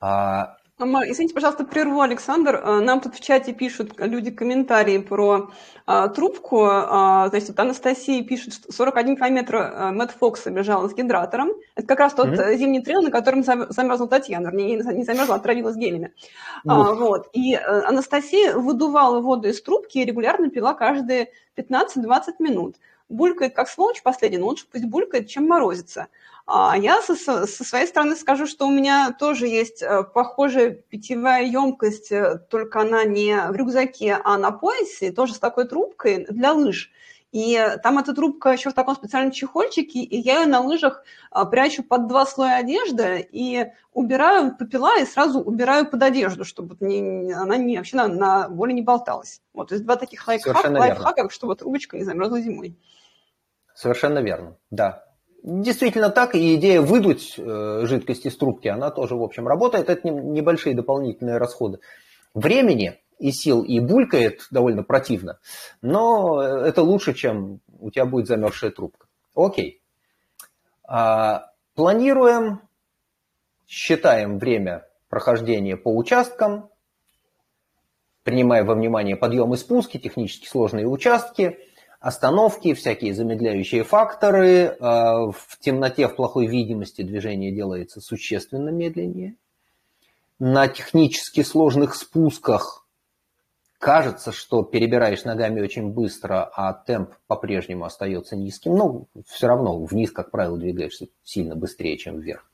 А... 0.00 0.58
Извините, 0.78 1.32
пожалуйста, 1.32 1.64
прерву, 1.64 2.02
Александр. 2.02 2.60
А, 2.62 2.80
нам 2.80 3.00
тут 3.00 3.14
в 3.14 3.20
чате 3.20 3.54
пишут 3.54 3.94
люди 3.96 4.30
комментарии 4.30 4.98
про 4.98 5.50
а, 5.86 6.08
трубку. 6.08 6.66
А, 6.66 7.28
значит, 7.30 7.48
вот 7.48 7.58
Анастасия 7.58 8.22
пишет, 8.22 8.52
что 8.52 8.70
41 8.70 9.16
километр 9.16 9.56
а, 9.56 9.92
Мэтт 9.92 10.10
Фокса 10.18 10.50
бежала 10.50 10.86
с 10.86 10.94
гидратором. 10.94 11.52
Это 11.74 11.86
как 11.86 12.00
раз 12.00 12.12
тот 12.12 12.28
mm-hmm. 12.28 12.56
зимний 12.56 12.82
трейл, 12.82 13.00
на 13.00 13.10
котором 13.10 13.42
замерзла 13.42 14.08
Татьяна. 14.08 14.48
Вернее, 14.48 14.76
не 14.92 15.04
замерзла, 15.04 15.36
а 15.36 15.38
отравилась 15.38 15.76
гелями. 15.76 16.12
Mm-hmm. 16.66 16.70
А, 16.70 16.94
вот. 16.94 17.30
И 17.32 17.54
а, 17.54 17.88
Анастасия 17.88 18.52
выдувала 18.54 19.22
воду 19.22 19.48
из 19.48 19.62
трубки 19.62 19.96
и 19.96 20.04
регулярно 20.04 20.50
пила 20.50 20.74
каждые 20.74 21.30
15-20 21.56 22.34
минут 22.40 22.76
булькает 23.08 23.54
как 23.54 23.68
сволочь 23.68 24.02
последний, 24.02 24.38
но 24.38 24.46
лучше 24.46 24.66
пусть 24.70 24.84
булькает, 24.84 25.28
чем 25.28 25.46
морозится. 25.46 26.08
А 26.46 26.76
я 26.78 27.02
со, 27.02 27.16
со 27.16 27.64
своей 27.64 27.86
стороны 27.88 28.14
скажу, 28.14 28.46
что 28.46 28.68
у 28.68 28.70
меня 28.70 29.12
тоже 29.18 29.48
есть 29.48 29.82
э, 29.82 30.04
похожая 30.04 30.70
питьевая 30.70 31.44
емкость, 31.44 32.12
э, 32.12 32.38
только 32.50 32.80
она 32.80 33.02
не 33.04 33.36
в 33.50 33.56
рюкзаке, 33.56 34.20
а 34.22 34.38
на 34.38 34.52
поясе, 34.52 35.10
тоже 35.10 35.34
с 35.34 35.40
такой 35.40 35.66
трубкой 35.66 36.26
для 36.30 36.52
лыж. 36.52 36.92
И 37.36 37.60
там 37.82 37.98
эта 37.98 38.14
трубка 38.14 38.52
еще 38.52 38.70
в 38.70 38.72
таком 38.72 38.94
специальном 38.94 39.30
чехольчике, 39.30 39.98
и 39.98 40.16
я 40.16 40.40
ее 40.40 40.46
на 40.46 40.60
лыжах 40.60 41.04
а, 41.30 41.44
прячу 41.44 41.82
под 41.82 42.06
два 42.06 42.24
слоя 42.24 42.56
одежды 42.56 43.28
и 43.30 43.66
убираю 43.92 44.56
попила 44.56 44.98
и 44.98 45.04
сразу 45.04 45.40
убираю 45.40 45.86
под 45.86 46.02
одежду, 46.02 46.46
чтобы 46.46 46.78
не, 46.80 47.34
она 47.34 47.58
не, 47.58 47.76
вообще 47.76 47.98
на, 47.98 48.08
на 48.08 48.48
воле 48.48 48.72
не 48.72 48.80
болталась. 48.80 49.42
Вот, 49.52 49.68
то 49.68 49.74
есть 49.74 49.84
два 49.84 49.96
таких 49.96 50.26
лайфхака, 50.26 50.70
лайфхака 50.70 51.28
чтобы 51.28 51.56
трубочка 51.56 51.98
не 51.98 52.04
замерзла 52.04 52.40
зимой. 52.40 52.78
Совершенно 53.74 54.20
верно, 54.20 54.56
да. 54.70 55.04
Действительно 55.42 56.08
так, 56.08 56.34
и 56.34 56.54
идея 56.54 56.80
выдуть 56.80 57.34
э, 57.36 57.80
жидкость 57.82 58.24
из 58.24 58.34
трубки, 58.38 58.68
она 58.68 58.90
тоже, 58.90 59.14
в 59.14 59.22
общем, 59.22 59.46
работает. 59.46 59.90
Это 59.90 60.08
небольшие 60.08 60.74
дополнительные 60.74 61.36
расходы. 61.36 61.80
Времени 62.32 62.98
и 63.18 63.32
сил, 63.32 63.62
и 63.62 63.80
булькает 63.80 64.46
довольно 64.50 64.82
противно, 64.82 65.38
но 65.82 66.40
это 66.42 66.82
лучше, 66.82 67.14
чем 67.14 67.60
у 67.78 67.90
тебя 67.90 68.06
будет 68.06 68.26
замерзшая 68.26 68.70
трубка. 68.70 69.06
Окей. 69.34 69.80
А, 70.84 71.50
планируем, 71.74 72.60
считаем 73.66 74.38
время 74.38 74.86
прохождения 75.08 75.76
по 75.76 75.94
участкам, 75.94 76.70
принимая 78.22 78.64
во 78.64 78.74
внимание 78.74 79.16
подъем 79.16 79.54
и 79.54 79.56
спуски, 79.56 79.98
технически 79.98 80.46
сложные 80.46 80.86
участки– 80.86 81.58
остановки, 82.06 82.74
всякие 82.74 83.14
замедляющие 83.14 83.82
факторы. 83.82 84.76
А, 84.80 85.30
в 85.30 85.58
темноте, 85.60 86.08
в 86.08 86.14
плохой 86.14 86.46
видимости 86.46 87.02
движение 87.02 87.52
делается 87.52 88.00
существенно 88.00 88.70
медленнее. 88.70 89.36
На 90.38 90.68
технически 90.68 91.42
сложных 91.42 91.94
спусках 91.94 92.85
кажется, 93.78 94.32
что 94.32 94.62
перебираешь 94.62 95.24
ногами 95.24 95.60
очень 95.60 95.92
быстро, 95.92 96.50
а 96.54 96.72
темп 96.72 97.14
по-прежнему 97.26 97.84
остается 97.84 98.36
низким. 98.36 98.74
Но 98.74 99.06
все 99.26 99.46
равно 99.46 99.78
вниз, 99.84 100.10
как 100.10 100.30
правило, 100.30 100.58
двигаешься 100.58 101.08
сильно 101.22 101.56
быстрее, 101.56 101.96
чем 101.96 102.20
вверх. 102.20 102.50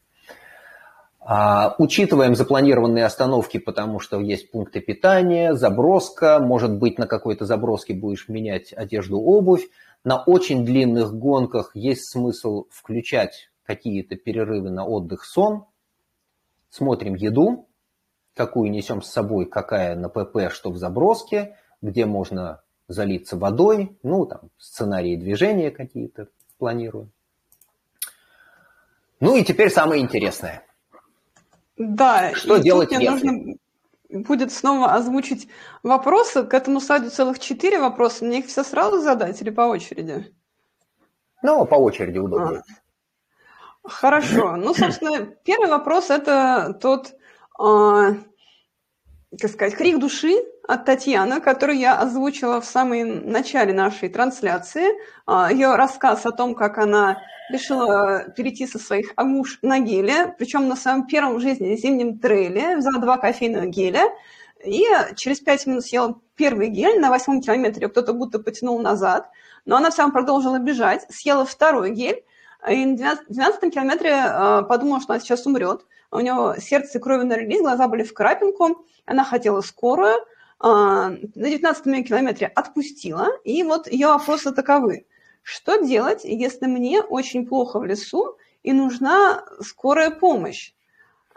А, 1.25 1.77
учитываем 1.79 2.35
запланированные 2.35 3.05
остановки, 3.05 3.59
потому 3.59 4.01
что 4.01 4.21
есть 4.21 4.51
пункты 4.51 4.81
питания, 4.81 5.55
заброска, 5.55 6.41
может 6.41 6.77
быть, 6.79 6.99
на 6.99 7.07
какой-то 7.07 7.45
заброске 7.45 7.95
будешь 7.95 8.29
менять 8.29 8.73
одежду, 8.73 9.21
обувь. 9.21 9.69
На 10.05 10.21
очень 10.21 10.65
длинных 10.65 11.15
гонках 11.15 11.77
есть 11.77 12.11
смысл 12.11 12.65
включать 12.71 13.51
какие-то 13.65 14.17
перерывы 14.17 14.71
на 14.71 14.85
отдых, 14.85 15.25
сон. 15.25 15.67
Смотрим 16.71 17.15
еду, 17.15 17.69
какую 18.35 18.71
несем 18.71 19.03
с 19.03 19.11
собой, 19.11 19.47
какая 19.47 19.95
на 19.97 20.09
ПП, 20.09 20.51
что 20.51 20.71
в 20.71 20.77
заброске, 20.77 21.57
где 21.81 22.07
можно 22.07 22.63
залиться 22.89 23.37
водой, 23.37 23.97
ну, 24.03 24.27
там, 24.27 24.51
сценарии 24.59 25.17
движения 25.17 25.71
какие-то 25.71 26.29
планируем. 26.59 27.11
Ну 29.21 29.37
и 29.37 29.45
теперь 29.45 29.71
самое 29.71 30.03
интересное– 30.03 30.65
да, 31.77 32.35
что 32.35 32.59
делать 32.59 32.91
мне 32.91 33.05
если? 33.05 33.27
нужно 33.27 33.55
будет 34.11 34.53
снова 34.53 34.93
озвучить 34.93 35.49
вопросы. 35.83 36.45
К 36.45 36.55
этому 36.55 36.81
слайду 36.81 37.11
целых 37.11 37.39
четыре 37.39 37.81
вопроса. 37.81 38.25
Мне 38.25 38.41
их 38.41 38.47
все 38.47 38.63
сразу 38.63 39.01
задать 39.01 39.41
или 39.41 39.51
по 39.51 39.63
очереди? 39.63 40.33
Ну, 41.43 41.65
по 41.65 41.77
очереди 41.77 42.19
удобнее. 42.19 42.63
А, 43.83 43.89
хорошо. 43.89 44.57
Ну, 44.57 44.75
собственно, 44.75 45.27
первый 45.45 45.71
вопрос– 45.71 46.11
это 46.11 46.79
тот, 46.81 47.15
как 47.57 49.51
сказать, 49.51 49.77
крик 49.77 49.99
души 49.99 50.35
от 50.69 50.85
Татьяны, 50.85 51.41
которую 51.41 51.79
я 51.79 51.99
озвучила 51.99 52.61
в 52.61 52.65
самом 52.65 53.29
начале 53.31 53.73
нашей 53.73 54.09
трансляции. 54.09 54.89
Э, 55.27 55.53
ее 55.53 55.75
рассказ 55.75 56.27
о 56.27 56.33
том, 56.33 56.55
как 56.55 56.79
она 56.79 57.23
решила 57.51 58.25
перейти 58.37 58.67
со 58.67 58.79
своих 58.79 59.13
агуш 59.17 59.59
на 59.63 59.81
геле, 59.81 60.35
причем 60.39 60.69
на 60.69 60.77
своем 60.77 61.07
первом 61.07 61.37
в 61.37 61.41
жизни 61.41 61.77
зимнем 61.77 62.19
трейле, 62.19 62.77
взяла 62.77 62.99
два 62.99 63.19
кофейных 63.19 63.69
геля, 63.69 64.05
и 64.65 64.85
через 65.17 65.41
пять 65.41 65.67
минут 65.67 65.85
съела 65.85 66.21
первый 66.37 66.69
гель, 66.69 67.01
на 67.01 67.11
восьмом 67.11 67.41
километре 67.41 67.89
кто-то 67.89 68.13
будто 68.13 68.39
потянул 68.39 68.81
назад, 68.81 69.29
но 69.65 69.77
она 69.77 69.91
равно 69.91 70.13
продолжила 70.13 70.59
бежать, 70.59 71.05
съела 71.11 71.45
второй 71.45 71.91
гель, 71.91 72.25
и 72.71 72.87
на 72.87 73.17
12 73.29 73.75
километре 73.75 74.11
э, 74.11 74.63
подумала, 74.69 75.01
что 75.01 75.13
она 75.13 75.21
сейчас 75.21 75.47
умрет. 75.47 75.85
У 76.11 76.21
нее 76.21 76.61
сердце 76.61 76.99
и 76.99 77.01
крови 77.01 77.25
налились, 77.25 77.61
глаза 77.61 77.89
были 77.89 78.05
в 78.05 78.15
крапинку, 78.15 78.85
она 79.05 79.25
хотела 79.25 79.61
скорую, 79.63 80.15
э, 80.15 80.23
на 80.61 81.19
19 81.35 82.07
километре 82.07 82.47
отпустила, 82.47 83.29
и 83.45 83.63
вот 83.63 83.91
ее 83.91 84.09
вопросы 84.09 84.53
таковы. 84.53 85.07
Что 85.43 85.77
делать, 85.77 86.21
если 86.23 86.67
мне 86.67 87.01
очень 87.01 87.47
плохо 87.47 87.81
в 87.81 87.85
лесу 87.85 88.37
и 88.63 88.73
нужна 88.73 89.45
скорая 89.61 90.11
помощь? 90.11 90.73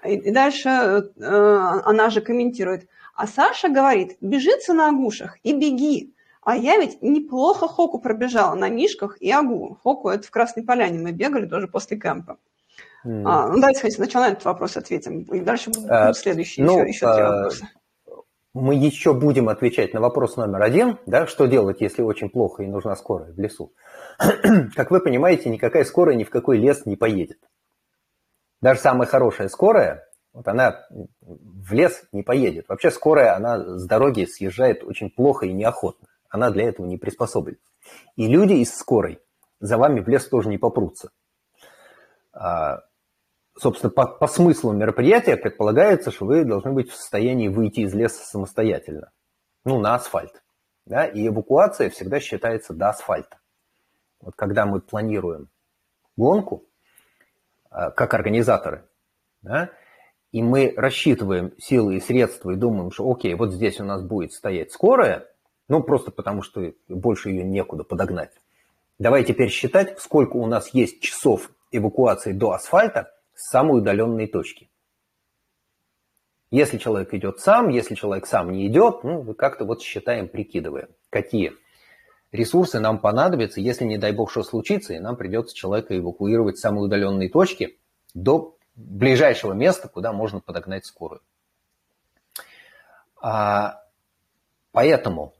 И 0.03 0.29
дальше 0.29 0.69
э, 0.69 1.01
она 1.23 2.11
же 2.11 2.21
комментирует. 2.21 2.87
А 3.15 3.25
Саша 3.25 3.69
говорит, 3.69 4.17
бежится 4.21 4.73
на 4.73 4.89
агушах 4.89 5.37
и 5.41 5.53
беги. 5.53 6.13
А 6.45 6.55
я 6.55 6.77
ведь 6.77 7.01
неплохо 7.01 7.67
Хоку 7.67 7.99
пробежала 7.99 8.53
на 8.53 8.69
Мишках 8.69 9.19
и 9.19 9.31
Агу. 9.31 9.79
Хоку 9.83 10.09
это 10.09 10.27
в 10.27 10.29
Красной 10.29 10.63
Поляне 10.63 10.99
мы 10.99 11.11
бегали 11.11 11.47
тоже 11.47 11.67
после 11.67 11.99
кемпа. 11.99 12.37
Mm. 13.03 13.23
А, 13.25 13.47
ну, 13.47 13.55
давайте, 13.55 13.81
хотите, 13.81 13.97
сначала 13.97 14.25
на 14.25 14.31
этот 14.33 14.45
вопрос 14.45 14.77
ответим. 14.77 15.23
И 15.23 15.39
дальше 15.39 15.71
будут 15.71 15.89
а, 15.89 16.13
следующие 16.13 16.63
ну, 16.63 16.83
еще, 16.83 16.89
еще 16.89 17.13
три 17.13 17.23
вопроса. 17.23 17.69
Мы 18.53 18.75
еще 18.75 19.15
будем 19.15 19.49
отвечать 19.49 19.95
на 19.95 20.01
вопрос 20.01 20.37
номер 20.37 20.61
один, 20.61 20.99
да, 21.07 21.25
что 21.25 21.47
делать, 21.47 21.81
если 21.81 22.03
очень 22.03 22.29
плохо 22.29 22.61
и 22.61 22.67
нужна 22.67 22.95
скорая 22.95 23.33
в 23.33 23.39
лесу. 23.39 23.73
как 24.75 24.91
вы 24.91 24.99
понимаете, 24.99 25.49
никакая 25.49 25.83
скорая 25.83 26.15
ни 26.15 26.23
в 26.23 26.29
какой 26.29 26.59
лес 26.59 26.85
не 26.85 26.95
поедет. 26.95 27.39
Даже 28.61 28.79
самая 28.81 29.07
хорошая 29.07 29.49
скорая, 29.49 30.07
вот 30.31 30.47
она 30.47 30.85
в 31.21 31.73
лес 31.73 32.03
не 32.11 32.21
поедет. 32.21 32.69
Вообще 32.69 32.91
скорая, 32.91 33.35
она 33.35 33.77
с 33.77 33.87
дороги 33.87 34.25
съезжает 34.25 34.83
очень 34.83 35.09
плохо 35.09 35.47
и 35.47 35.51
неохотно. 35.51 36.07
Она 36.29 36.49
для 36.51 36.67
этого 36.67 36.85
не 36.85 36.97
приспособлена. 36.97 37.57
И 38.15 38.27
люди 38.27 38.53
из 38.53 38.75
скорой 38.75 39.19
за 39.59 39.77
вами 39.77 40.01
в 40.01 40.07
лес 40.07 40.27
тоже 40.27 40.49
не 40.49 40.57
попрутся. 40.57 41.11
А, 42.33 42.83
собственно, 43.57 43.91
по, 43.91 44.07
по 44.07 44.27
смыслу 44.27 44.73
мероприятия 44.73 45.37
предполагается, 45.37 46.11
что 46.11 46.25
вы 46.25 46.43
должны 46.43 46.71
быть 46.71 46.89
в 46.89 46.95
состоянии 46.95 47.47
выйти 47.47 47.81
из 47.81 47.93
леса 47.93 48.23
самостоятельно. 48.25 49.11
Ну, 49.63 49.79
на 49.79 49.95
асфальт. 49.95 50.43
Да? 50.85 51.05
И 51.05 51.27
эвакуация 51.27 51.89
всегда 51.89 52.19
считается 52.19 52.73
до 52.73 52.89
асфальта 52.89 53.37
вот 54.25 54.35
когда 54.35 54.65
мы 54.65 54.81
планируем 54.81 55.49
гонку, 56.17 56.65
а, 57.69 57.91
как 57.91 58.13
организаторы, 58.13 58.85
да, 59.41 59.69
и 60.31 60.41
мы 60.41 60.73
рассчитываем 60.75 61.53
силы 61.59 61.95
и 61.95 62.01
средства 62.01 62.51
и 62.51 62.55
думаем, 62.55 62.91
что 62.91 63.09
окей, 63.09 63.35
вот 63.35 63.53
здесь 63.53 63.79
у 63.79 63.85
нас 63.85 64.01
будет 64.01 64.33
стоять 64.33 64.71
скорая, 64.71 65.27
ну 65.67 65.83
просто 65.83 66.11
потому 66.11 66.41
что 66.41 66.73
больше 66.87 67.29
ее 67.29 67.43
некуда 67.43 67.83
подогнать. 67.83 68.31
Давай 68.97 69.23
теперь 69.23 69.49
считать, 69.49 69.99
сколько 69.99 70.37
у 70.37 70.45
нас 70.45 70.69
есть 70.73 71.01
часов 71.01 71.51
эвакуации 71.71 72.31
до 72.31 72.51
асфальта 72.51 73.11
с 73.33 73.49
самой 73.49 73.79
удаленной 73.79 74.27
точки. 74.27 74.69
Если 76.51 76.77
человек 76.77 77.13
идет 77.13 77.39
сам, 77.39 77.69
если 77.69 77.95
человек 77.95 78.27
сам 78.27 78.51
не 78.51 78.67
идет, 78.67 79.03
ну, 79.03 79.33
как-то 79.33 79.65
вот 79.65 79.81
считаем, 79.81 80.29
прикидываем, 80.29 80.89
какие 81.09 81.53
ресурсы 82.31 82.79
нам 82.79 82.99
понадобятся, 82.99 83.59
если, 83.59 83.83
не 83.83 83.97
дай 83.97 84.13
бог, 84.13 84.31
что 84.31 84.43
случится, 84.43 84.93
и 84.93 84.99
нам 84.99 85.17
придется 85.17 85.55
человека 85.55 85.97
эвакуировать 85.97 86.57
с 86.57 86.61
самой 86.61 86.85
удаленной 86.85 87.29
точки 87.29 87.77
до 88.13 88.57
ближайшего 88.75 89.53
места, 89.53 89.89
куда 89.89 90.13
можно 90.13 90.39
подогнать 90.39 90.85
скорую. 90.85 91.21
А, 93.21 93.81
поэтому, 94.71 95.33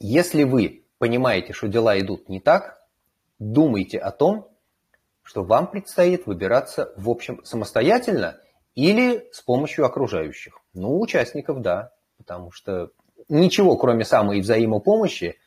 если 0.00 0.44
вы 0.44 0.84
понимаете, 0.98 1.52
что 1.52 1.68
дела 1.68 1.98
идут 1.98 2.28
не 2.28 2.40
так, 2.40 2.82
думайте 3.38 3.98
о 3.98 4.10
том, 4.10 4.48
что 5.22 5.44
вам 5.44 5.70
предстоит 5.70 6.26
выбираться, 6.26 6.92
в 6.96 7.10
общем, 7.10 7.44
самостоятельно 7.44 8.38
или 8.74 9.28
с 9.32 9.40
помощью 9.40 9.84
окружающих. 9.84 10.60
Ну, 10.72 11.00
участников, 11.00 11.60
да, 11.60 11.92
потому 12.16 12.50
что 12.50 12.90
ничего, 13.28 13.76
кроме 13.76 14.04
самой 14.04 14.40
взаимопомощи, 14.40 15.38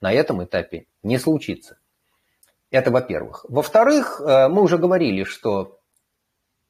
на 0.00 0.12
этом 0.12 0.42
этапе 0.42 0.86
не 1.02 1.18
случится. 1.18 1.78
Это 2.70 2.90
во-первых. 2.90 3.44
Во-вторых, 3.48 4.20
э, 4.20 4.48
мы 4.48 4.62
уже 4.62 4.78
говорили, 4.78 5.24
что 5.24 5.80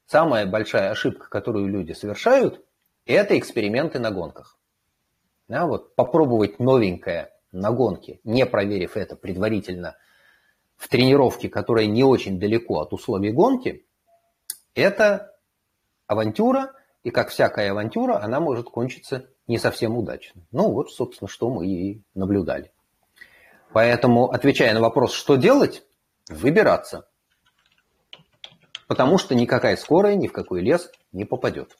самая 0.07 0.45
большая 0.45 0.89
ошибка, 0.89 1.29
которую 1.29 1.67
люди 1.67 1.93
совершают, 1.93 2.65
это 3.05 3.37
эксперименты 3.37 3.99
на 3.99 4.11
гонках. 4.11 4.57
Да, 5.51 5.65
вот 5.65 5.95
попробовать 5.97 6.59
новенькое 6.59 7.29
на 7.51 7.71
гонке, 7.71 8.21
не 8.23 8.45
проверив 8.45 8.95
это 8.95 9.17
предварительно 9.17 9.97
в 10.77 10.87
тренировке, 10.87 11.49
которая 11.49 11.87
не 11.87 12.05
очень 12.05 12.39
далеко 12.39 12.79
от 12.79 12.93
условий 12.93 13.33
гонки, 13.33 13.85
это 14.75 15.35
авантюра, 16.07 16.71
и 17.03 17.09
как 17.09 17.31
всякая 17.31 17.71
авантюра, 17.71 18.23
она 18.23 18.39
может 18.39 18.69
кончиться 18.69 19.27
не 19.45 19.57
совсем 19.57 19.97
удачно. 19.97 20.41
Ну 20.53 20.71
вот, 20.71 20.89
собственно, 20.89 21.27
что 21.27 21.49
мы 21.49 21.67
и 21.67 22.01
наблюдали. 22.13 22.71
Поэтому, 23.73 24.31
отвечая 24.31 24.73
на 24.73 24.79
вопрос, 24.79 25.11
что 25.11 25.35
делать, 25.35 25.83
выбираться. 26.29 27.09
Потому 28.87 29.17
что 29.17 29.35
никакая 29.35 29.75
скорая 29.75 30.15
ни 30.15 30.27
в 30.27 30.31
какой 30.31 30.61
лес 30.61 30.89
не 31.11 31.25
попадет. 31.25 31.77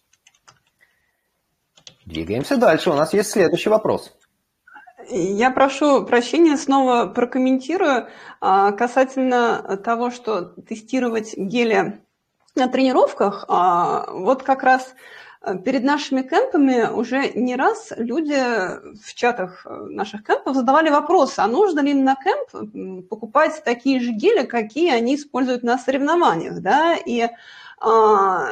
Двигаемся 2.05 2.57
дальше. 2.57 2.89
У 2.89 2.93
нас 2.93 3.13
есть 3.13 3.31
следующий 3.31 3.69
вопрос. 3.69 4.13
Я 5.09 5.51
прошу 5.51 6.05
прощения, 6.05 6.57
снова 6.57 7.07
прокомментирую 7.07 8.07
а, 8.39 8.71
касательно 8.71 9.77
того, 9.83 10.11
что 10.11 10.41
тестировать 10.41 11.35
гели 11.35 12.01
на 12.55 12.67
тренировках. 12.67 13.45
А, 13.47 14.05
вот 14.11 14.43
как 14.43 14.63
раз 14.63 14.93
Э, 15.43 15.57
перед 15.57 15.83
нашими 15.83 16.21
кемпами 16.21 16.87
уже 16.91 17.31
не 17.33 17.55
раз 17.55 17.91
люди 17.97 18.35
в 19.03 19.13
чатах 19.15 19.65
э, 19.65 19.75
наших 19.89 20.23
кемпов 20.23 20.55
задавали 20.55 20.89
вопрос, 20.89 21.39
а 21.39 21.47
нужно 21.47 21.79
ли 21.79 21.91
им 21.91 22.03
на 22.03 22.15
кемп 22.15 23.07
покупать 23.09 23.63
такие 23.65 23.99
же 23.99 24.11
гели, 24.11 24.45
какие 24.45 24.91
они 24.91 25.15
используют 25.15 25.63
на 25.63 25.79
соревнованиях, 25.79 26.61
да, 26.61 26.95
и 26.95 27.27
а, 27.79 28.49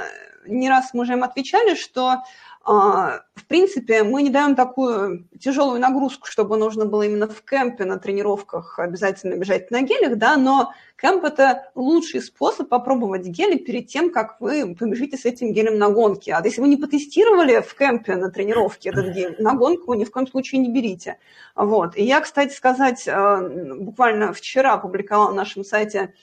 не 0.47 0.67
раз 0.67 0.93
мы 0.93 1.01
уже 1.01 1.13
им 1.13 1.23
отвечали, 1.23 1.75
что 1.75 2.23
в 2.69 3.45
принципе, 3.47 4.03
мы 4.03 4.21
не 4.21 4.29
даем 4.29 4.55
такую 4.55 5.27
тяжелую 5.39 5.79
нагрузку, 5.79 6.27
чтобы 6.27 6.55
нужно 6.55 6.85
было 6.85 7.01
именно 7.01 7.27
в 7.27 7.41
кемпе 7.41 7.83
на 7.83 7.97
тренировках 7.97 8.77
обязательно 8.77 9.33
бежать 9.37 9.71
на 9.71 9.81
гелях, 9.81 10.17
да, 10.17 10.37
но 10.37 10.71
кемп– 11.01 11.23
это 11.25 11.71
лучший 11.73 12.21
способ 12.21 12.69
попробовать 12.69 13.25
гели 13.25 13.57
перед 13.57 13.87
тем, 13.87 14.11
как 14.11 14.39
вы 14.39 14.75
побежите 14.75 15.17
с 15.17 15.25
этим 15.25 15.51
гелем 15.51 15.79
на 15.79 15.89
гонке. 15.89 16.31
А 16.35 16.45
если 16.45 16.61
вы 16.61 16.67
не 16.67 16.77
потестировали 16.77 17.59
в 17.61 17.73
кемпе 17.73 18.15
на 18.15 18.29
тренировке 18.29 18.89
этот 18.89 19.15
гель, 19.15 19.35
на 19.39 19.55
гонку 19.55 19.95
ни 19.95 20.05
в 20.05 20.11
коем 20.11 20.27
случае 20.27 20.61
не 20.61 20.71
берите. 20.71 21.17
Вот. 21.55 21.97
И 21.97 22.03
я, 22.03 22.21
кстати 22.21 22.53
сказать, 22.53 23.07
э, 23.07 23.77
буквально 23.79 24.31
вчера 24.31 24.73
опубликовала 24.73 25.29
на 25.29 25.37
нашем 25.37 25.63
сайте, 25.63 26.13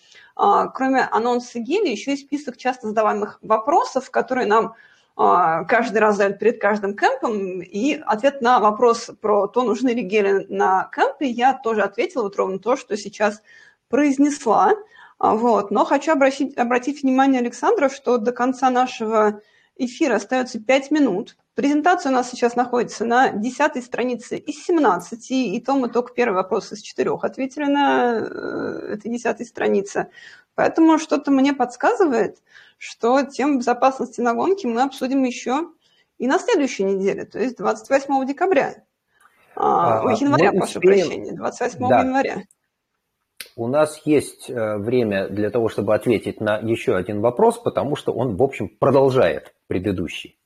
э, 0.41 0.65
кроме 0.73 1.09
анонса 1.11 1.59
геля, 1.59 1.91
еще 1.91 2.13
и 2.13 2.17
список 2.17 2.57
часто 2.57 2.87
задаваемых 2.87 3.41
вопросов, 3.43 4.13
которые 4.13 4.47
нам 4.47 4.67
а, 4.67 4.75
каждый 5.17 5.99
раз 5.99 6.19
дают 6.19 6.39
перед 6.39 6.61
каждым 6.61 6.95
кемпом, 6.95 7.63
и 7.63 7.95
ответ 8.05 8.43
на 8.43 8.61
вопрос 8.61 9.11
про 9.21 9.47
то, 9.49 9.63
нужны 9.63 9.91
ли 9.91 10.03
гели 10.03 10.47
на 10.51 10.91
кемпе, 10.95 11.27
я 11.27 11.55
тоже 11.55 11.83
ответила 11.83 12.25
вот 12.25 12.37
ровно 12.37 12.59
то, 12.59 12.77
что 12.77 12.97
сейчас 12.97 13.43
произнесла. 13.89 14.75
А, 15.19 15.35
вот. 15.35 15.71
Но 15.71 15.85
хочу 15.85 16.13
обратить, 16.13 16.57
обратить 16.59 17.03
внимание 17.03 17.41
Александра, 17.41 17.89
что 17.89 18.19
до 18.19 18.33
конца 18.33 18.69
нашего 18.69 19.41
эфира 19.77 20.17
остается 20.17 20.61
5 20.61 20.91
минут. 20.91 21.37
Презентация 21.55 22.11
у 22.13 22.15
нас 22.15 22.31
сейчас 22.31 22.55
находится 22.55 23.07
на 23.07 23.31
10 23.31 23.83
странице 23.83 24.37
из 24.37 24.63
17, 24.65 25.31
и 25.31 25.61
то 25.61 25.75
мы 25.75 25.89
только 25.89 26.13
первый 26.13 26.35
вопрос 26.35 26.73
из 26.73 26.83
четырех 26.83 27.25
ответили 27.25 27.65
на 27.65 28.19
э, 28.19 28.93
этой 28.93 29.11
10 29.11 29.49
странице. 29.49 30.09
Поэтому 30.57 30.99
что-то 30.99 31.31
мне 31.31 31.53
подсказывает, 31.53 32.39
что 32.79 33.23
тему 33.23 33.59
безопасности 33.59 34.21
на 34.21 34.35
гонке 34.35 34.67
мы 34.67 34.83
обсудим 34.83 35.23
еще 35.23 35.69
и 36.19 36.27
на 36.27 36.39
следующей 36.39 36.83
неделе, 36.85 37.27
то 37.27 37.39
есть 37.39 37.59
28 37.59 38.27
декабря. 38.27 38.83
А, 39.55 40.01
а, 40.01 40.13
января, 40.13 40.53
прошу 40.53 40.79
успеем... 40.79 41.07
прощения, 41.07 41.33
28 41.33 41.89
да. 41.89 42.01
января. 42.01 42.43
у 43.55 43.69
нас 43.69 44.01
есть 44.05 44.51
э, 44.51 44.77
время 44.79 45.29
для 45.29 45.51
того, 45.51 45.69
чтобы 45.69 45.95
ответить 45.95 46.41
на 46.41 46.59
еще 46.59 46.97
один 46.97 47.21
вопрос, 47.21 47.59
потому 47.59 47.95
что 47.97 48.13
он, 48.13 48.37
в 48.37 48.43
общем, 48.43 48.69
продолжает 48.69 49.55
предыдущий. 49.67 50.39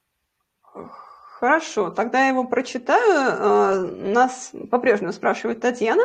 Хорошо, 1.40 1.90
тогда 1.90 2.20
я 2.20 2.28
его 2.28 2.44
прочитаю. 2.44 3.00
Э, 3.00 4.12
нас 4.12 4.52
по-прежнему 4.70 5.12
спрашивает 5.12 5.60
Татьяна, 5.60 6.02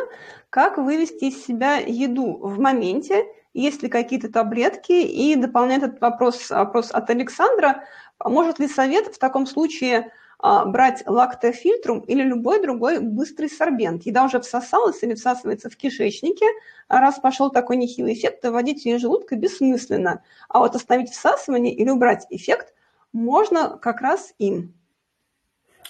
как 0.48 0.78
вывести 0.78 1.26
из 1.26 1.44
себя 1.44 1.76
еду 1.76 2.38
в 2.38 2.58
моменте, 2.58 3.24
есть 3.60 3.82
ли 3.82 3.88
какие-то 3.88 4.30
таблетки, 4.30 4.92
и 4.92 5.34
дополняет 5.36 5.82
этот 5.82 6.00
вопрос, 6.00 6.50
вопрос 6.50 6.90
от 6.90 7.10
Александра, 7.10 7.84
может 8.24 8.58
ли 8.58 8.68
совет 8.68 9.06
в 9.06 9.18
таком 9.18 9.46
случае 9.46 10.12
а, 10.38 10.66
брать 10.66 11.02
лактофильтрум 11.06 12.00
или 12.00 12.22
любой 12.22 12.60
другой 12.60 13.00
быстрый 13.00 13.48
сорбент. 13.48 14.04
Еда 14.04 14.24
уже 14.24 14.40
всосалась 14.40 15.02
или 15.02 15.14
всасывается 15.14 15.70
в 15.70 15.76
кишечнике, 15.76 16.46
а 16.88 17.00
раз 17.00 17.18
пошел 17.18 17.50
такой 17.50 17.76
нехилый 17.76 18.12
эффект, 18.12 18.42
то 18.42 18.52
вводить 18.52 18.84
ее 18.84 18.98
желудка 18.98 19.34
бессмысленно. 19.36 20.22
А 20.48 20.58
вот 20.58 20.74
остановить 20.74 21.10
всасывание 21.10 21.74
или 21.74 21.88
убрать 21.88 22.26
эффект 22.28 22.74
можно 23.12 23.78
как 23.78 24.02
раз 24.02 24.34
им. 24.38 24.74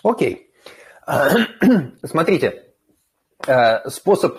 Окей. 0.04 0.52
Смотрите, 2.04 2.72
э, 3.46 3.88
способ 3.90 4.38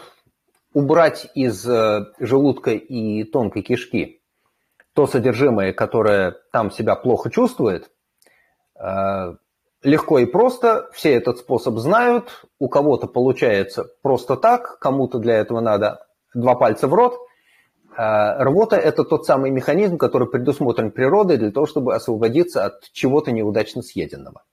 убрать 0.78 1.28
из 1.34 1.68
э, 1.68 2.06
желудка 2.20 2.70
и 2.70 3.24
тонкой 3.24 3.64
кишки 3.64 4.22
то 4.94 5.08
содержимое, 5.08 5.74
которое 5.74 6.36
там 6.52 6.70
себя 6.70 6.96
плохо 6.96 7.32
чувствует, 7.32 7.90
э, 8.80 9.36
легко 9.82 10.20
и 10.20 10.26
просто, 10.26 10.88
все 10.94 11.16
этот 11.16 11.40
способ 11.40 11.78
знают, 11.78 12.46
у 12.60 12.70
кого-то 12.70 13.08
получается 13.08 13.88
просто 14.04 14.36
так, 14.36 14.78
кому-то 14.78 15.18
для 15.18 15.38
этого 15.38 15.62
надо 15.62 16.06
два 16.36 16.54
пальца 16.54 16.88
в 16.88 16.94
рот. 16.94 17.18
А, 17.96 18.44
рвота– 18.44 18.76
это 18.78 19.04
тот 19.04 19.26
самый 19.26 19.50
механизм, 19.50 19.98
который 19.98 20.30
предусмотрен 20.30 20.92
природой 20.92 21.38
для 21.38 21.52
того, 21.52 21.66
чтобы 21.66 21.96
освободиться 21.96 22.66
от 22.66 22.84
чего-то 22.92 23.32
неудачно 23.32 23.82
съеденного. 23.82 24.44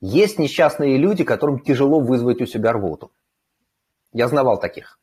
Есть 0.00 0.40
несчастные 0.40 0.96
люди, 0.96 1.22
которым 1.22 1.60
тяжело 1.60 2.00
вызвать 2.00 2.40
у 2.40 2.46
себя 2.46 2.72
рвоту. 2.72 3.12
Я 4.12 4.28
знавал 4.28 4.60
таких, 4.60 4.98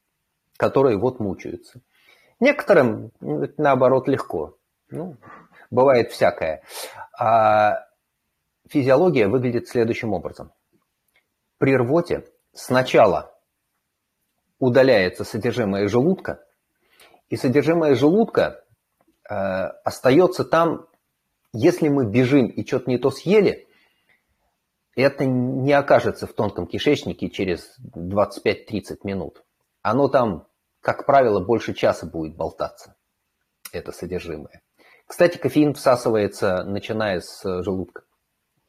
которые 0.62 0.96
вот 0.96 1.20
мучаются. 1.20 1.82
Некоторым, 2.40 3.12
наоборот, 3.20 4.08
легко. 4.08 4.60
Ну, 4.92 5.18
бывает 5.72 6.12
всякое. 6.12 6.62
А 7.18 7.88
физиология 8.70 9.28
выглядит 9.28 9.68
следующим 9.68 10.14
образом. 10.14 10.52
При 11.58 11.76
рвоте 11.76 12.28
сначала 12.54 13.36
удаляется 14.60 15.24
содержимое 15.24 15.88
желудка, 15.88 16.44
и 17.32 17.38
содержимое 17.38 17.96
желудка 17.96 18.64
э, 19.28 19.34
остается 19.34 20.46
там, 20.46 20.86
если 21.54 21.90
мы 21.90 22.06
бежим 22.06 22.46
и 22.46 22.64
что-то 22.64 22.88
не 22.88 23.00
то 23.00 23.10
съели, 23.10 23.68
это 24.96 25.26
не 25.26 25.74
окажется 25.74 26.28
в 26.28 26.34
тонком 26.34 26.68
кишечнике 26.68 27.32
через 27.32 27.80
25-30 27.96 29.00
минут. 29.06 29.44
Оно 29.82 30.08
там, 30.08 30.46
как 30.82 31.06
правило, 31.06 31.40
больше 31.40 31.74
часа 31.74 32.06
будет 32.06 32.36
болтаться, 32.36 32.96
это 33.72 33.92
содержимое. 33.92 34.62
Кстати, 35.08 35.38
кофеин 35.38 35.74
всасывается, 35.74 36.64
начиная 36.64 37.22
с 37.22 37.64
желудка 37.64 38.04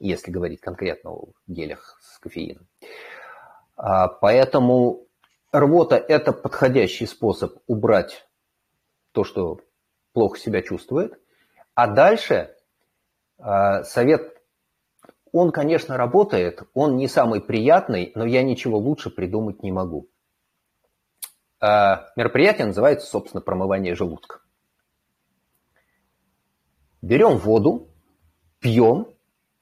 если 0.03 0.33
говорить 0.33 0.61
конкретно 0.61 1.13
о 1.13 1.29
гелях 1.47 1.99
с 2.03 2.19
кофеином. 2.19 2.67
А, 3.77 4.09
поэтому 4.09 5.07
рвота– 5.53 5.97
это 6.09 6.33
подходящий 6.33 7.07
способ 7.07 7.59
убрать 7.69 8.27
то, 9.13 9.23
что 9.23 9.61
плохо 10.13 10.39
себя 10.39 10.61
чувствует. 10.61 11.19
А 11.75 11.87
дальше 11.87 12.55
а, 13.39 13.85
совет, 13.85 14.37
он, 15.31 15.53
конечно, 15.53 15.97
работает, 15.97 16.65
он 16.75 16.97
не 16.97 17.07
самый 17.07 17.41
приятный, 17.41 18.11
но 18.17 18.27
я 18.27 18.43
ничего 18.43 18.79
лучше 18.79 19.09
придумать 19.09 19.63
не 19.63 19.71
могу. 19.71 20.09
А, 21.63 22.09
мероприятие 22.17 22.67
называется, 22.67 23.07
собственно, 23.07 23.41
промывание 23.41 23.95
желудка. 23.95 24.41
Берем 27.01 27.39
воду, 27.39 27.89
пьем, 28.59 29.07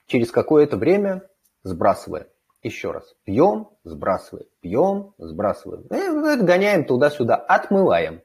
через 0.06 0.30
какое-то 0.30 0.78
время 0.78 1.28
сбрасываем. 1.62 2.26
Еще 2.62 2.90
раз. 2.90 3.14
Пьем, 3.24 3.68
сбрасываем, 3.84 4.46
пьем, 4.60 5.14
сбрасываем. 5.18 5.82
И 5.90 5.94
э, 5.94 6.42
гоняем 6.42 6.86
туда-сюда, 6.86 7.36
отмываем 7.36 8.22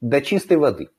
до 0.00 0.22
чистой 0.22 0.56
воды. 0.56 0.90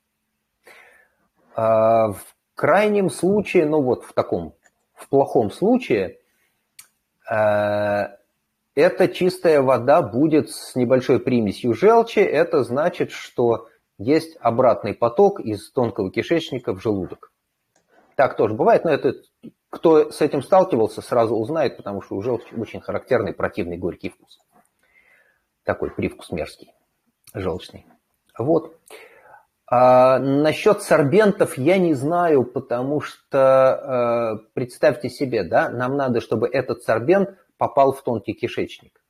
А 1.56 2.12
в 2.12 2.36
крайнем 2.56 3.10
случае, 3.10 3.66
ну 3.66 3.82
вот 3.82 4.04
в 4.04 4.12
таком, 4.12 4.54
в 4.94 5.08
плохом 5.08 5.50
случае, 5.50 6.20
э, 7.30 8.08
эта 8.76 9.08
чистая 9.08 9.62
вода 9.62 10.02
будет 10.02 10.50
с 10.50 10.76
небольшой 10.76 11.20
примесью 11.20 11.74
желчи. 11.74 12.20
Это 12.20 12.64
значит, 12.64 13.12
что 13.12 13.68
есть 13.98 14.38
обратный 14.40 14.94
поток 14.94 15.40
из 15.40 15.72
тонкого 15.72 16.12
кишечника 16.12 16.74
в 16.74 16.82
желудок. 16.82 17.32
Так 18.16 18.38
тоже 18.38 18.54
бывает, 18.54 18.84
но 18.86 18.92
это 18.92 19.16
кто 19.70 20.12
с 20.12 20.22
этим 20.22 20.44
сталкивался, 20.44 21.02
сразу 21.02 21.36
узнает, 21.36 21.78
потому 21.78 22.02
что 22.02 22.16
уже 22.16 22.34
очень 22.34 22.82
характерный 22.82 23.34
противный 23.34 23.78
горький 23.78 24.10
вкус. 24.10 24.40
Такой 25.64 25.92
привкус 25.92 26.32
мерзкий, 26.32 26.74
желчный. 27.34 27.86
Вот. 28.38 28.76
А 29.68 30.20
насчет 30.20 30.82
сорбентов 30.82 31.58
я 31.58 31.78
не 31.78 31.94
знаю, 31.94 32.44
потому 32.44 33.00
что, 33.00 34.40
э, 34.44 34.50
представьте 34.54 35.10
себе, 35.10 35.44
да, 35.44 35.70
нам 35.70 35.96
надо, 35.96 36.20
чтобы 36.20 36.50
этот 36.50 36.84
сорбент 36.84 37.38
попал 37.62 37.92
в 37.92 38.02
тонкий 38.02 38.34
кишечник. 38.34 39.04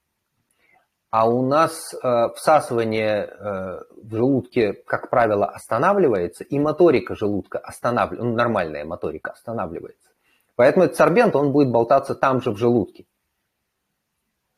А 1.10 1.26
у 1.26 1.42
нас 1.42 1.94
э, 1.94 2.28
всасывание 2.36 3.24
э, 3.24 3.80
в 4.04 4.14
желудке, 4.14 4.74
как 4.74 5.10
правило, 5.10 5.46
останавливается, 5.46 6.44
и 6.44 6.60
моторика 6.60 7.16
желудка 7.16 7.60
останавливается, 7.60 8.26
ну, 8.28 8.36
нормальная 8.36 8.84
моторика 8.84 9.32
останавливается. 9.32 10.10
Поэтому 10.58 10.84
этот 10.84 10.98
сорбент, 10.98 11.34
он 11.38 11.54
будет 11.54 11.72
болтаться 11.72 12.14
там 12.14 12.42
же 12.42 12.52
в 12.52 12.58
желудке. 12.58 13.06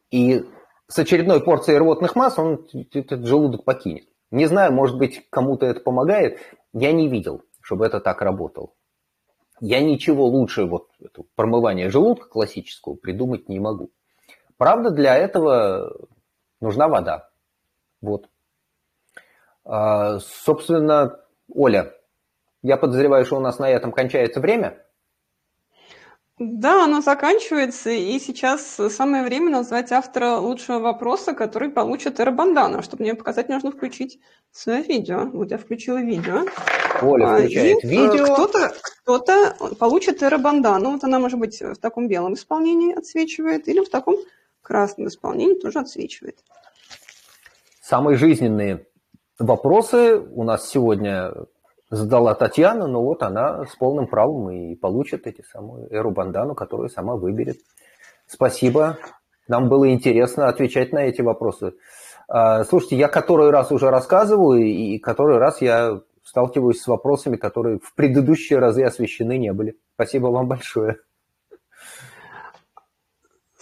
И 0.10 0.44
с 0.88 0.98
очередной 0.98 1.40
порцией 1.40 1.78
рвотных 1.78 2.16
масс 2.16 2.40
он 2.40 2.68
этот 2.94 3.28
желудок 3.28 3.64
покинет. 3.64 4.08
Не 4.32 4.48
знаю, 4.48 4.74
может 4.74 4.98
быть, 4.98 5.30
кому-то 5.30 5.68
это 5.68 5.82
помогает. 5.82 6.40
Я 6.74 6.94
не 6.94 7.10
видел, 7.10 7.44
чтобы 7.62 7.86
это 7.86 8.00
так 8.00 8.24
работало. 8.24 8.72
Я 9.66 9.80
ничего 9.80 10.26
лучше 10.26 10.66
вот 10.66 10.90
это 11.00 11.24
промывание 11.36 11.90
желудка 11.90 12.28
классического 12.28 12.96
придумать 12.96 13.48
не 13.48 13.62
могу. 13.62 13.92
Правда, 14.58 14.92
для 14.92 15.16
этого 15.16 16.06
нужна 16.60 16.90
вода. 16.90 17.30
Вот. 18.02 18.28
А, 19.64 20.20
собственно, 20.20 21.18
Оля, 21.48 21.94
я 22.62 22.76
подозреваю, 22.76 23.24
что 23.24 23.38
у 23.38 23.40
нас 23.40 23.58
на 23.58 23.70
этом 23.70 23.94
кончается 23.94 24.42
время. 24.42 24.86
Да, 26.46 26.84
оно 26.84 27.02
заканчивается, 27.02 27.90
и 27.90 28.20
сейчас 28.20 28.78
самое 28.90 29.24
время 29.24 29.50
назвать 29.50 29.94
автора 29.94 30.38
лучшего 30.38 30.80
вопроса, 30.80 31.34
который 31.34 31.70
получит 31.70 32.20
Эрбандана. 32.20 32.82
Чтобы 32.82 33.04
мне 33.04 33.16
показать, 33.16 33.48
нужно 33.48 33.72
включить 33.72 34.20
свое 34.52 34.82
видео. 34.82 35.30
Вот 35.32 35.52
я 35.52 35.58
включила 35.58 36.02
видео. 36.02 36.46
Оля 37.02 37.36
а, 37.36 37.38
включает 37.38 37.84
и, 37.84 37.88
э, 37.88 37.90
видео. 37.90 38.34
Кто-то 38.34 38.74
кто 39.06 39.76
получит 39.80 40.22
Эрбандану. 40.22 40.92
Вот 40.92 41.04
она 41.06 41.20
может 41.20 41.40
быть 41.40 41.62
в 41.62 41.76
таком 41.76 42.10
белом 42.10 42.34
исполнении 42.34 42.94
отсвечивает, 42.94 43.70
или 43.70 43.80
в 43.80 43.90
таком 43.90 44.18
красном 44.62 45.08
исполнении 45.08 45.56
тоже 45.56 45.80
отсвечивает. 45.80 46.40
Самые 47.82 48.18
жизненные 48.18 48.86
вопросы 49.40 50.18
у 50.18 50.44
нас 50.44 50.70
сегодня 50.70 51.34
задала 51.94 52.34
Татьяна, 52.34 52.88
но 52.88 53.04
вот 53.04 53.24
она 53.24 53.66
с 53.66 53.76
полным 53.76 54.08
правом 54.08 54.50
и 54.50 54.76
получит 54.76 55.28
эти 55.28 55.44
самые 55.44 55.88
эру 55.90 56.12
бандану, 56.12 56.56
которую 56.56 56.90
сама 56.90 57.16
выберет. 57.16 57.58
Спасибо. 58.26 58.98
Нам 59.48 59.70
было 59.70 59.92
интересно 59.92 60.48
отвечать 60.48 60.92
на 60.92 61.06
эти 61.06 61.22
вопросы. 61.22 61.74
А, 62.28 62.64
слушайте, 62.64 62.98
я 62.98 63.08
который 63.10 63.50
раз 63.52 63.72
уже 63.72 63.90
рассказываю, 63.90 64.64
и 64.64 64.98
который 64.98 65.38
раз 65.38 65.62
я 65.62 66.02
сталкиваюсь 66.24 66.82
с 66.82 66.88
вопросами, 66.88 67.36
которые 67.36 67.80
в 67.80 67.94
предыдущие 67.94 68.60
разы 68.60 68.84
освещены 68.84 69.38
не 69.38 69.54
были. 69.54 69.78
Спасибо 69.96 70.28
вам 70.28 70.48
большое. 70.48 70.98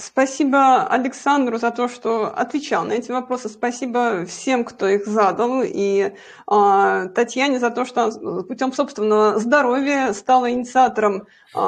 Спасибо 0.02 0.84
Александру 0.88 1.60
за 1.60 1.70
то, 1.70 1.88
что 1.88 2.26
отвечал 2.26 2.86
на 2.86 2.94
эти 2.94 3.12
вопросы. 3.12 3.50
Спасибо 3.50 4.26
всем, 4.26 4.66
кто 4.66 4.88
их 4.88 5.06
задал. 5.06 5.62
И 5.64 6.12
э, 6.12 7.10
Татьяне 7.16 7.60
за 7.60 7.70
то, 7.70 7.86
что 7.86 8.12
путем 8.44 8.74
собственного 8.74 9.38
здоровья 9.38 10.12
стала 10.14 10.50
инициатором 10.50 11.28
э, 11.54 11.60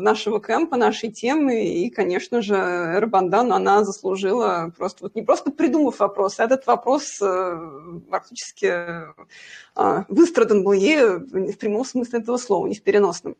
нашего 0.00 0.40
кемпа, 0.40 0.78
нашей 0.78 1.10
темы. 1.10 1.66
И, 1.66 1.90
конечно 1.90 2.40
же, 2.40 2.54
Эрбандану 2.54 3.54
она 3.54 3.84
заслужила 3.84 4.72
просто, 4.76 5.04
вот 5.04 5.14
не 5.14 5.22
просто 5.22 5.50
придумав 5.50 5.98
вопрос, 5.98 6.40
а 6.40 6.44
этот 6.44 6.66
вопрос 6.66 7.20
э, 7.20 8.00
практически 8.08 8.72
э, 9.76 10.04
выстрадан 10.08 10.64
был 10.64 10.72
ею 10.72 11.20
в 11.20 11.56
прямом 11.58 11.84
смысле 11.84 12.20
этого 12.20 12.38
слова, 12.38 12.66
не 12.66 12.74
в 12.74 12.82
переносном. 12.82 13.36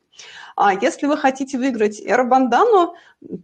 А 0.56 0.74
если 0.74 1.06
вы 1.06 1.16
хотите 1.16 1.56
выиграть 1.56 2.00
Эрбандану, 2.00 2.94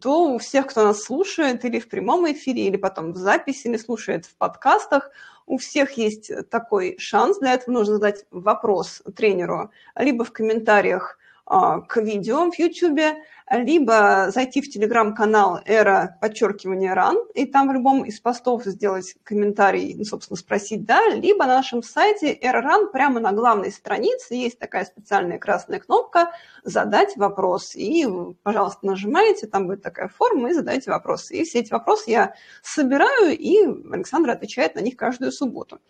то 0.00 0.34
у 0.34 0.38
всех, 0.38 0.66
кто 0.74 0.82
нас 0.82 1.04
слушает 1.04 1.64
или 1.64 1.78
в 1.78 1.88
прямом 1.88 2.30
эфире, 2.32 2.66
или 2.66 2.76
потом 2.76 3.12
в 3.12 3.16
записи, 3.16 3.68
или 3.68 3.76
слушает 3.76 4.26
в 4.26 4.34
подкастах, 4.34 5.12
у 5.46 5.56
всех 5.56 5.92
есть 5.92 6.32
такой 6.50 6.96
шанс. 6.98 7.38
Для 7.38 7.52
этого 7.52 7.74
нужно 7.74 7.94
задать 7.94 8.26
вопрос 8.32 9.00
тренеру 9.14 9.70
либо 9.94 10.24
в 10.24 10.32
комментариях 10.32 11.16
а, 11.46 11.80
к 11.80 12.02
видео 12.02 12.50
в 12.50 12.58
YouTube, 12.58 13.16
либо 13.50 14.30
зайти 14.30 14.62
в 14.62 14.70
телеграм-канал 14.70 15.60
«Эра 15.66 16.16
подчеркивание 16.20 16.94
ран», 16.94 17.16
и 17.34 17.44
там 17.44 17.68
в 17.68 17.72
любом 17.72 18.04
из 18.04 18.18
постов 18.18 18.64
сделать 18.64 19.16
комментарий, 19.22 19.94
ну, 19.94 20.04
собственно, 20.04 20.38
спросить 20.38 20.86
«да», 20.86 21.08
либо 21.08 21.44
на 21.44 21.56
нашем 21.56 21.82
сайте 21.82 22.32
«Эра 22.32 22.62
ран» 22.62 22.90
прямо 22.90 23.20
на 23.20 23.32
главной 23.32 23.70
странице 23.70 24.34
есть 24.34 24.58
такая 24.58 24.86
специальная 24.86 25.38
красная 25.38 25.78
кнопка 25.78 26.32
«Задать 26.62 27.16
вопрос». 27.16 27.76
И, 27.76 28.06
пожалуйста, 28.42 28.86
нажимаете, 28.86 29.46
там 29.46 29.66
будет 29.66 29.82
такая 29.82 30.08
форма, 30.08 30.50
и 30.50 30.54
задаете 30.54 30.90
вопросы. 30.90 31.34
И 31.34 31.44
все 31.44 31.60
эти 31.60 31.72
вопросы 31.72 32.10
я 32.10 32.34
собираю, 32.62 33.36
и 33.38 33.66
Александр 33.92 34.30
отвечает 34.30 34.74
на 34.74 34.80
них 34.80 34.96
каждую 34.96 35.32
субботу. 35.32 35.80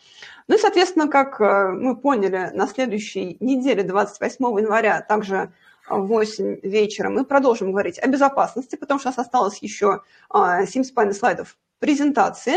Ну 0.48 0.56
и, 0.56 0.58
соответственно, 0.58 1.08
как 1.08 1.40
э, 1.40 1.68
мы 1.70 1.96
поняли, 1.96 2.50
на 2.52 2.66
следующей 2.66 3.36
неделе, 3.38 3.84
28 3.84 4.44
января, 4.58 5.00
также 5.00 5.52
в 5.88 6.06
8 6.06 6.60
вечера 6.62 7.10
мы 7.10 7.24
продолжим 7.24 7.72
говорить 7.72 7.98
о 7.98 8.08
безопасности, 8.08 8.76
потому 8.76 9.00
что 9.00 9.08
у 9.08 9.12
нас 9.12 9.18
осталось 9.18 9.58
еще 9.58 10.02
7,5 10.32 11.12
слайдов 11.12 11.56
презентации. 11.78 12.56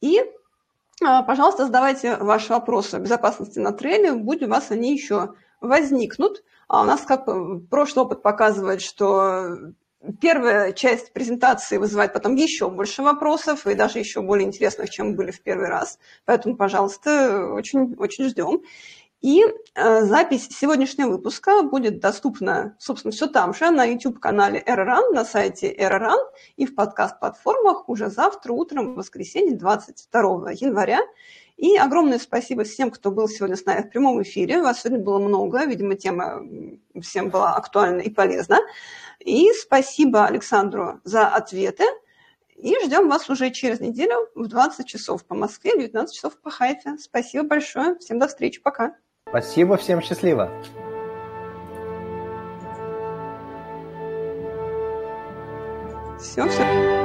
И, 0.00 0.22
а, 1.02 1.22
пожалуйста, 1.22 1.66
задавайте 1.66 2.16
ваши 2.16 2.52
вопросы 2.52 2.96
о 2.96 3.00
безопасности 3.00 3.58
на 3.58 3.72
трейле, 3.72 4.12
будь 4.12 4.42
у 4.42 4.48
вас 4.48 4.70
они 4.70 4.92
еще 4.92 5.34
возникнут. 5.60 6.42
А 6.68 6.82
у 6.82 6.84
нас 6.84 7.02
как 7.02 7.26
прошлый 7.68 8.04
опыт 8.04 8.22
показывает, 8.22 8.80
что 8.80 9.72
первая 10.20 10.72
часть 10.72 11.12
презентации 11.12 11.76
вызывает 11.76 12.12
потом 12.12 12.34
еще 12.34 12.70
больше 12.70 13.02
вопросов 13.02 13.66
и 13.66 13.74
даже 13.74 13.98
еще 13.98 14.22
более 14.22 14.46
интересных, 14.46 14.88
чем 14.88 15.14
были 15.14 15.30
в 15.30 15.42
первый 15.42 15.68
раз. 15.68 15.98
Поэтому, 16.24 16.56
пожалуйста, 16.56 17.46
очень, 17.52 17.94
очень 17.96 18.28
ждем. 18.28 18.62
И 19.20 19.44
э, 19.74 20.04
запись 20.04 20.48
сегодняшнего 20.50 21.10
выпуска 21.10 21.62
будет 21.62 22.00
доступна, 22.00 22.74
собственно, 22.78 23.12
все 23.12 23.26
там 23.26 23.52
же, 23.52 23.70
на 23.70 23.84
YouTube-канале 23.84 24.62
RRAN, 24.66 25.12
на 25.12 25.26
сайте 25.26 25.74
RRAN 25.74 26.18
и 26.56 26.64
в 26.64 26.74
подкаст-платформах 26.74 27.88
уже 27.88 28.08
завтра 28.08 28.52
утром, 28.52 28.94
в 28.94 28.96
воскресенье, 28.96 29.56
22 29.56 30.52
января. 30.52 31.00
И 31.58 31.76
огромное 31.76 32.18
спасибо 32.18 32.64
всем, 32.64 32.90
кто 32.90 33.10
был 33.10 33.28
сегодня 33.28 33.56
с 33.56 33.66
нами 33.66 33.82
в 33.82 33.90
прямом 33.90 34.22
эфире. 34.22 34.62
Вас 34.62 34.80
сегодня 34.80 35.04
было 35.04 35.18
много, 35.18 35.66
видимо, 35.66 35.94
тема 35.96 36.42
всем 37.02 37.28
была 37.28 37.54
актуальна 37.56 38.00
и 38.00 38.08
полезна. 38.08 38.60
И 39.18 39.52
спасибо 39.52 40.24
Александру 40.24 41.00
за 41.04 41.28
ответы. 41.28 41.84
И 42.56 42.74
ждем 42.82 43.10
вас 43.10 43.28
уже 43.28 43.50
через 43.50 43.80
неделю 43.80 44.30
в 44.34 44.46
20 44.46 44.86
часов 44.86 45.26
по 45.26 45.34
Москве, 45.34 45.72
19 45.78 46.14
часов 46.14 46.40
по 46.40 46.50
Хайфе. 46.50 46.96
Спасибо 46.98 47.44
большое. 47.44 47.98
Всем 47.98 48.18
до 48.18 48.28
встречи. 48.28 48.62
Пока. 48.62 48.96
Спасибо, 49.28 49.76
всем 49.76 50.00
счастливо. 50.00 50.50
Все, 56.18 56.48
все. 56.48 56.99